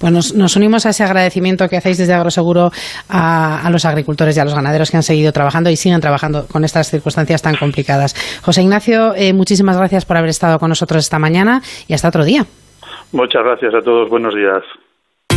Pues 0.00 0.34
nos, 0.34 0.56
unimos 0.56 0.86
a 0.86 0.90
ese 0.90 1.04
agradecimiento 1.04 1.68
que 1.68 1.76
hacéis 1.76 1.98
desde 1.98 2.12
Agroseguro 2.12 2.70
a, 3.08 3.68
los 3.70 3.84
agricultores 3.84 4.36
y 4.36 4.40
a 4.40 4.44
los 4.44 4.54
ganaderos 4.54 4.90
que 4.90 4.96
han 4.96 5.02
seguido 5.02 5.32
trabajando 5.32 5.70
y 5.70 5.76
siguen 5.76 6.00
trabajando 6.00 6.46
con 6.46 6.64
estas 6.64 6.90
circunstancias 6.90 7.42
tan 7.42 7.56
complicadas. 7.56 8.14
José 8.42 8.62
Ignacio, 8.62 9.14
eh, 9.16 9.32
muchísimas 9.32 9.76
gracias 9.76 10.04
por 10.04 10.16
haber 10.16 10.30
estado 10.30 10.58
con 10.58 10.68
nosotros 10.68 11.04
esta 11.04 11.18
mañana 11.18 11.62
y 11.88 11.94
hasta 11.94 12.08
otro 12.08 12.24
día. 12.24 12.44
Muchas 13.12 13.42
gracias 13.42 13.74
a 13.74 13.80
todos. 13.80 14.10
Buenos 14.10 14.34
días. 14.34 14.62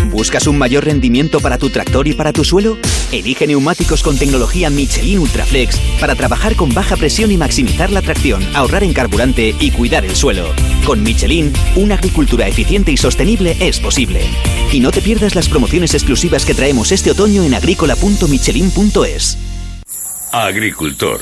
¿Buscas 0.06 0.48
un 0.48 0.58
mayor 0.58 0.86
rendimiento 0.86 1.40
para 1.40 1.58
tu 1.58 1.70
tractor 1.70 2.08
y 2.08 2.14
para 2.14 2.34
tu 2.34 2.44
suelo? 2.44 2.78
Elige 3.12 3.48
neumáticos 3.48 4.04
con 4.04 4.18
tecnología 4.18 4.70
Michelin 4.70 5.20
Ultraflex 5.20 5.80
para 6.00 6.16
trabajar 6.16 6.56
con 6.56 6.74
baja 6.74 6.96
presión 6.98 7.32
y 7.32 7.38
maximizar 7.38 7.92
la 7.92 8.02
tracción, 8.02 8.44
ahorrar 8.56 8.84
en 8.84 8.94
carburante 8.94 9.56
y 9.60 9.72
cuidar 9.72 10.06
el 10.06 10.16
suelo. 10.16 10.54
Con 10.86 11.04
Michelin, 11.04 11.54
una 11.76 11.96
agricultura 11.96 12.48
eficiente 12.48 12.92
y 12.92 12.98
sostenible 12.98 13.56
es 13.60 13.80
posible. 13.80 14.22
Y 14.72 14.80
no 14.80 14.92
te 14.92 15.02
pierdas 15.02 15.36
las 15.36 15.50
promociones 15.50 15.94
exclusivas 15.94 16.46
que 16.46 16.54
traemos 16.54 16.92
este 16.92 17.12
otoño 17.12 17.44
en 17.44 17.54
agrícola.michelin.es. 17.54 19.38
Agricultor, 20.32 21.22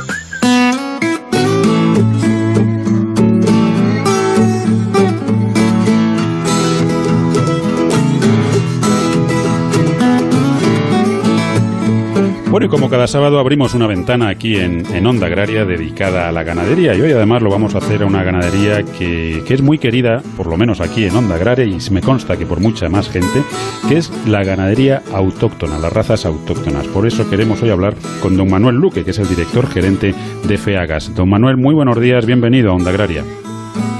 Bueno, 12.61 12.75
como 12.75 12.91
cada 12.91 13.07
sábado 13.07 13.39
abrimos 13.39 13.73
una 13.73 13.87
ventana 13.87 14.29
aquí 14.29 14.57
en, 14.57 15.07
Onda 15.07 15.25
Agraria 15.25 15.65
dedicada 15.65 16.29
a 16.29 16.31
la 16.31 16.43
ganadería 16.43 16.93
y 16.93 17.01
hoy 17.01 17.11
además 17.11 17.41
lo 17.41 17.49
vamos 17.49 17.73
a 17.73 17.79
hacer 17.79 18.03
a 18.03 18.05
una 18.05 18.21
ganadería 18.21 18.83
que, 18.83 19.41
que, 19.47 19.53
es 19.55 19.63
muy 19.63 19.79
querida, 19.79 20.21
por 20.37 20.45
lo 20.45 20.57
menos 20.57 20.79
aquí 20.79 21.05
en 21.05 21.15
Onda 21.15 21.37
Agraria 21.37 21.65
y 21.65 21.79
me 21.89 22.01
consta 22.01 22.37
que 22.37 22.45
por 22.45 22.59
mucha 22.59 22.87
más 22.87 23.09
gente, 23.09 23.41
que 23.89 23.97
es 23.97 24.11
la 24.27 24.43
ganadería 24.43 25.01
autóctona, 25.11 25.79
las 25.79 25.91
razas 25.91 26.23
autóctonas. 26.27 26.85
Por 26.85 27.07
eso 27.07 27.27
queremos 27.31 27.63
hoy 27.63 27.71
hablar 27.71 27.95
con 28.21 28.37
don 28.37 28.51
Manuel 28.51 28.75
Luque, 28.75 29.03
que 29.03 29.09
es 29.09 29.17
el 29.17 29.27
director 29.27 29.65
gerente 29.65 30.13
de 30.47 30.57
FEAGAS. 30.59 31.15
Don 31.15 31.29
Manuel, 31.29 31.57
muy 31.57 31.73
buenos 31.73 31.99
días, 31.99 32.27
bienvenido 32.27 32.69
a 32.69 32.75
Onda 32.75 32.91
Agraria. 32.91 33.23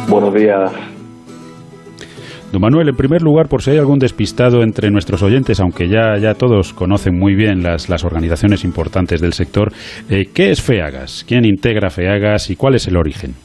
Buenos 0.08 0.36
días. 0.36 0.72
Don 2.52 2.60
Manuel, 2.60 2.90
en 2.90 2.98
primer 2.98 3.22
lugar, 3.22 3.48
por 3.48 3.62
si 3.62 3.72
hay 3.72 3.78
algún 3.78 3.98
despistado 3.98 4.62
entre 4.62 4.92
nuestros 4.92 5.24
oyentes, 5.24 5.62
aunque 5.62 5.88
ya, 5.88 6.18
ya 6.18 6.34
todos 6.34 6.74
conocen 6.74 7.18
muy 7.18 7.34
bien 7.34 7.64
las, 7.64 7.88
las 7.88 8.04
organizaciones 8.04 8.66
importantes 8.66 9.22
del 9.22 9.32
sector, 9.32 9.70
eh, 10.10 10.26
¿qué 10.36 10.52
es 10.52 10.62
FEAGAS? 10.62 11.24
¿Quién 11.26 11.46
integra 11.46 11.90
FEAGAS 11.90 12.50
y 12.50 12.58
cuál 12.58 12.76
es 12.76 12.90
el 12.90 12.98
origen? 12.98 13.36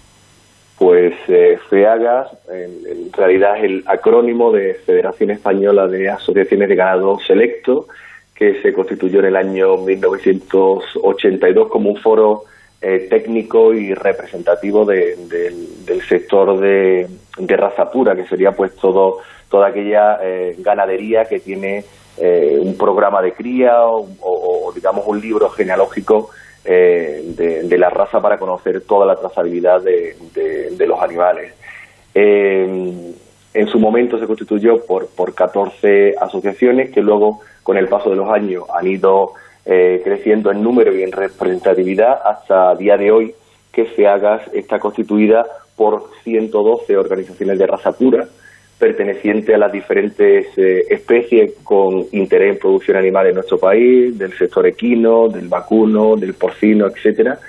Pues 0.76 1.14
eh, 1.28 1.56
FEAGAS 1.70 2.36
en, 2.52 3.12
realidad 3.12 3.56
es 3.58 3.64
el 3.64 3.84
acrónimo 3.86 4.50
de 4.50 4.74
Federación 4.74 5.30
Española 5.30 5.86
de 5.86 6.08
Asociaciones 6.08 6.68
de 6.68 6.74
Ganado 6.74 7.16
Selecto, 7.24 7.86
que 8.34 8.60
se 8.60 8.72
constituyó 8.72 9.20
en 9.20 9.26
el 9.26 9.36
año 9.36 9.76
1982 9.84 11.68
como 11.68 11.90
un 11.90 11.96
foro 11.96 12.42
eh, 12.82 13.06
técnico 13.08 13.72
y 13.72 13.94
representativo 13.94 14.84
del 14.84 16.02
sector 16.06 16.60
de, 16.60 17.08
raza 17.56 17.90
pura, 17.90 18.14
que 18.14 18.26
sería 18.26 18.52
pues 18.52 18.76
todo 18.76 19.18
toda 19.48 19.68
aquella 19.68 20.18
eh, 20.22 20.56
ganadería 20.58 21.24
que 21.24 21.40
tiene 21.40 21.84
eh, 22.18 22.58
un 22.60 22.76
programa 22.76 23.22
de 23.22 23.32
cría 23.32 23.86
o, 23.86 24.72
digamos 24.74 25.06
un 25.06 25.20
libro 25.20 25.48
genealógico 25.48 26.30
de, 26.64 27.76
la 27.78 27.88
raza 27.88 28.20
para 28.20 28.38
conocer 28.38 28.82
toda 28.82 29.06
la 29.06 29.16
trazabilidad 29.16 29.80
de, 29.80 30.14
de 30.72 30.86
los 30.86 31.00
animales. 31.00 31.54
en 32.12 33.66
su 33.68 33.78
momento 33.78 34.18
se 34.18 34.26
constituyó 34.26 34.84
por, 34.84 35.08
por 35.08 35.34
14 35.34 36.14
asociaciones 36.20 36.90
que 36.90 37.00
luego 37.00 37.40
con 37.62 37.78
el 37.78 37.88
paso 37.88 38.10
de 38.10 38.16
los 38.16 38.28
años 38.28 38.64
han 38.74 38.86
ido 38.86 39.32
eh, 39.68 40.00
creciendo 40.04 40.52
en 40.52 40.62
número 40.62 40.94
y 40.94 41.02
en 41.02 41.10
representatividad 41.10 42.20
hasta 42.24 42.72
día 42.76 42.96
de 42.96 43.10
hoy 43.10 43.34
que 43.72 43.84
FEAGAS 43.84 44.42
está 44.54 44.78
constituida 44.78 45.44
por 45.74 46.04
112 46.22 46.96
organizaciones 46.96 47.58
de 47.58 47.66
raza 47.66 47.90
pura 47.90 48.28
pertenecientes 48.78 49.52
a 49.52 49.58
las 49.58 49.72
diferentes 49.72 50.46
eh, 50.56 50.84
especies 50.88 51.54
con 51.64 52.06
interés 52.12 52.54
en 52.54 52.60
producción 52.60 52.96
animal 52.96 53.26
en 53.26 53.34
nuestro 53.34 53.58
país, 53.58 54.16
del 54.16 54.32
sector 54.34 54.68
equino, 54.68 55.26
del 55.28 55.48
vacuno, 55.48 56.14
del 56.14 56.34
porcino, 56.34 56.86
etcétera, 56.86 57.40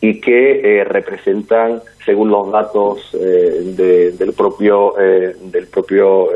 y 0.00 0.20
que 0.20 0.60
eh, 0.60 0.84
representan, 0.84 1.80
según 2.04 2.30
los 2.30 2.52
datos 2.52 3.10
del 3.12 4.34
propio 4.36 4.92
del 4.96 5.66
propio 5.66 6.28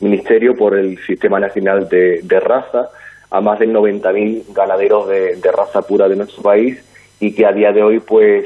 ministerio 0.00 0.56
por 0.56 0.76
el 0.76 0.98
Sistema 1.06 1.38
Nacional 1.38 1.88
de, 1.88 2.20
de 2.24 2.40
Raza, 2.40 2.90
a 3.32 3.40
más 3.40 3.58
de 3.58 3.66
90.000 3.66 4.52
ganaderos 4.52 5.08
de, 5.08 5.40
raza 5.56 5.80
pura 5.80 6.06
de 6.06 6.16
nuestro 6.16 6.42
país 6.42 6.78
y 7.18 7.34
que 7.34 7.46
a 7.46 7.52
día 7.52 7.72
de 7.72 7.82
hoy 7.82 7.98
pues 8.00 8.44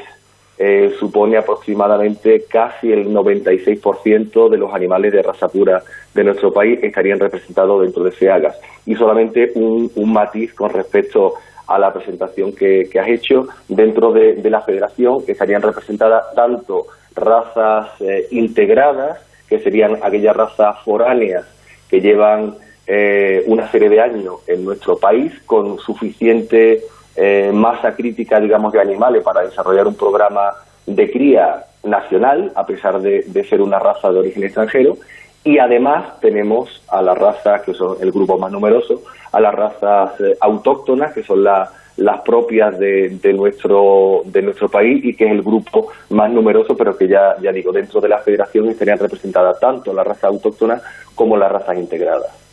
eh, 0.58 0.94
supone 1.00 1.36
aproximadamente 1.36 2.44
casi 2.48 2.92
el 2.92 3.08
96% 3.08 4.48
de 4.48 4.56
los 4.56 4.72
animales 4.72 5.12
de 5.12 5.22
raza 5.22 5.48
pura 5.48 5.82
de 6.14 6.24
nuestro 6.24 6.52
país 6.52 6.78
estarían 6.82 7.18
representados 7.18 7.82
dentro 7.82 8.04
de 8.04 8.12
FEAGAS. 8.12 8.60
Y 8.86 8.94
solamente 8.94 9.50
un, 9.56 9.90
matiz 10.06 10.54
con 10.54 10.70
respecto 10.70 11.34
a 11.66 11.80
la 11.80 11.92
presentación 11.92 12.54
que, 12.54 12.88
has 12.98 13.08
hecho 13.08 13.48
dentro 13.68 14.12
de, 14.12 14.38
la 14.48 14.60
federación 14.60 15.18
estarían 15.26 15.62
representadas 15.62 16.32
tanto 16.36 16.86
razas 17.16 17.88
eh, 18.00 18.28
integradas, 18.30 19.18
que 19.48 19.58
serían 19.58 19.98
aquellas 20.00 20.36
razas 20.36 20.76
foráneas 20.84 21.44
que 21.88 22.00
llevan 22.00 22.54
eh, 22.86 23.42
una 23.46 23.70
serie 23.70 23.88
de 23.88 24.00
años 24.00 24.36
en 24.46 24.64
nuestro 24.64 24.96
país 24.96 25.32
con 25.44 25.78
suficiente 25.78 26.84
eh, 27.16 27.50
masa 27.52 27.96
crítica, 27.96 28.38
digamos, 28.38 28.72
de 28.72 28.80
animales 28.80 29.22
para 29.22 29.42
desarrollar 29.42 29.88
un 29.88 29.96
programa 29.96 30.52
de 30.86 31.10
cría 31.10 31.64
nacional, 31.82 32.52
a 32.54 32.66
pesar 32.66 33.00
de, 33.00 33.44
ser 33.48 33.60
una 33.62 33.78
raza 33.78 34.12
de 34.12 34.18
origen 34.20 34.44
extranjero, 34.44 34.96
Y 35.44 35.58
además 35.58 36.20
tenemos 36.20 36.82
a 36.88 37.00
las 37.00 37.16
razas, 37.16 37.62
que 37.62 37.72
son 37.72 37.96
el 38.00 38.10
grupo 38.10 38.36
más 38.36 38.50
numeroso, 38.50 39.02
a 39.32 39.40
las 39.40 39.54
razas 39.54 40.20
eh, 40.20 40.36
autóctonas, 40.40 41.12
que 41.12 41.22
son 41.22 41.42
las 41.44 42.20
propias 42.24 42.78
de, 42.78 43.32
nuestro 43.32 44.22
de 44.26 44.42
nuestro 44.42 44.68
país 44.68 45.04
y 45.04 45.14
que 45.14 45.24
es 45.26 45.32
el 45.32 45.42
grupo 45.42 45.88
más 46.10 46.30
numeroso, 46.30 46.76
pero 46.76 46.96
que 46.96 47.08
ya, 47.08 47.36
ya 47.40 47.52
digo, 47.52 47.72
dentro 47.72 48.00
de 48.00 48.08
la 48.08 48.18
federación 48.18 48.68
estarían 48.68 48.98
representadas 48.98 49.58
tanto 49.60 49.92
las 49.92 50.06
razas 50.06 50.24
autóctonas 50.24 50.82
como 51.14 51.36
las 51.36 51.50
razas 51.50 51.78
integradas. 51.78 52.45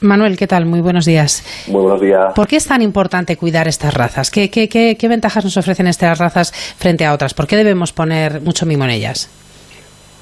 Manuel, 0.00 0.36
¿qué 0.36 0.46
tal? 0.46 0.64
Muy 0.64 0.80
buenos 0.80 1.06
días. 1.06 1.44
Muy 1.68 1.82
buenos 1.82 2.00
días. 2.00 2.32
¿Por 2.34 2.46
qué 2.46 2.56
es 2.56 2.66
tan 2.66 2.82
importante 2.82 3.36
cuidar 3.36 3.66
estas 3.66 3.94
razas? 3.94 4.30
¿Qué, 4.30 4.48
qué, 4.50 4.68
qué, 4.68 5.08
ventajas 5.08 5.44
nos 5.44 5.56
ofrecen 5.56 5.88
estas 5.88 6.18
razas 6.18 6.52
frente 6.52 7.04
a 7.04 7.12
otras? 7.12 7.34
¿Por 7.34 7.46
qué 7.46 7.56
debemos 7.56 7.92
poner 7.92 8.40
mucho 8.40 8.64
mimo 8.64 8.84
en 8.84 8.90
ellas? 8.90 9.28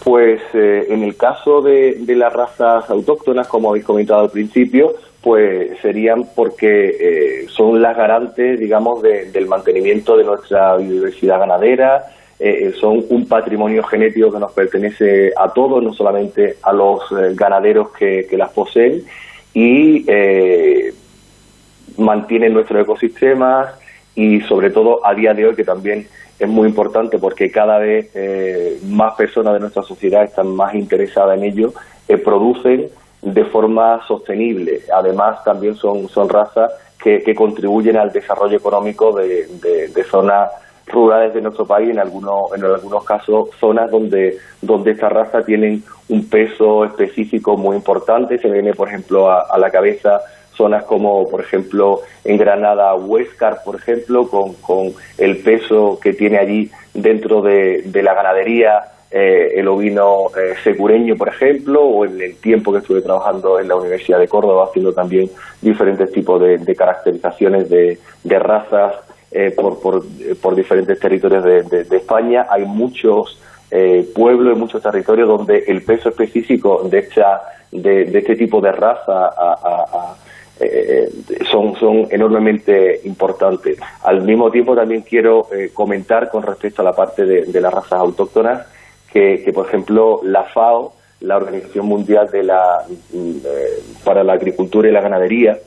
Pues 0.03 0.41
eh, 0.55 0.87
en 0.89 1.03
el 1.03 1.17
caso 1.17 1.61
de, 1.61 2.01
las 2.07 2.33
razas 2.33 2.89
autóctonas, 2.89 3.49
como 3.49 3.71
habéis 3.71 3.85
comentado 3.85 4.21
al 4.21 4.31
principio, 4.31 4.95
pues 5.21 5.79
serían 5.83 6.29
porque 6.35 6.97
eh, 7.01 7.47
son 7.49 7.83
las 7.83 7.97
garantes, 7.97 8.59
digamos, 8.59 9.03
del 9.03 9.47
mantenimiento 9.47 10.17
de 10.17 10.25
nuestra 10.25 10.77
biodiversidad 10.77 11.41
ganadera, 11.41 12.05
eh, 12.39 12.73
son 12.79 13.05
un 13.09 13.27
patrimonio 13.27 13.83
genético 13.85 14.33
que 14.33 14.39
nos 14.39 14.53
pertenece 14.53 15.33
a 15.37 15.53
todos, 15.53 15.83
no 15.83 15.93
solamente 15.93 16.57
a 16.63 16.73
los 16.73 17.03
ganaderos 17.35 17.91
que, 17.93 18.27
que 18.29 18.37
las 18.37 18.51
poseen, 18.51 19.05
y 19.57 20.05
eh, 20.07 20.93
mantienen 21.97 22.53
nuestros 22.53 22.83
ecosistemas 22.83 23.75
y 24.15 24.43
sobre 24.43 24.69
todo 24.69 25.05
a 25.05 25.15
día 25.15 25.33
de 25.33 25.47
hoy 25.47 25.55
que 25.55 25.65
también 25.65 26.07
es 26.39 26.47
muy 26.47 26.69
importante 26.69 27.19
porque 27.19 27.51
cada 27.51 27.79
vez 27.79 28.11
eh, 28.15 28.79
más 28.85 29.15
personas 29.15 29.55
de 29.55 29.61
nuestra 29.61 29.83
sociedad 29.83 30.25
están 30.25 30.55
más 30.55 30.75
interesadas 30.75 31.39
en 31.39 31.45
ello, 31.45 31.73
eh, 32.07 32.19
producen 32.19 32.91
de 33.23 33.45
forma 33.47 34.07
sostenible. 34.07 34.83
Además 34.95 35.43
también 35.43 35.75
son, 35.75 36.07
son 36.11 36.29
razas 36.29 36.71
que, 37.03 37.35
contribuyen 37.35 37.97
al 37.97 38.13
desarrollo 38.13 38.59
económico 38.59 39.17
de, 39.17 39.47
de 39.95 40.05
zonas 40.05 40.51
rurales 40.87 41.35
de 41.35 41.43
nuestro 41.43 41.67
país, 41.67 41.91
en 41.91 41.99
algunos, 41.99 42.53
en 42.55 42.65
algunos 42.65 43.05
casos 43.05 43.51
zonas 43.59 43.91
donde, 43.91 44.39
donde 44.63 44.93
esta 44.93 45.09
raza 45.09 45.45
tienen 45.45 45.83
un 46.09 46.29
peso 46.29 46.85
específico 46.85 47.57
muy 47.57 47.77
importante. 47.77 48.39
Se 48.39 48.51
viene, 48.51 48.73
por 48.73 48.89
ejemplo, 48.89 49.31
a, 49.31 49.59
la 49.59 49.71
cabeza 49.71 50.21
zonas 50.55 50.85
como, 50.85 51.29
por 51.29 51.41
ejemplo, 51.41 52.01
en 52.25 52.39
Granada, 52.39 52.95
Huescar, 52.95 53.59
por 53.65 53.77
ejemplo, 53.77 54.29
con, 54.29 54.55
con 54.55 54.93
el 55.19 55.39
peso 55.39 55.99
que 56.01 56.15
tiene 56.15 56.39
allí 56.39 56.71
dentro 56.95 57.43
de, 57.43 57.83
de 57.85 58.03
la 58.03 58.15
ganadería 58.15 58.93
eh, 59.11 59.61
el 59.61 59.69
ovino 59.69 60.29
eh, 60.37 60.55
secureño, 60.65 61.15
por 61.17 61.29
ejemplo, 61.29 61.83
o 61.83 62.05
en 62.05 62.21
el 62.21 62.37
tiempo 62.37 62.73
que 62.73 62.79
estuve 62.79 63.03
trabajando 63.03 63.61
en 63.61 63.69
la 63.69 63.77
Universidad 63.77 64.19
de 64.19 64.29
Córdoba 64.29 64.67
haciendo 64.69 64.93
también 64.93 65.31
diferentes 65.61 66.11
tipos 66.11 66.41
de, 66.41 66.75
caracterizaciones 66.75 67.69
de 67.69 68.39
razas 68.39 68.95
eh, 69.39 69.51
por, 69.51 69.79
por, 69.81 70.03
por, 70.41 70.55
diferentes 70.55 70.99
territorios 70.99 71.45
de, 71.45 71.87
España. 71.95 72.47
Hay 72.49 72.65
muchos 72.65 73.39
eh, 73.71 74.09
pueblos 74.15 74.57
y 74.57 74.59
muchos 74.59 74.83
territorios 74.83 75.29
donde 75.29 75.63
el 75.67 75.83
peso 75.83 76.09
específico 76.09 76.89
de, 76.89 77.01
esta, 77.01 77.43
de, 77.71 78.05
este 78.17 78.35
tipo 78.35 78.63
de 78.63 78.73
raza 78.73 79.35
eh, 80.59 81.11
son, 81.53 81.77
son 81.77 82.07
enormemente 82.11 83.03
importantes. 83.05 83.79
Al 84.05 84.23
mismo 84.23 84.51
tiempo 84.51 84.75
también 84.75 85.03
quiero 85.03 85.47
comentar 85.75 86.31
con 86.31 86.43
respecto 86.43 86.81
a 86.81 86.87
la 86.87 86.95
parte 86.95 87.27
de, 87.27 87.61
las 87.61 87.75
razas 87.75 88.01
autóctonas 88.01 88.67
que, 89.13 89.51
por 89.55 89.67
ejemplo, 89.67 90.21
la 90.23 90.45
FAO, 90.45 90.95
la 91.21 91.37
Organización 91.37 91.85
Mundial 91.85 92.31
de 92.31 92.43
la, 92.43 92.87
para 94.03 94.25
la 94.25 94.33
Agricultura 94.33 94.89
y 94.89 94.93
la 94.93 95.03
Ganadería, 95.03 95.59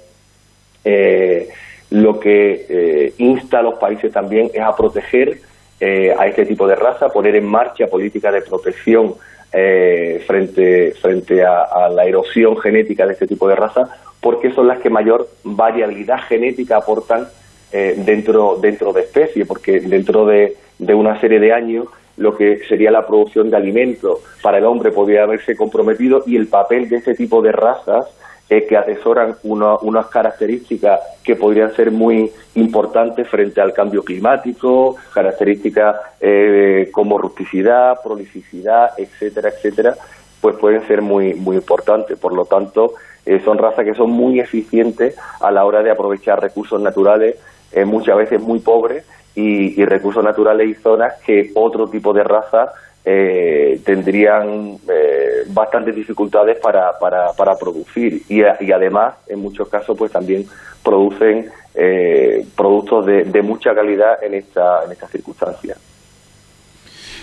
eh, 0.83 1.49
lo 1.91 2.19
que 2.19 2.65
eh, 2.69 3.13
insta 3.17 3.59
a 3.59 3.63
los 3.63 3.75
países 3.75 4.11
también 4.11 4.51
es 4.53 4.61
a 4.61 4.75
proteger 4.75 5.39
eh, 5.79 6.13
a 6.17 6.27
este 6.27 6.45
tipo 6.45 6.67
de 6.67 6.75
raza, 6.75 7.09
poner 7.09 7.35
en 7.35 7.45
marcha 7.45 7.87
políticas 7.87 8.33
de 8.33 8.41
protección 8.41 9.15
eh, 9.51 10.23
frente, 10.27 10.91
frente 11.01 11.43
a, 11.43 11.89
la 11.89 12.05
erosión 12.05 12.57
genética 12.57 13.05
de 13.05 13.13
este 13.13 13.27
tipo 13.27 13.47
de 13.47 13.55
raza, 13.55 13.89
porque 14.21 14.51
son 14.51 14.67
las 14.67 14.79
que 14.79 14.89
mayor 14.89 15.27
variabilidad 15.43 16.19
genética 16.27 16.77
aportan 16.77 17.27
dentro, 17.71 18.57
dentro 18.59 18.91
de 18.91 19.01
especies, 19.01 19.47
porque 19.47 19.79
dentro 19.79 20.25
de, 20.25 20.57
de 20.79 20.93
una 20.95 21.19
serie 21.21 21.39
de 21.39 21.53
años 21.53 21.87
lo 22.17 22.35
que 22.35 22.59
sería 22.67 22.91
la 22.91 23.07
producción 23.07 23.49
de 23.49 23.57
alimentos 23.57 24.19
para 24.41 24.57
el 24.57 24.65
hombre 24.65 24.91
podría 24.91 25.23
haberse 25.23 25.55
comprometido 25.55 26.23
y 26.25 26.35
el 26.35 26.47
papel 26.47 26.89
de 26.89 26.97
este 26.97 27.15
tipo 27.15 27.41
de 27.41 27.53
razas 27.53 28.07
que 28.49 28.75
atesoran 28.75 29.35
unas 29.43 30.07
características 30.07 30.99
que 31.23 31.35
podrían 31.35 31.71
ser 31.75 31.91
muy 31.91 32.31
importantes 32.55 33.27
frente 33.27 33.61
al 33.61 33.73
cambio 33.73 34.03
climático, 34.03 34.95
características 35.13 35.95
eh, 36.19 36.89
como 36.91 37.19
rusticidad, 37.19 37.99
prolificidad, 38.03 38.91
etcétera, 38.97 39.49
etcétera, 39.49 39.95
pues 40.41 40.55
pueden 40.55 40.85
ser 40.87 41.03
muy, 41.03 41.35
muy 41.35 41.57
importantes. 41.57 42.17
Por 42.17 42.33
lo 42.33 42.45
tanto, 42.45 42.93
eh, 43.23 43.39
son 43.45 43.59
razas 43.59 43.85
que 43.85 43.93
son 43.93 44.09
muy 44.09 44.39
eficientes 44.39 45.15
a 45.41 45.51
la 45.51 45.65
hora 45.65 45.83
de 45.83 45.91
aprovechar 45.91 46.41
recursos 46.41 46.81
naturales, 46.81 47.35
eh, 47.71 47.85
muchas 47.85 48.17
veces 48.17 48.41
muy 48.41 48.59
pobres, 48.59 49.05
y, 49.35 49.79
y 49.79 49.85
recursos 49.85 50.23
naturales 50.23 50.67
y 50.67 50.73
zonas 50.73 51.13
que 51.23 51.51
otro 51.53 51.87
tipo 51.87 52.13
de 52.13 52.23
raza 52.23 52.73
eh, 53.05 53.79
tendrían 53.85 54.77
eh, 54.89 55.43
bastantes 55.47 55.95
dificultades 55.95 56.57
para, 56.59 56.97
para, 56.99 57.33
para 57.33 57.55
producir 57.55 58.23
y, 58.27 58.41
y, 58.41 58.71
además 58.71 59.15
en 59.27 59.39
muchos 59.39 59.69
casos 59.69 59.97
pues 59.97 60.11
también 60.11 60.45
producen 60.83 61.49
eh, 61.75 62.45
productos 62.55 63.05
de, 63.05 63.23
de, 63.23 63.41
mucha 63.41 63.73
calidad 63.73 64.21
en 64.23 64.33
esta 64.33 64.83
en 64.83 64.91
estas 64.91 65.11
circunstancias. 65.11 65.77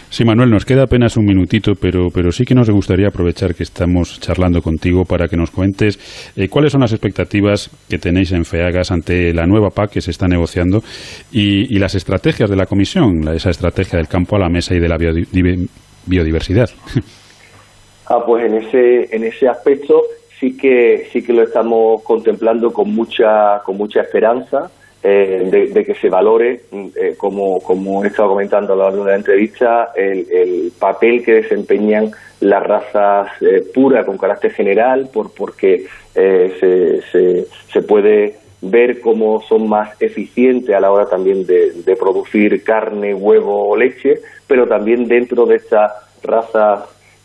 Sí, 0.09 0.25
Manuel, 0.25 0.51
nos 0.51 0.65
queda 0.65 0.85
apenas 0.85 1.17
un 1.17 1.27
minutito, 1.27 1.73
pero, 1.75 2.09
pero 2.15 2.31
sí 2.31 2.45
que 2.45 2.55
nos 2.55 2.71
gustaría 2.71 3.09
aprovechar 3.09 3.55
que 3.55 3.65
estamos 3.65 4.21
charlando 4.21 4.63
contigo 4.63 5.05
para 5.05 5.27
que 5.27 5.37
nos 5.37 5.51
cuentes 5.51 5.99
eh, 6.37 6.49
cuáles 6.49 6.73
son 6.73 6.81
las 6.81 6.93
expectativas 6.93 7.71
que 7.89 7.99
tenéis 7.99 8.33
en 8.33 8.45
FEAGAS 8.45 8.93
ante 8.93 9.35
la 9.35 9.47
nueva 9.47 9.71
PAC 9.71 9.91
que 9.91 10.01
se 10.01 10.13
está 10.13 10.29
negociando 10.29 10.81
y, 11.33 11.77
las 11.79 11.95
estrategias 11.95 12.49
de 12.49 12.57
la 12.57 12.67
Comisión, 12.67 13.29
esa 13.29 13.51
estrategia 13.51 13.99
del 13.99 14.09
campo 14.09 14.37
a 14.37 14.39
la 14.39 14.49
mesa 14.49 14.75
y 14.75 14.81
de 14.81 14.89
la 14.89 14.97
biodiversidad. 16.07 16.71
Ah, 18.09 18.23
pues 18.25 18.45
en 18.45 18.55
ese, 18.55 19.17
en 19.17 19.25
ese 19.25 19.49
aspecto 19.49 20.01
sí 20.39 20.57
que, 20.57 21.09
sí 21.13 21.23
que 21.23 21.33
lo 21.33 21.43
estamos 21.43 22.03
contemplando 22.05 22.73
con 22.73 22.95
mucha, 22.95 23.61
con 23.65 23.77
mucha 23.77 24.03
esperanza. 24.03 24.71
Eh, 25.09 25.71
de, 25.73 25.85
que 25.85 25.95
se 25.95 26.09
valore, 26.09 26.63
eh, 26.73 27.15
como, 27.17 27.61
como 27.61 28.03
he 28.03 28.09
estado 28.09 28.31
comentando 28.31 28.73
a 28.73 28.77
lo 28.77 28.83
largo 28.83 29.05
de 29.05 29.13
la 29.13 29.17
entrevista, 29.17 29.93
el, 29.95 30.73
papel 30.81 31.25
que 31.25 31.35
desempeñan 31.35 32.11
las 32.41 32.61
razas 32.65 33.31
eh, 33.41 33.63
puras 33.73 34.05
con 34.05 34.19
carácter 34.19 34.51
general, 34.51 35.09
por, 35.13 35.33
porque 35.33 35.87
se, 36.13 37.03
se, 37.73 37.83
puede 37.83 38.39
ver 38.63 39.01
cómo 39.01 39.41
son 39.43 39.69
más 39.69 39.91
eficientes 40.03 40.75
a 40.75 40.81
la 40.81 40.91
hora 40.91 41.07
también 41.07 41.47
de, 41.47 41.71
de 41.85 41.95
producir 41.95 42.65
carne, 42.65 43.15
huevo 43.15 43.69
o 43.69 43.77
leche, 43.77 44.15
pero 44.49 44.67
también 44.67 45.07
dentro 45.07 45.47
de 45.47 45.55
estas 45.55 45.93
razas 46.25 46.81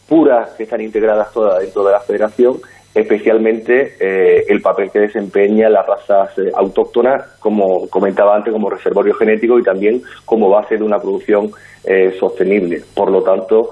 puras 0.07 0.51
que 0.51 0.63
están 0.63 0.81
integradas 0.81 1.33
todas 1.33 1.59
dentro 1.59 1.83
de 1.83 1.93
la 1.93 1.99
federación, 2.01 2.57
especialmente 2.93 3.95
eh, 3.99 4.45
el 4.49 4.61
papel 4.61 4.91
que 4.91 4.99
desempeña 4.99 5.69
las 5.69 5.87
razas 5.87 6.37
eh, 6.37 6.51
autóctonas, 6.53 7.23
como 7.39 7.87
comentaba 7.89 8.35
antes, 8.35 8.51
como 8.51 8.69
reservorio 8.69 9.13
genético 9.13 9.57
y 9.57 9.63
también 9.63 10.01
como 10.25 10.49
base 10.49 10.77
de 10.77 10.83
una 10.83 10.99
producción 10.99 11.51
eh, 11.85 12.15
sostenible. 12.19 12.81
Por 12.93 13.11
lo 13.11 13.23
tanto, 13.23 13.71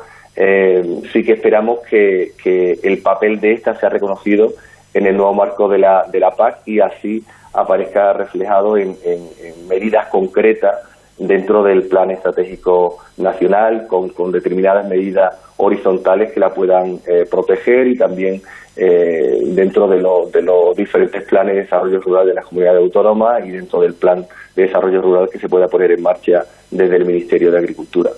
sí 1.11 1.24
que 1.24 1.34
esperamos 1.34 1.80
que, 1.80 2.32
el 2.82 3.01
papel 3.01 3.41
de 3.41 3.51
esta 3.53 3.78
sea 3.78 3.89
reconocido 3.89 4.53
en 4.93 5.05
el 5.05 5.17
nuevo 5.17 5.34
marco 5.34 5.67
de 5.67 5.80
la, 5.80 6.05
de 6.09 6.20
la 6.22 6.32
PAC 6.32 6.65
y 6.65 6.80
así 6.80 7.22
aparezca 7.53 8.13
reflejado 8.13 8.78
en, 8.78 8.95
medidas 9.67 10.07
concretas 10.07 10.78
dentro 11.17 11.61
del 11.61 11.89
plan 11.89 12.09
estratégico 12.11 12.99
nacional 13.17 13.86
con, 13.88 14.09
con 14.09 14.32
determinadas 14.32 14.88
medidas 14.88 15.36
horizontales 15.57 16.32
que 16.32 16.39
la 16.39 16.53
puedan 16.53 17.01
proteger 17.30 17.88
y 17.88 17.97
también 17.97 18.41
eh, 18.80 19.39
dentro 19.43 19.88
de, 19.88 19.97
de 20.32 20.41
los 20.41 20.75
diferentes 20.75 21.23
planes 21.23 21.55
de 21.55 21.61
desarrollo 21.63 21.99
rural 21.99 22.27
de 22.27 22.34
las 22.34 22.45
comunidades 22.45 22.82
autónomas 22.82 23.45
y 23.45 23.51
dentro 23.51 23.82
del 23.82 23.93
plan 23.93 24.25
de 24.55 24.63
desarrollo 24.63 25.01
rural 25.01 25.30
que 25.30 25.38
se 25.38 25.49
pueda 25.49 25.67
poner 25.67 25.91
en 25.91 26.01
marcha 26.01 26.45
desde 26.71 26.95
el 26.95 27.05
Ministerio 27.05 27.51
de 27.51 27.57
Agricultura. 27.57 28.11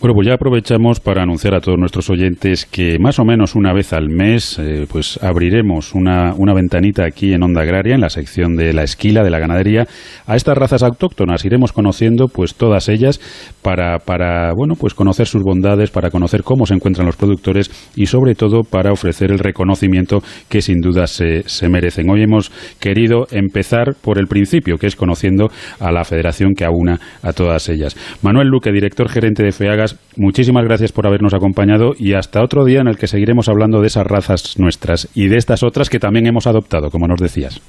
Bueno, 0.00 0.14
pues 0.14 0.28
ya 0.28 0.32
aprovechamos 0.32 0.98
para 0.98 1.24
anunciar 1.24 1.54
a 1.54 1.60
todos 1.60 1.78
nuestros 1.78 2.08
oyentes 2.08 2.64
que 2.64 2.98
más 2.98 3.18
o 3.18 3.26
menos 3.26 3.54
una 3.54 3.74
vez 3.74 3.92
al 3.92 4.08
mes 4.08 4.58
eh, 4.58 4.86
pues 4.90 5.22
abriremos 5.22 5.94
una, 5.94 6.32
una, 6.38 6.54
ventanita 6.54 7.04
aquí 7.04 7.34
en 7.34 7.42
Onda 7.42 7.60
Agraria, 7.60 7.96
en 7.96 8.00
la 8.00 8.08
sección 8.08 8.56
de 8.56 8.72
la 8.72 8.82
esquila, 8.82 9.22
de 9.22 9.28
la 9.28 9.38
ganadería, 9.38 9.86
a 10.26 10.36
estas 10.36 10.56
razas 10.56 10.82
autóctonas. 10.82 11.44
Iremos 11.44 11.74
conociendo 11.74 12.28
pues 12.28 12.54
todas 12.54 12.88
ellas 12.88 13.20
para, 13.60 13.98
para 13.98 14.54
bueno, 14.54 14.72
pues 14.74 14.94
conocer 14.94 15.26
sus 15.26 15.42
bondades, 15.42 15.90
para 15.90 16.08
conocer 16.08 16.44
cómo 16.44 16.64
se 16.64 16.72
encuentran 16.72 17.04
los 17.04 17.16
productores 17.16 17.70
y 17.94 18.06
sobre 18.06 18.34
todo 18.34 18.62
para 18.62 18.92
ofrecer 18.92 19.30
el 19.30 19.38
reconocimiento 19.38 20.22
que 20.48 20.62
sin 20.62 20.80
duda 20.80 21.08
se, 21.08 21.42
se 21.42 21.68
merecen. 21.68 22.08
Hoy 22.08 22.22
hemos 22.22 22.50
querido 22.80 23.26
empezar 23.32 23.96
por 24.00 24.18
el 24.18 24.28
principio, 24.28 24.78
que 24.78 24.86
es 24.86 24.96
conociendo 24.96 25.50
a 25.78 25.92
la 25.92 26.04
federación 26.04 26.54
que 26.54 26.64
aúna 26.64 26.98
a 27.20 27.34
todas 27.34 27.68
ellas. 27.68 27.94
Manuel 28.22 28.48
Luque, 28.48 28.72
director 28.72 29.10
gerente 29.10 29.42
de 29.42 29.52
FEAGAS, 29.52 29.89
muchísimas 30.16 30.64
gracias 30.64 30.92
por 30.92 31.06
habernos 31.06 31.34
acompañado 31.34 31.92
y 31.98 32.14
hasta 32.14 32.42
otro 32.42 32.64
día 32.64 32.80
en 32.80 32.88
el 32.88 32.96
que 32.96 33.06
seguiremos 33.06 33.48
hablando 33.48 33.80
de 33.80 33.86
esas 33.86 34.06
razas 34.06 34.58
nuestras 34.58 35.10
y 35.14 35.28
de 35.28 35.36
estas 35.36 35.62
otras 35.62 35.88
que 35.88 35.98
también 35.98 36.26
hemos 36.26 36.46
adoptado, 36.46 36.90
como 36.90 37.06
nos 37.06 37.20
decías. 37.20 37.60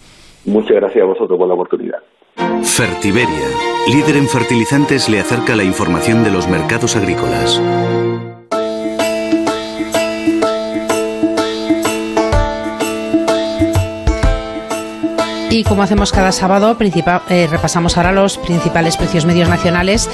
Muchas 0.45 0.77
gracias 0.77 1.03
a 1.03 1.07
vosotros 1.07 1.37
por 1.37 1.47
la 1.47 1.53
oportunidad. 1.53 1.99
Fertiberia, 2.63 3.47
líder 3.93 4.17
en 4.17 4.27
fertilizantes, 4.27 5.09
le 5.09 5.19
acerca 5.19 5.55
la 5.55 5.63
información 5.63 6.23
de 6.23 6.31
los 6.31 6.47
mercados 6.47 6.95
agrícolas. 6.95 7.61
Y 15.51 15.65
como 15.65 15.83
hacemos 15.83 16.13
cada 16.13 16.31
sábado, 16.31 16.77
eh, 16.79 17.47
repasamos 17.51 17.97
ahora 17.97 18.13
los 18.13 18.37
principales 18.37 18.95
precios 18.95 19.25
medios 19.25 19.49
nacionales. 19.49 20.09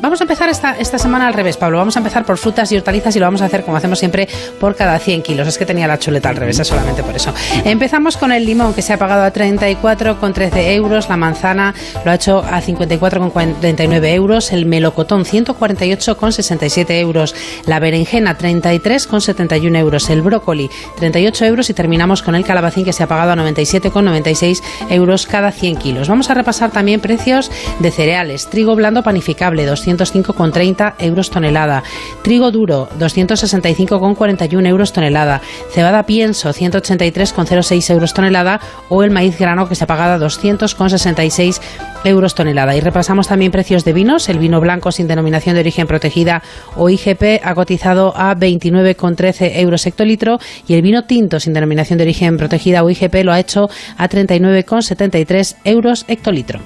vamos 0.00 0.20
a 0.20 0.24
empezar 0.24 0.48
esta, 0.48 0.76
esta 0.76 0.98
semana 0.98 1.28
al 1.28 1.34
revés, 1.34 1.56
Pablo. 1.56 1.78
Vamos 1.78 1.94
a 1.94 2.00
empezar 2.00 2.24
por 2.24 2.36
frutas 2.36 2.72
y 2.72 2.76
hortalizas 2.76 3.14
y 3.14 3.20
lo 3.20 3.26
vamos 3.26 3.42
a 3.42 3.44
hacer 3.44 3.62
como 3.62 3.76
hacemos 3.76 4.00
siempre 4.00 4.28
por 4.58 4.74
cada 4.74 4.98
100 4.98 5.22
kilos. 5.22 5.46
Es 5.46 5.56
que 5.56 5.66
tenía 5.66 5.86
la 5.86 6.00
chuleta 6.00 6.30
al 6.30 6.36
revés, 6.36 6.58
es 6.58 6.66
solamente 6.66 7.04
por 7.04 7.14
eso. 7.14 7.32
Empezamos 7.64 8.16
con 8.16 8.32
el 8.32 8.44
limón 8.44 8.74
que 8.74 8.82
se 8.82 8.92
ha 8.92 8.98
pagado 8.98 9.22
a 9.22 9.32
34,13 9.32 10.72
euros. 10.72 11.08
La 11.08 11.16
manzana 11.16 11.72
lo 12.04 12.10
ha 12.10 12.16
hecho 12.16 12.40
a 12.40 12.60
54,49 12.60 14.14
euros. 14.14 14.52
El 14.52 14.66
melocotón 14.66 15.24
148,67 15.24 16.90
euros. 16.98 17.36
La 17.66 17.78
berenjena 17.78 18.36
33,71 18.36 19.78
euros. 19.78 20.10
El 20.10 20.22
brócoli 20.22 20.68
38 20.98 21.44
euros. 21.44 21.70
Y 21.70 21.74
terminamos 21.74 22.24
con 22.24 22.34
el 22.34 22.44
calabacín 22.44 22.84
que 22.84 22.92
se 22.92 23.04
ha 23.04 23.06
pagado 23.06 23.30
a 23.30 23.36
97,96 23.36 24.55
euros 24.90 25.26
cada 25.26 25.52
100 25.52 25.76
kilos. 25.76 26.08
Vamos 26.08 26.30
a 26.30 26.34
repasar 26.34 26.70
también 26.70 27.00
precios 27.00 27.50
de 27.80 27.90
cereales. 27.90 28.48
Trigo 28.48 28.74
blando 28.76 29.02
panificable, 29.02 29.70
205,30 29.70 30.94
euros 30.98 31.30
tonelada. 31.30 31.82
Trigo 32.22 32.50
duro, 32.50 32.88
265,41 32.98 34.66
euros 34.66 34.92
tonelada. 34.92 35.40
Cebada 35.72 36.04
pienso, 36.04 36.50
183,06 36.50 37.90
euros 37.90 38.14
tonelada. 38.14 38.60
O 38.88 39.02
el 39.02 39.10
maíz 39.10 39.38
grano 39.38 39.68
que 39.68 39.74
se 39.74 39.84
ha 39.84 39.86
pagado 39.86 40.14
a 40.14 40.26
200,66 40.28 41.60
euros 42.04 42.34
tonelada. 42.34 42.76
Y 42.76 42.80
repasamos 42.80 43.28
también 43.28 43.52
precios 43.52 43.84
de 43.84 43.92
vinos. 43.92 44.28
El 44.28 44.38
vino 44.38 44.60
blanco 44.60 44.92
sin 44.92 45.08
denominación 45.08 45.54
de 45.54 45.60
origen 45.60 45.86
protegida 45.86 46.42
o 46.76 46.88
IGP 46.88 47.40
ha 47.42 47.54
cotizado 47.54 48.12
a 48.16 48.34
29,13 48.36 49.56
euros 49.56 49.86
hectolitro 49.86 50.38
y 50.66 50.74
el 50.74 50.82
vino 50.82 51.04
tinto 51.04 51.40
sin 51.40 51.52
denominación 51.52 51.98
de 51.98 52.04
origen 52.04 52.36
protegida 52.36 52.84
o 52.84 52.90
IGP 52.90 53.24
lo 53.24 53.32
ha 53.32 53.40
hecho 53.40 53.68
a 53.96 54.08
39,73 54.46 55.56
euros 55.64 56.04
hectolitro. 56.08 56.60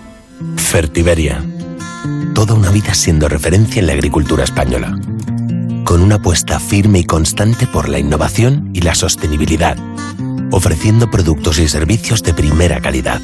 Fertiberia. 0.56 1.42
Toda 2.34 2.54
una 2.54 2.70
vida 2.70 2.94
siendo 2.94 3.28
referencia 3.28 3.80
en 3.80 3.86
la 3.86 3.92
agricultura 3.94 4.44
española. 4.44 4.98
Con 5.84 6.02
una 6.02 6.16
apuesta 6.16 6.60
firme 6.60 7.00
y 7.00 7.04
constante 7.04 7.66
por 7.66 7.88
la 7.88 7.98
innovación 7.98 8.70
y 8.72 8.82
la 8.82 8.94
sostenibilidad. 8.94 9.76
Ofreciendo 10.52 11.10
productos 11.10 11.58
y 11.58 11.68
servicios 11.68 12.22
de 12.22 12.34
primera 12.34 12.80
calidad 12.80 13.20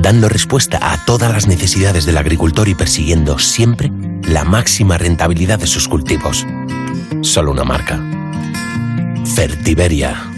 dando 0.00 0.28
respuesta 0.28 0.78
a 0.80 1.04
todas 1.04 1.30
las 1.32 1.46
necesidades 1.46 2.06
del 2.06 2.16
agricultor 2.16 2.68
y 2.68 2.74
persiguiendo 2.74 3.38
siempre 3.38 3.90
la 4.22 4.44
máxima 4.44 4.98
rentabilidad 4.98 5.58
de 5.58 5.66
sus 5.66 5.88
cultivos. 5.88 6.46
Solo 7.22 7.52
una 7.52 7.64
marca. 7.64 8.00
Fertiberia. 9.34 10.29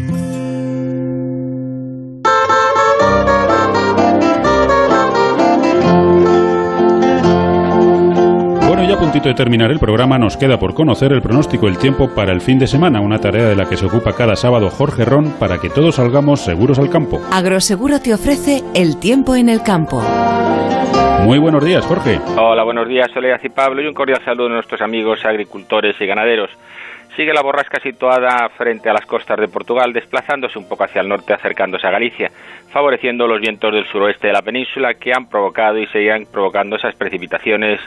Puntito 9.13 9.29
de 9.29 9.35
terminar 9.35 9.71
el 9.71 9.79
programa, 9.79 10.17
nos 10.17 10.39
queda 10.39 10.59
por 10.59 10.73
conocer 10.73 11.13
el 11.13 11.21
pronóstico 11.21 11.67
del 11.67 11.77
tiempo 11.77 12.15
para 12.15 12.33
el 12.33 12.41
fin 12.41 12.59
de 12.59 12.67
semana, 12.67 13.03
una 13.03 13.19
tarea 13.19 13.45
de 13.45 13.55
la 13.55 13.69
que 13.69 13.77
se 13.77 13.85
ocupa 13.85 14.15
cada 14.15 14.37
sábado 14.37 14.71
Jorge 14.71 15.05
Ron 15.05 15.33
para 15.39 15.59
que 15.59 15.69
todos 15.69 15.97
salgamos 15.97 16.41
seguros 16.41 16.79
al 16.79 16.89
campo. 16.89 17.21
Agroseguro 17.31 18.01
te 18.01 18.15
ofrece 18.15 18.63
el 18.75 18.99
tiempo 18.99 19.37
en 19.37 19.51
el 19.51 19.63
campo. 19.63 20.01
Muy 21.25 21.39
buenos 21.39 21.63
días, 21.63 21.85
Jorge. 21.85 22.21
Hola, 22.39 22.65
buenos 22.65 22.89
días, 22.89 23.11
Soledad 23.13 23.39
y 23.43 23.51
Pablo, 23.51 23.83
y 23.83 23.87
un 23.87 23.93
cordial 23.93 24.25
saludo 24.25 24.47
a 24.47 24.55
nuestros 24.55 24.81
amigos 24.81 25.23
agricultores 25.27 25.95
y 26.01 26.07
ganaderos. 26.07 26.49
Sigue 27.15 27.35
la 27.35 27.43
borrasca 27.43 27.81
situada 27.83 28.49
frente 28.57 28.89
a 28.89 28.95
las 28.95 29.05
costas 29.05 29.39
de 29.39 29.49
Portugal, 29.49 29.93
desplazándose 29.93 30.59
un 30.59 30.67
poco 30.67 30.85
hacia 30.85 31.03
el 31.03 31.09
norte, 31.09 31.35
acercándose 31.35 31.87
a 31.87 31.91
Galicia, 31.91 32.31
favoreciendo 32.71 33.27
los 33.27 33.43
vientos 33.43 33.75
del 33.75 33.85
suroeste 33.89 34.29
de 34.29 34.33
la 34.33 34.41
península 34.41 34.95
que 34.95 35.13
han 35.15 35.29
provocado 35.29 35.77
y 35.77 35.87
seguirán 35.89 36.25
provocando 36.25 36.77
esas 36.77 36.95
precipitaciones 36.95 37.79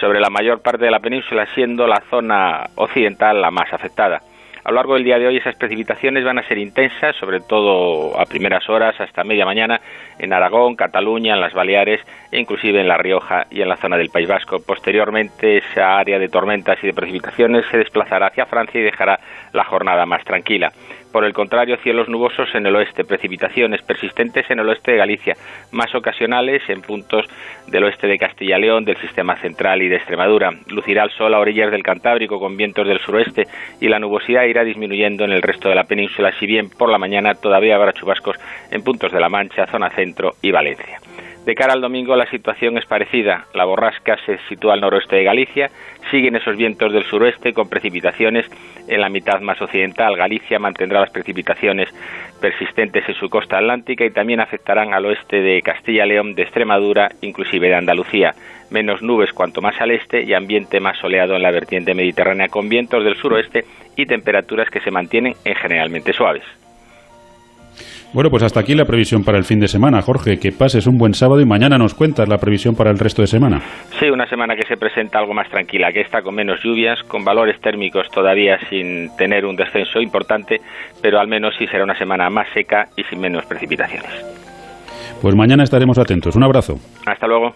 sobre 0.00 0.20
la 0.20 0.30
mayor 0.30 0.60
parte 0.62 0.84
de 0.84 0.90
la 0.90 1.00
península, 1.00 1.46
siendo 1.54 1.86
la 1.86 2.00
zona 2.10 2.70
occidental 2.76 3.40
la 3.40 3.50
más 3.50 3.72
afectada. 3.72 4.20
A 4.64 4.70
lo 4.70 4.76
largo 4.76 4.94
del 4.94 5.04
día 5.04 5.18
de 5.18 5.26
hoy 5.26 5.38
esas 5.38 5.56
precipitaciones 5.56 6.24
van 6.24 6.38
a 6.38 6.42
ser 6.42 6.58
intensas, 6.58 7.16
sobre 7.16 7.40
todo 7.40 8.20
a 8.20 8.26
primeras 8.26 8.68
horas 8.68 9.00
hasta 9.00 9.24
media 9.24 9.46
mañana 9.46 9.80
en 10.18 10.30
Aragón, 10.32 10.76
Cataluña, 10.76 11.32
en 11.32 11.40
las 11.40 11.54
Baleares 11.54 12.02
e 12.30 12.38
inclusive 12.38 12.78
en 12.78 12.86
La 12.86 12.98
Rioja 12.98 13.46
y 13.50 13.62
en 13.62 13.68
la 13.70 13.78
zona 13.78 13.96
del 13.96 14.10
País 14.10 14.28
Vasco. 14.28 14.58
Posteriormente 14.60 15.56
esa 15.56 15.96
área 15.96 16.18
de 16.18 16.28
tormentas 16.28 16.76
y 16.82 16.88
de 16.88 16.92
precipitaciones 16.92 17.64
se 17.70 17.78
desplazará 17.78 18.26
hacia 18.26 18.44
Francia 18.44 18.78
y 18.78 18.84
dejará 18.84 19.18
la 19.54 19.64
jornada 19.64 20.04
más 20.04 20.22
tranquila. 20.24 20.70
Por 21.12 21.24
el 21.24 21.32
contrario, 21.32 21.78
cielos 21.82 22.08
nubosos 22.08 22.54
en 22.54 22.66
el 22.66 22.76
oeste, 22.76 23.04
precipitaciones 23.04 23.82
persistentes 23.82 24.50
en 24.50 24.58
el 24.58 24.68
oeste 24.68 24.92
de 24.92 24.98
Galicia, 24.98 25.34
más 25.72 25.94
ocasionales 25.94 26.62
en 26.68 26.82
puntos 26.82 27.26
del 27.66 27.84
oeste 27.84 28.06
de 28.06 28.18
Castilla 28.18 28.58
y 28.58 28.60
León, 28.60 28.84
del 28.84 28.96
sistema 28.98 29.36
central 29.36 29.82
y 29.82 29.88
de 29.88 29.96
Extremadura. 29.96 30.50
Lucirá 30.66 31.04
el 31.04 31.10
sol 31.10 31.34
a 31.34 31.38
orillas 31.38 31.70
del 31.70 31.82
Cantábrico 31.82 32.38
con 32.38 32.56
vientos 32.56 32.86
del 32.86 32.98
suroeste 32.98 33.46
y 33.80 33.88
la 33.88 33.98
nubosidad 33.98 34.44
irá 34.44 34.64
disminuyendo 34.64 35.24
en 35.24 35.32
el 35.32 35.42
resto 35.42 35.68
de 35.68 35.74
la 35.74 35.84
península, 35.84 36.32
si 36.38 36.46
bien 36.46 36.68
por 36.68 36.90
la 36.90 36.98
mañana 36.98 37.34
todavía 37.34 37.76
habrá 37.76 37.92
chubascos 37.92 38.36
en 38.70 38.82
puntos 38.82 39.10
de 39.10 39.20
La 39.20 39.28
Mancha, 39.28 39.66
zona 39.66 39.90
centro 39.90 40.32
y 40.42 40.50
Valencia. 40.50 41.00
De 41.48 41.54
cara 41.54 41.72
al 41.72 41.80
domingo 41.80 42.14
la 42.14 42.28
situación 42.28 42.76
es 42.76 42.84
parecida. 42.84 43.46
La 43.54 43.64
borrasca 43.64 44.18
se 44.26 44.36
sitúa 44.50 44.74
al 44.74 44.82
noroeste 44.82 45.16
de 45.16 45.24
Galicia, 45.24 45.70
siguen 46.10 46.36
esos 46.36 46.58
vientos 46.58 46.92
del 46.92 47.04
suroeste 47.04 47.54
con 47.54 47.70
precipitaciones 47.70 48.46
en 48.88 49.00
la 49.00 49.08
mitad 49.08 49.40
más 49.40 49.60
occidental. 49.60 50.16
Galicia 50.16 50.58
mantendrá 50.58 51.00
las 51.00 51.10
precipitaciones 51.10 51.88
persistentes 52.40 53.08
en 53.08 53.14
su 53.14 53.28
costa 53.28 53.58
atlántica 53.58 54.04
y 54.04 54.10
también 54.10 54.40
afectarán 54.40 54.94
al 54.94 55.06
oeste 55.06 55.40
de 55.40 55.60
Castilla 55.62 56.06
y 56.06 56.08
León, 56.08 56.34
de 56.34 56.42
Extremadura, 56.42 57.10
inclusive 57.20 57.68
de 57.68 57.74
Andalucía. 57.74 58.34
Menos 58.70 59.02
nubes 59.02 59.32
cuanto 59.32 59.60
más 59.60 59.80
al 59.80 59.90
este 59.90 60.22
y 60.22 60.34
ambiente 60.34 60.80
más 60.80 60.98
soleado 60.98 61.36
en 61.36 61.42
la 61.42 61.50
vertiente 61.50 61.94
mediterránea 61.94 62.48
con 62.48 62.68
vientos 62.68 63.04
del 63.04 63.16
suroeste 63.16 63.64
y 63.96 64.06
temperaturas 64.06 64.70
que 64.70 64.80
se 64.80 64.90
mantienen 64.90 65.34
en 65.44 65.54
generalmente 65.54 66.12
suaves. 66.12 66.44
Bueno, 68.14 68.30
pues 68.30 68.42
hasta 68.42 68.60
aquí 68.60 68.74
la 68.74 68.86
previsión 68.86 69.22
para 69.22 69.36
el 69.36 69.44
fin 69.44 69.60
de 69.60 69.68
semana. 69.68 70.00
Jorge, 70.00 70.38
que 70.38 70.50
pases 70.50 70.86
un 70.86 70.96
buen 70.96 71.12
sábado 71.12 71.40
y 71.40 71.44
mañana 71.44 71.76
nos 71.76 71.94
cuentas 71.94 72.26
la 72.26 72.38
previsión 72.38 72.74
para 72.74 72.90
el 72.90 72.98
resto 72.98 73.20
de 73.20 73.28
semana. 73.28 73.60
Sí, 74.00 74.08
una 74.08 74.26
semana 74.28 74.56
que 74.56 74.66
se 74.66 74.78
presenta 74.78 75.18
algo 75.18 75.34
más 75.34 75.48
tranquila 75.50 75.92
que 75.92 76.00
esta, 76.00 76.22
con 76.22 76.34
menos 76.34 76.62
lluvias, 76.62 77.02
con 77.02 77.22
valores 77.22 77.60
térmicos 77.60 78.08
todavía 78.10 78.58
sin 78.70 79.14
tener 79.16 79.44
un 79.44 79.56
descenso 79.56 80.00
importante, 80.00 80.60
pero 81.02 81.20
al 81.20 81.28
menos 81.28 81.54
sí 81.58 81.66
será 81.66 81.84
una 81.84 81.98
semana 81.98 82.30
más 82.30 82.48
seca 82.54 82.88
y 82.96 83.04
sin 83.04 83.20
menos 83.20 83.44
precipitaciones. 83.44 84.10
Pues 85.20 85.34
mañana 85.34 85.64
estaremos 85.64 85.98
atentos. 85.98 86.34
Un 86.34 86.44
abrazo. 86.44 86.78
Hasta 87.04 87.26
luego. 87.26 87.54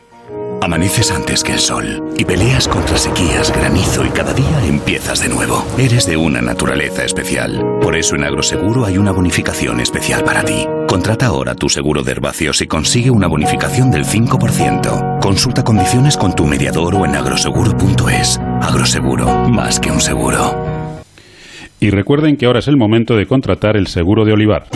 Amaneces 0.62 1.10
antes 1.10 1.42
que 1.42 1.54
el 1.54 1.58
sol 1.58 2.04
y 2.16 2.24
peleas 2.24 2.68
contra 2.68 2.96
sequías, 2.96 3.52
granizo 3.52 4.04
y 4.06 4.10
cada 4.10 4.32
día 4.32 4.64
empiezas 4.64 5.20
de 5.20 5.28
nuevo. 5.28 5.66
Eres 5.76 6.06
de 6.06 6.16
una 6.16 6.40
naturaleza 6.40 7.02
especial. 7.02 7.60
Por 7.82 7.96
eso 7.96 8.14
en 8.14 8.22
Agroseguro 8.22 8.84
hay 8.84 8.96
una 8.96 9.10
bonificación 9.10 9.80
especial 9.80 10.22
para 10.22 10.44
ti. 10.44 10.64
Contrata 10.86 11.26
ahora 11.26 11.56
tu 11.56 11.68
seguro 11.68 12.04
de 12.04 12.12
herbáceos 12.12 12.62
y 12.62 12.68
consigue 12.68 13.10
una 13.10 13.26
bonificación 13.26 13.90
del 13.90 14.04
5%. 14.04 15.18
Consulta 15.18 15.64
condiciones 15.64 16.16
con 16.16 16.32
tu 16.32 16.46
mediador 16.46 16.94
o 16.94 17.04
en 17.06 17.16
agroseguro.es. 17.16 18.38
Agroseguro, 18.60 19.48
más 19.48 19.80
que 19.80 19.90
un 19.90 20.00
seguro. 20.00 20.54
Y 21.80 21.90
recuerden 21.90 22.36
que 22.36 22.46
ahora 22.46 22.60
es 22.60 22.68
el 22.68 22.76
momento 22.76 23.16
de 23.16 23.26
contratar 23.26 23.76
el 23.76 23.88
seguro 23.88 24.24
de 24.24 24.32
olivar. 24.32 24.68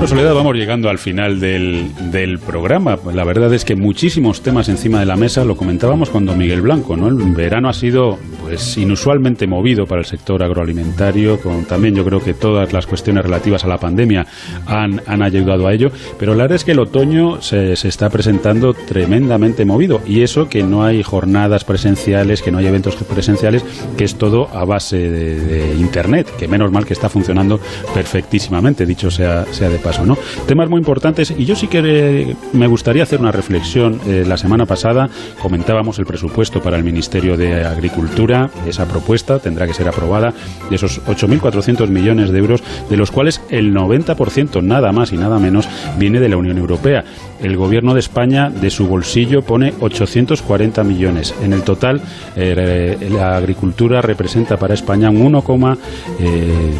Bueno, 0.00 0.16
Soledad, 0.16 0.34
vamos 0.34 0.56
llegando 0.56 0.88
al 0.88 0.96
final 0.96 1.40
del, 1.40 1.90
del, 2.10 2.38
programa. 2.38 2.98
La 3.12 3.22
verdad 3.22 3.52
es 3.52 3.66
que 3.66 3.76
muchísimos 3.76 4.40
temas 4.40 4.70
encima 4.70 4.98
de 4.98 5.04
la 5.04 5.14
mesa, 5.14 5.44
lo 5.44 5.58
comentábamos 5.58 6.08
con 6.08 6.24
don 6.24 6.38
Miguel 6.38 6.62
Blanco, 6.62 6.96
¿no? 6.96 7.08
El 7.08 7.34
verano 7.34 7.68
ha 7.68 7.74
sido 7.74 8.18
pues 8.40 8.78
inusualmente 8.78 9.46
movido 9.46 9.84
para 9.84 10.00
el 10.00 10.06
sector 10.06 10.42
agroalimentario, 10.42 11.38
con 11.38 11.66
también 11.66 11.94
yo 11.94 12.02
creo 12.06 12.18
que 12.18 12.32
todas 12.32 12.72
las 12.72 12.86
cuestiones 12.86 13.24
relativas 13.24 13.62
a 13.64 13.68
la 13.68 13.76
pandemia 13.76 14.26
han, 14.64 15.02
han 15.06 15.20
ayudado 15.20 15.66
a 15.68 15.74
ello, 15.74 15.92
pero 16.18 16.34
la 16.34 16.44
verdad 16.44 16.56
es 16.56 16.64
que 16.64 16.72
el 16.72 16.78
otoño 16.78 17.42
se, 17.42 17.76
se, 17.76 17.88
está 17.88 18.08
presentando 18.08 18.72
tremendamente 18.72 19.66
movido 19.66 20.00
y 20.06 20.22
eso 20.22 20.48
que 20.48 20.62
no 20.62 20.82
hay 20.82 21.02
jornadas 21.02 21.64
presenciales, 21.64 22.40
que 22.40 22.50
no 22.50 22.56
hay 22.56 22.66
eventos 22.66 22.96
presenciales, 22.96 23.62
que 23.98 24.04
es 24.04 24.14
todo 24.16 24.48
a 24.54 24.64
base 24.64 24.96
de, 24.96 25.40
de 25.40 25.74
Internet, 25.76 26.26
que 26.38 26.48
menos 26.48 26.72
mal 26.72 26.86
que 26.86 26.94
está 26.94 27.10
funcionando 27.10 27.60
perfectísimamente, 27.92 28.86
dicho 28.86 29.10
sea, 29.10 29.44
sea 29.52 29.68
de 29.68 29.78
paso, 29.78 29.89
¿no? 29.98 30.16
Temas 30.46 30.68
muy 30.68 30.78
importantes 30.78 31.34
y 31.36 31.44
yo 31.44 31.56
sí 31.56 31.66
que 31.66 32.36
me 32.52 32.66
gustaría 32.66 33.02
hacer 33.02 33.20
una 33.20 33.32
reflexión. 33.32 34.00
Eh, 34.06 34.24
la 34.26 34.36
semana 34.36 34.66
pasada 34.66 35.08
comentábamos 35.40 35.98
el 35.98 36.06
presupuesto 36.06 36.62
para 36.62 36.76
el 36.76 36.84
Ministerio 36.84 37.36
de 37.36 37.64
Agricultura, 37.64 38.50
esa 38.66 38.86
propuesta 38.86 39.38
tendrá 39.38 39.66
que 39.66 39.74
ser 39.74 39.88
aprobada 39.88 40.32
de 40.68 40.76
esos 40.76 41.04
8.400 41.06 41.88
millones 41.88 42.30
de 42.30 42.38
euros, 42.38 42.62
de 42.88 42.96
los 42.96 43.10
cuales 43.10 43.40
el 43.50 43.74
90%, 43.74 44.62
nada 44.62 44.92
más 44.92 45.12
y 45.12 45.16
nada 45.16 45.38
menos, 45.38 45.68
viene 45.98 46.20
de 46.20 46.28
la 46.28 46.36
Unión 46.36 46.58
Europea. 46.58 47.04
El 47.42 47.56
Gobierno 47.56 47.94
de 47.94 48.00
España, 48.00 48.50
de 48.50 48.70
su 48.70 48.86
bolsillo, 48.86 49.42
pone 49.42 49.72
840 49.80 50.84
millones. 50.84 51.34
En 51.42 51.52
el 51.52 51.62
total, 51.62 52.00
eh, 52.36 53.08
la 53.10 53.36
agricultura 53.36 54.02
representa 54.02 54.56
para 54.56 54.74
España 54.74 55.10
un 55.10 55.20
1, 55.22 55.78
eh, 56.20 56.72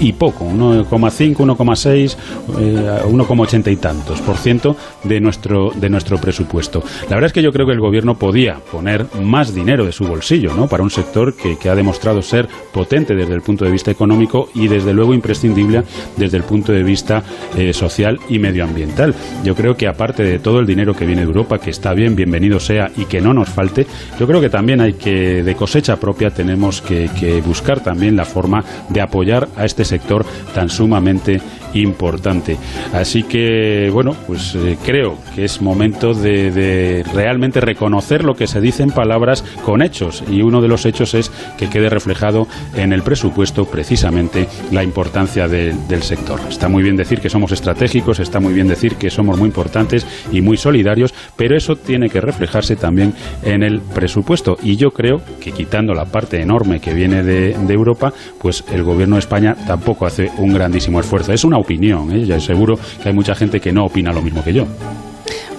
y 0.00 0.12
poco, 0.14 0.46
1,5, 0.46 1.36
1,6, 1.36 2.16
eh, 2.58 3.00
1,80 3.04 3.70
y 3.70 3.76
tantos 3.76 4.20
por 4.22 4.36
ciento 4.36 4.76
de 5.04 5.20
nuestro, 5.20 5.70
de 5.74 5.90
nuestro 5.90 6.18
presupuesto. 6.18 6.82
La 7.02 7.16
verdad 7.16 7.26
es 7.26 7.32
que 7.32 7.42
yo 7.42 7.52
creo 7.52 7.66
que 7.66 7.72
el 7.72 7.80
gobierno 7.80 8.16
podía 8.16 8.56
poner 8.72 9.06
más 9.22 9.54
dinero 9.54 9.84
de 9.84 9.92
su 9.92 10.06
bolsillo 10.06 10.54
¿no? 10.54 10.66
para 10.66 10.82
un 10.82 10.90
sector 10.90 11.34
que, 11.34 11.58
que 11.58 11.68
ha 11.68 11.74
demostrado 11.74 12.22
ser 12.22 12.48
potente 12.72 13.14
desde 13.14 13.34
el 13.34 13.42
punto 13.42 13.64
de 13.64 13.70
vista 13.70 13.90
económico 13.90 14.48
y 14.54 14.68
desde 14.68 14.94
luego 14.94 15.12
imprescindible 15.12 15.82
desde 16.16 16.38
el 16.38 16.44
punto 16.44 16.72
de 16.72 16.82
vista 16.82 17.22
eh, 17.56 17.72
social 17.72 18.18
y 18.28 18.38
medioambiental. 18.38 19.14
Yo 19.44 19.54
creo 19.54 19.76
que 19.76 19.86
aparte 19.90 20.22
de 20.22 20.38
todo 20.38 20.60
el 20.60 20.66
dinero 20.66 20.94
que 20.94 21.06
viene 21.06 21.22
de 21.22 21.26
Europa, 21.28 21.58
que 21.58 21.70
está 21.70 21.92
bien, 21.94 22.16
bienvenido 22.16 22.58
sea 22.58 22.90
y 22.96 23.04
que 23.04 23.20
no 23.20 23.34
nos 23.34 23.48
falte, 23.48 23.86
yo 24.18 24.26
creo 24.26 24.40
que 24.40 24.50
también 24.50 24.80
hay 24.80 24.94
que, 24.94 25.42
de 25.42 25.54
cosecha 25.54 25.96
propia, 25.96 26.30
tenemos 26.30 26.80
que, 26.80 27.10
que 27.18 27.40
buscar 27.40 27.80
también 27.80 28.16
la 28.16 28.24
forma 28.24 28.64
de 28.88 29.00
apoyar 29.00 29.48
a 29.56 29.64
este 29.64 29.84
sector 29.84 30.24
tan 30.54 30.68
sumamente 30.68 31.40
importante. 31.74 32.56
Así 32.92 33.22
que, 33.22 33.90
bueno, 33.92 34.12
pues 34.26 34.54
eh, 34.54 34.76
creo 34.84 35.18
que 35.34 35.44
es 35.44 35.60
momento 35.60 36.12
de, 36.12 36.50
de, 36.50 37.02
realmente 37.14 37.60
reconocer 37.60 38.24
lo 38.24 38.34
que 38.34 38.46
se 38.46 38.60
dice 38.60 38.82
en 38.82 38.90
palabras 38.90 39.44
con 39.64 39.82
hechos. 39.82 40.22
Y 40.30 40.42
uno 40.42 40.60
de 40.60 40.68
los 40.68 40.86
hechos 40.86 41.14
es 41.14 41.30
que 41.58 41.68
quede 41.68 41.88
reflejado 41.88 42.46
en 42.74 42.92
el 42.92 43.02
presupuesto 43.02 43.64
precisamente 43.64 44.48
la 44.72 44.82
importancia 44.82 45.48
de, 45.48 45.74
del 45.88 46.02
sector. 46.02 46.40
Está 46.48 46.68
muy 46.68 46.82
bien 46.82 46.96
decir 46.96 47.20
que 47.20 47.30
somos 47.30 47.52
estratégicos, 47.52 48.20
está 48.20 48.40
muy 48.40 48.52
bien 48.52 48.68
decir 48.68 48.96
que 48.96 49.10
somos 49.10 49.38
muy 49.38 49.46
importantes 49.46 50.06
y 50.32 50.40
muy 50.40 50.56
solidarios, 50.56 51.14
pero 51.36 51.56
eso 51.56 51.76
tiene 51.76 52.08
que 52.08 52.20
reflejarse 52.20 52.76
también 52.76 53.14
en 53.42 53.62
el 53.62 53.80
presupuesto. 53.80 54.56
Y 54.62 54.76
yo 54.76 54.90
creo 54.90 55.20
que 55.40 55.52
quitando 55.52 55.94
la 55.94 56.06
parte 56.06 56.40
enorme 56.40 56.80
que 56.80 56.94
viene 56.94 57.22
de, 57.22 57.56
de 57.56 57.74
Europa, 57.74 58.12
pues 58.40 58.64
el 58.72 58.82
gobierno 58.82 59.16
de 59.16 59.20
España 59.20 59.54
tampoco 59.66 60.06
hace 60.06 60.30
un 60.38 60.52
grandísimo 60.52 61.00
esfuerzo. 61.00 61.32
Es 61.32 61.44
una 61.44 61.59
opinión, 61.60 62.12
¿eh? 62.12 62.24
ya 62.24 62.40
seguro 62.40 62.78
que 63.02 63.08
hay 63.08 63.14
mucha 63.14 63.34
gente 63.34 63.60
que 63.60 63.72
no 63.72 63.86
opina 63.86 64.12
lo 64.12 64.22
mismo 64.22 64.42
que 64.42 64.52
yo. 64.52 64.66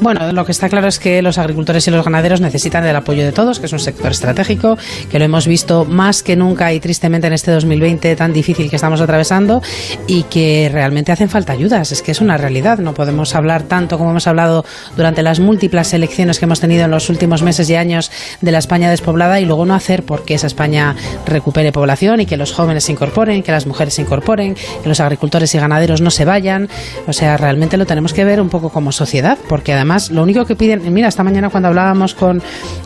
Bueno, 0.02 0.32
lo 0.32 0.46
que 0.46 0.52
está 0.52 0.68
claro 0.68 0.88
es 0.88 0.98
que 0.98 1.22
los 1.22 1.38
agricultores 1.38 1.88
y 1.88 1.92
los 1.92 2.04
ganaderos 2.04 2.42
necesitan 2.42 2.84
del 2.84 2.96
apoyo 2.96 3.24
de 3.24 3.32
todos, 3.32 3.60
que 3.60 3.68
es 3.68 3.72
un 3.72 3.78
sector 3.78 4.10
estratégico, 4.10 4.76
que 5.12 5.20
lo 5.20 5.26
hemos 5.26 5.46
visto 5.46 5.86
más 5.86 6.24
que 6.24 6.36
nunca 6.36 6.74
y 6.74 6.80
tristemente 6.80 7.28
en 7.28 7.34
este 7.34 7.52
2020 7.52 8.16
tan 8.16 8.34
difícil 8.34 8.68
que 8.68 8.78
estamos 8.78 9.00
atravesando 9.00 9.62
y 10.08 10.24
que 10.24 10.72
realmente 10.74 11.12
hacen 11.12 11.30
falta 11.30 11.54
ayudas. 11.54 11.92
Es 11.92 12.02
que 12.02 12.10
es 12.10 12.20
una 12.20 12.36
realidad. 12.36 12.80
No 12.80 12.96
podemos 12.96 13.36
hablar 13.36 13.62
tanto 13.62 14.00
como 14.00 14.10
hemos 14.10 14.26
hablado 14.26 14.66
durante 14.98 15.22
las 15.22 15.40
múltiples 15.40 15.94
elecciones 15.94 16.40
que 16.40 16.46
hemos 16.46 16.60
tenido 16.60 16.86
en 16.86 16.90
los 16.90 17.08
últimos 17.12 17.44
meses 17.44 17.70
y 17.70 17.76
años 17.76 18.10
de 18.42 18.52
la 18.52 18.58
España 18.58 18.90
despoblada 18.90 19.40
y 19.40 19.46
luego 19.46 19.68
no 19.68 19.76
hacer 19.76 20.02
porque 20.02 20.34
esa 20.34 20.48
España 20.48 20.96
recupere 21.28 21.72
población 21.72 22.22
y 22.22 22.26
que 22.26 22.38
los 22.38 22.54
jóvenes 22.54 22.86
se 22.86 22.92
incorporen, 22.92 23.44
que 23.44 23.52
las 23.52 23.68
mujeres 23.68 23.94
se 23.94 24.02
incorporen, 24.02 24.56
que 24.56 24.90
los 24.90 25.00
agricultores 25.00 25.54
y 25.54 25.60
ganaderos 25.60 26.02
no 26.02 26.10
se 26.10 26.26
vayan. 26.26 26.70
O 27.06 27.14
sea, 27.14 27.38
realmente 27.38 27.78
lo 27.78 27.86
tenemos 27.86 28.14
que 28.14 28.26
ver 28.26 28.42
un 28.42 28.50
poco 28.50 28.70
como 28.70 28.92
sociedad, 28.92 29.38
porque 29.48 29.74
además 29.74 29.91
lo 30.12 30.24
único 30.24 30.46
que 30.46 30.56
piden, 30.56 30.94
mira, 30.94 31.08
esta 31.08 31.24
mañana 31.24 31.50
cuando 31.50 31.70
hablábamos 31.70 32.14
con, 32.14 32.42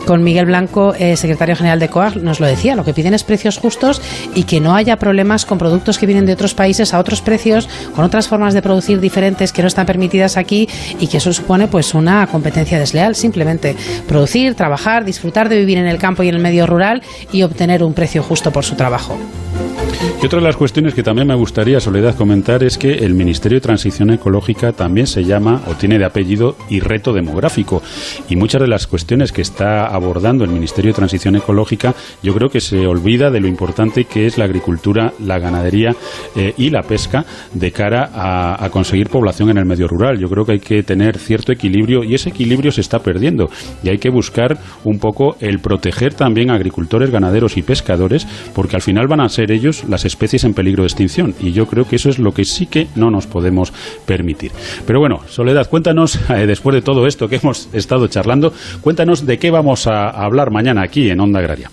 con 0.06 0.22
Miguel 0.22 0.46
Blanco, 0.46 0.94
eh, 0.98 1.16
secretario 1.16 1.56
general 1.56 1.78
de 1.78 1.88
COAG, 1.88 2.16
nos 2.16 2.40
lo 2.40 2.46
decía, 2.46 2.74
lo 2.74 2.84
que 2.84 2.92
piden 2.92 3.14
es 3.14 3.24
precios 3.24 3.58
justos 3.58 4.00
y 4.34 4.44
que 4.44 4.60
no 4.60 4.74
haya 4.74 4.96
problemas 4.96 5.44
con 5.44 5.58
productos 5.58 5.98
que 5.98 6.06
vienen 6.06 6.26
de 6.26 6.32
otros 6.32 6.54
países 6.54 6.94
a 6.94 6.98
otros 6.98 7.20
precios, 7.22 7.68
con 7.94 8.04
otras 8.04 8.28
formas 8.28 8.54
de 8.54 8.62
producir 8.62 9.00
diferentes 9.00 9.52
que 9.52 9.62
no 9.62 9.68
están 9.68 9.86
permitidas 9.86 10.36
aquí 10.36 10.68
y 10.98 11.06
que 11.06 11.18
eso 11.18 11.32
supone 11.32 11.68
pues 11.68 11.94
una 11.94 12.26
competencia 12.26 12.78
desleal, 12.78 13.14
simplemente 13.14 13.76
producir, 14.08 14.54
trabajar, 14.54 15.04
disfrutar 15.04 15.48
de 15.48 15.58
vivir 15.58 15.78
en 15.78 15.86
el 15.86 15.98
campo 15.98 16.22
y 16.22 16.28
en 16.28 16.34
el 16.34 16.42
medio 16.42 16.66
rural 16.66 17.02
y 17.32 17.42
obtener 17.42 17.82
un 17.82 17.94
precio 17.94 18.22
justo 18.22 18.50
por 18.50 18.64
su 18.64 18.74
trabajo. 18.74 19.16
Y 20.22 20.26
otra 20.26 20.38
de 20.40 20.44
las 20.44 20.56
cuestiones 20.56 20.94
que 20.94 21.02
también 21.02 21.28
me 21.28 21.34
gustaría, 21.34 21.80
Soledad, 21.80 22.14
comentar 22.14 22.62
es 22.62 22.78
que 22.78 22.92
el 22.92 23.14
Ministerio 23.14 23.56
de 23.56 23.60
Transición 23.60 24.10
Ecológica 24.10 24.72
también 24.72 25.06
se 25.06 25.24
llama 25.24 25.62
o 25.66 25.74
tiene 25.74 25.98
de 25.98 26.04
apellido 26.04 26.56
y 26.68 26.80
demográfico. 27.04 27.82
Y 28.28 28.36
muchas 28.36 28.60
de 28.60 28.68
las 28.68 28.86
cuestiones 28.86 29.32
que 29.32 29.42
está 29.42 29.86
abordando 29.86 30.44
el 30.44 30.50
Ministerio 30.50 30.90
de 30.90 30.96
Transición 30.96 31.36
Ecológica, 31.36 31.94
yo 32.22 32.34
creo 32.34 32.48
que 32.48 32.60
se 32.60 32.86
olvida 32.86 33.30
de 33.30 33.40
lo 33.40 33.48
importante 33.48 34.04
que 34.04 34.26
es 34.26 34.38
la 34.38 34.44
agricultura, 34.44 35.12
la 35.20 35.38
ganadería 35.38 35.90
eh, 36.34 36.54
y 36.56 36.70
la 36.70 36.82
pesca 36.82 37.24
de 37.52 37.72
cara 37.72 38.10
a, 38.12 38.64
a 38.64 38.70
conseguir 38.70 39.08
población 39.08 39.50
en 39.50 39.58
el 39.58 39.66
medio 39.66 39.88
rural. 39.88 40.18
Yo 40.18 40.28
creo 40.28 40.44
que 40.44 40.52
hay 40.52 40.60
que 40.60 40.82
tener 40.82 41.18
cierto 41.18 41.52
equilibrio 41.52 42.04
y 42.04 42.14
ese 42.14 42.30
equilibrio 42.30 42.72
se 42.72 42.80
está 42.80 42.98
perdiendo. 43.00 43.48
Y 43.82 43.88
hay 43.88 43.98
que 43.98 44.10
buscar 44.10 44.58
un 44.84 44.98
poco 44.98 45.36
el 45.40 45.58
proteger 45.58 46.14
también 46.14 46.50
a 46.50 46.54
agricultores, 46.54 47.10
ganaderos 47.10 47.56
y 47.56 47.62
pescadores, 47.62 48.26
porque 48.54 48.76
al 48.76 48.82
final 48.82 49.06
van 49.08 49.20
a 49.20 49.28
ser 49.28 49.52
ellos 49.52 49.84
las 49.88 50.04
especies 50.04 50.44
en 50.44 50.54
peligro 50.54 50.82
de 50.82 50.88
extinción. 50.88 51.34
Y 51.40 51.52
yo 51.52 51.66
creo 51.66 51.86
que 51.86 51.96
eso 51.96 52.08
es 52.08 52.18
lo 52.18 52.32
que 52.32 52.44
sí 52.44 52.66
que 52.66 52.88
no 52.94 53.10
nos 53.10 53.26
podemos 53.26 53.72
permitir. 54.06 54.52
Pero 54.86 55.00
bueno, 55.00 55.20
Soledad, 55.28 55.68
cuéntanos, 55.68 56.18
eh, 56.30 56.46
después 56.46 56.74
de 56.74 56.82
todo 56.86 57.08
esto 57.08 57.28
que 57.28 57.36
hemos 57.42 57.68
estado 57.72 58.06
charlando, 58.06 58.52
cuéntanos 58.80 59.26
de 59.26 59.40
qué 59.40 59.50
vamos 59.50 59.88
a 59.88 60.08
hablar 60.08 60.52
mañana 60.52 60.82
aquí 60.82 61.10
en 61.10 61.18
Onda 61.18 61.40
Agraria. 61.40 61.68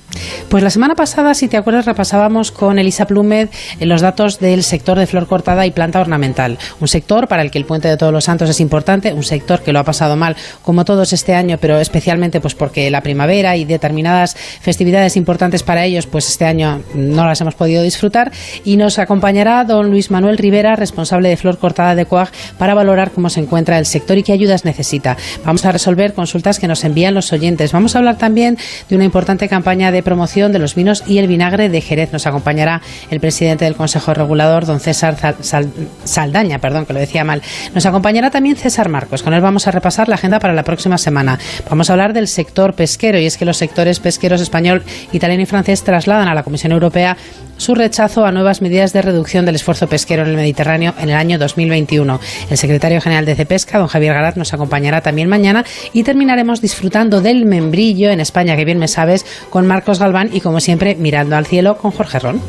Pues 0.49 0.64
la 0.64 0.70
semana 0.70 0.95
pasada, 0.95 1.34
si 1.34 1.47
te 1.47 1.57
acuerdas, 1.57 1.86
repasábamos 1.86 2.51
con 2.51 2.80
Elisa 2.80 3.05
Plumed 3.05 3.49
eh, 3.80 3.86
los 3.86 4.01
datos 4.01 4.39
del 4.39 4.64
sector 4.64 4.99
de 4.99 5.07
flor 5.07 5.28
cortada 5.28 5.66
y 5.66 5.72
planta 5.72 5.99
ornamental. 5.99 6.57
Un 6.80 6.88
sector 6.88 7.28
para 7.28 7.41
el 7.41 7.51
que 7.51 7.57
el 7.57 7.66
Puente 7.66 7.88
de 7.88 7.97
Todos 7.97 8.14
los 8.14 8.26
Santos 8.26 8.49
es 8.49 8.59
importante, 8.59 9.14
un 9.14 9.24
sector 9.24 9.61
que 9.61 9.74
lo 9.74 9.80
ha 9.80 9.84
pasado 9.84 10.16
mal, 10.16 10.36
como 10.61 10.86
todos 10.86 11.14
este 11.14 11.34
año, 11.34 11.57
pero 11.59 11.80
especialmente 11.80 12.39
pues 12.39 12.55
porque 12.55 12.91
la 12.91 13.01
primavera 13.01 13.57
y 13.57 13.66
determinadas 13.66 14.36
festividades 14.61 15.18
importantes 15.18 15.64
para 15.64 15.86
ellos, 15.86 16.05
pues 16.05 16.30
este 16.30 16.45
año 16.45 16.82
no 16.93 17.26
las 17.26 17.41
hemos 17.41 17.55
podido 17.55 17.82
disfrutar. 17.82 18.32
Y 18.64 18.78
nos 18.78 18.99
acompañará 18.99 19.64
don 19.64 19.89
Luis 19.89 20.11
Manuel 20.11 20.38
Rivera, 20.38 20.76
responsable 20.76 21.30
de 21.30 21.38
flor 21.38 21.57
cortada 21.57 21.95
de 21.95 22.05
COAG, 22.05 22.30
para 22.57 22.74
valorar 22.74 23.11
cómo 23.11 23.30
se 23.30 23.39
encuentra 23.39 23.80
el 23.80 23.86
sector 23.86 24.18
y 24.18 24.24
qué 24.24 24.34
ayudas 24.34 24.66
necesita. 24.66 25.18
Vamos 25.45 25.66
a 25.66 25.72
resolver 25.72 26.14
consultas 26.14 26.59
que 26.59 26.68
nos 26.68 26.84
envían 26.84 27.14
los 27.14 27.32
oyentes. 27.34 27.72
Vamos 27.72 27.95
a 27.95 27.99
hablar 27.99 28.18
también 28.18 28.57
de 28.89 28.95
una 28.95 29.05
importante 29.05 29.49
campaña 29.49 29.91
de 29.91 30.03
promoción 30.04 30.51
de 30.51 30.60
los 30.60 30.76
vinos 30.76 31.04
y 31.08 31.18
el 31.18 31.28
vinagre 31.28 31.70
de 31.70 31.82
Jerez. 31.82 32.14
Nos 32.14 32.28
acompañará 32.28 32.82
el 33.10 33.20
presidente 33.20 33.66
del 33.66 33.76
Consejo 33.76 34.14
Regulador, 34.14 34.66
don 34.66 34.80
César 34.80 35.18
Sal 35.41 35.70
Saldaña, 36.04 36.60
perdón, 36.60 36.86
que 36.86 36.93
lo 36.93 36.99
decía 36.99 37.24
mal. 37.24 37.41
Nos 37.74 37.86
acompañará 37.86 38.30
también 38.30 38.56
César 38.56 38.89
Marcos. 38.89 39.24
Con 39.24 39.34
él 39.34 39.41
vamos 39.41 39.68
a 39.68 39.72
repasar 39.72 40.10
la 40.10 40.16
agenda 40.16 40.39
para 40.39 40.54
la 40.54 40.64
próxima 40.64 40.97
semana. 40.97 41.39
Vamos 41.70 41.89
a 41.89 41.93
hablar 41.93 42.14
del 42.14 42.28
sector 42.28 42.74
pesquero 42.74 43.20
y 43.20 43.26
es 43.26 43.38
que 43.38 43.45
los 43.45 43.58
sectores 43.58 43.99
pesqueros 43.99 44.41
español, 44.41 44.84
italiano 45.12 45.43
y 45.43 45.45
francés 45.45 45.84
trasladan 45.84 46.28
a 46.28 46.34
la 46.34 46.43
Comisión 46.43 46.72
Europea 46.72 47.18
su 47.58 47.76
rechazo 47.76 48.26
a 48.26 48.32
nuevas 48.32 48.62
medidas 48.62 48.93
de 48.93 49.01
reducción 49.01 49.45
del 49.45 49.56
esfuerzo 49.56 49.88
pesquero 49.88 50.24
en 50.24 50.30
el 50.30 50.36
Mediterráneo 50.36 50.93
en 50.99 51.10
el 51.10 51.16
año 51.16 51.38
2021. 51.38 52.20
El 52.49 52.58
secretario 52.58 52.99
general 52.99 53.26
de 53.26 53.36
CEPESCA, 53.36 53.78
don 53.78 53.88
Javier 53.88 54.14
Garat, 54.14 54.36
nos 54.36 54.54
acompañará 54.54 55.01
también 55.01 55.30
mañana 55.30 55.64
y 55.93 56.04
terminaremos 56.04 56.62
disfrutando 56.62 57.22
del 57.22 57.45
membrillo 57.45 58.10
en 58.10 58.20
España, 58.20 58.56
que 58.56 58.66
bien 58.66 58.80
me 58.80 58.88
sabes, 58.88 59.26
con 59.49 59.68
Marcos 59.68 59.93
Galván 60.00 60.30
y 60.32 60.41
como 60.41 60.60
siempre 60.60 60.96
mirando 60.96 61.36
al 61.36 61.46
cielo 61.46 61.78
con 61.78 61.91
Jorge 61.91 62.20
Ron. 62.20 62.41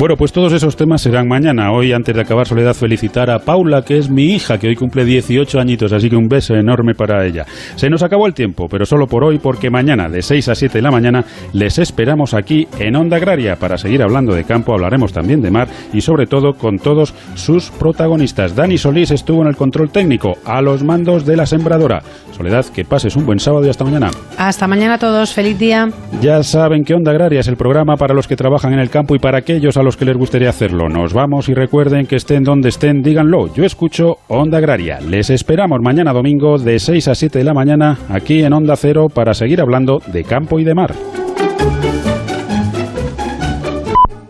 Bueno, 0.00 0.16
pues 0.16 0.32
todos 0.32 0.54
esos 0.54 0.76
temas 0.76 1.02
serán 1.02 1.28
mañana. 1.28 1.72
Hoy, 1.72 1.92
antes 1.92 2.14
de 2.14 2.22
acabar, 2.22 2.46
Soledad, 2.46 2.72
felicitar 2.72 3.28
a 3.28 3.40
Paula, 3.40 3.82
que 3.82 3.98
es 3.98 4.08
mi 4.08 4.32
hija, 4.32 4.56
que 4.56 4.68
hoy 4.68 4.74
cumple 4.74 5.04
18 5.04 5.60
añitos, 5.60 5.92
así 5.92 6.08
que 6.08 6.16
un 6.16 6.26
beso 6.26 6.54
enorme 6.54 6.94
para 6.94 7.26
ella. 7.26 7.44
Se 7.76 7.90
nos 7.90 8.02
acabó 8.02 8.26
el 8.26 8.32
tiempo, 8.32 8.66
pero 8.66 8.86
solo 8.86 9.06
por 9.06 9.24
hoy, 9.24 9.38
porque 9.38 9.68
mañana, 9.68 10.08
de 10.08 10.22
6 10.22 10.48
a 10.48 10.54
7 10.54 10.78
de 10.78 10.82
la 10.82 10.90
mañana, 10.90 11.22
les 11.52 11.78
esperamos 11.78 12.32
aquí 12.32 12.66
en 12.78 12.96
Onda 12.96 13.18
Agraria 13.18 13.56
para 13.56 13.76
seguir 13.76 14.02
hablando 14.02 14.34
de 14.34 14.44
campo, 14.44 14.72
hablaremos 14.72 15.12
también 15.12 15.42
de 15.42 15.50
mar 15.50 15.68
y, 15.92 16.00
sobre 16.00 16.26
todo, 16.26 16.54
con 16.54 16.78
todos 16.78 17.12
sus 17.34 17.70
protagonistas. 17.70 18.56
Dani 18.56 18.78
Solís 18.78 19.10
estuvo 19.10 19.42
en 19.42 19.48
el 19.48 19.56
control 19.56 19.90
técnico, 19.90 20.38
a 20.46 20.62
los 20.62 20.82
mandos 20.82 21.26
de 21.26 21.36
la 21.36 21.44
sembradora. 21.44 22.00
Soledad, 22.34 22.64
que 22.74 22.86
pases 22.86 23.16
un 23.16 23.26
buen 23.26 23.38
sábado 23.38 23.66
y 23.66 23.68
hasta 23.68 23.84
mañana. 23.84 24.10
Hasta 24.38 24.66
mañana 24.66 24.94
a 24.94 24.98
todos, 24.98 25.34
feliz 25.34 25.58
día. 25.58 25.90
Ya 26.22 26.42
saben 26.42 26.84
que 26.84 26.94
Onda 26.94 27.10
Agraria 27.10 27.40
es 27.40 27.48
el 27.48 27.58
programa 27.58 27.96
para 27.96 28.14
los 28.14 28.26
que 28.26 28.34
trabajan 28.34 28.72
en 28.72 28.78
el 28.78 28.88
campo 28.88 29.14
y 29.14 29.18
para 29.18 29.36
aquellos 29.36 29.76
a 29.76 29.89
que 29.96 30.04
les 30.04 30.16
gustaría 30.16 30.48
hacerlo. 30.48 30.88
Nos 30.88 31.12
vamos 31.12 31.48
y 31.48 31.54
recuerden 31.54 32.06
que 32.06 32.16
estén 32.16 32.44
donde 32.44 32.68
estén, 32.68 33.02
díganlo. 33.02 33.52
Yo 33.54 33.64
escucho 33.64 34.18
Onda 34.28 34.58
Agraria. 34.58 35.00
Les 35.00 35.30
esperamos 35.30 35.80
mañana 35.80 36.12
domingo 36.12 36.58
de 36.58 36.78
6 36.78 37.08
a 37.08 37.14
7 37.14 37.38
de 37.38 37.44
la 37.44 37.54
mañana 37.54 37.98
aquí 38.08 38.42
en 38.42 38.52
Onda 38.52 38.76
Cero 38.76 39.08
para 39.08 39.34
seguir 39.34 39.60
hablando 39.60 40.02
de 40.12 40.24
campo 40.24 40.58
y 40.58 40.64
de 40.64 40.74
mar. 40.74 40.94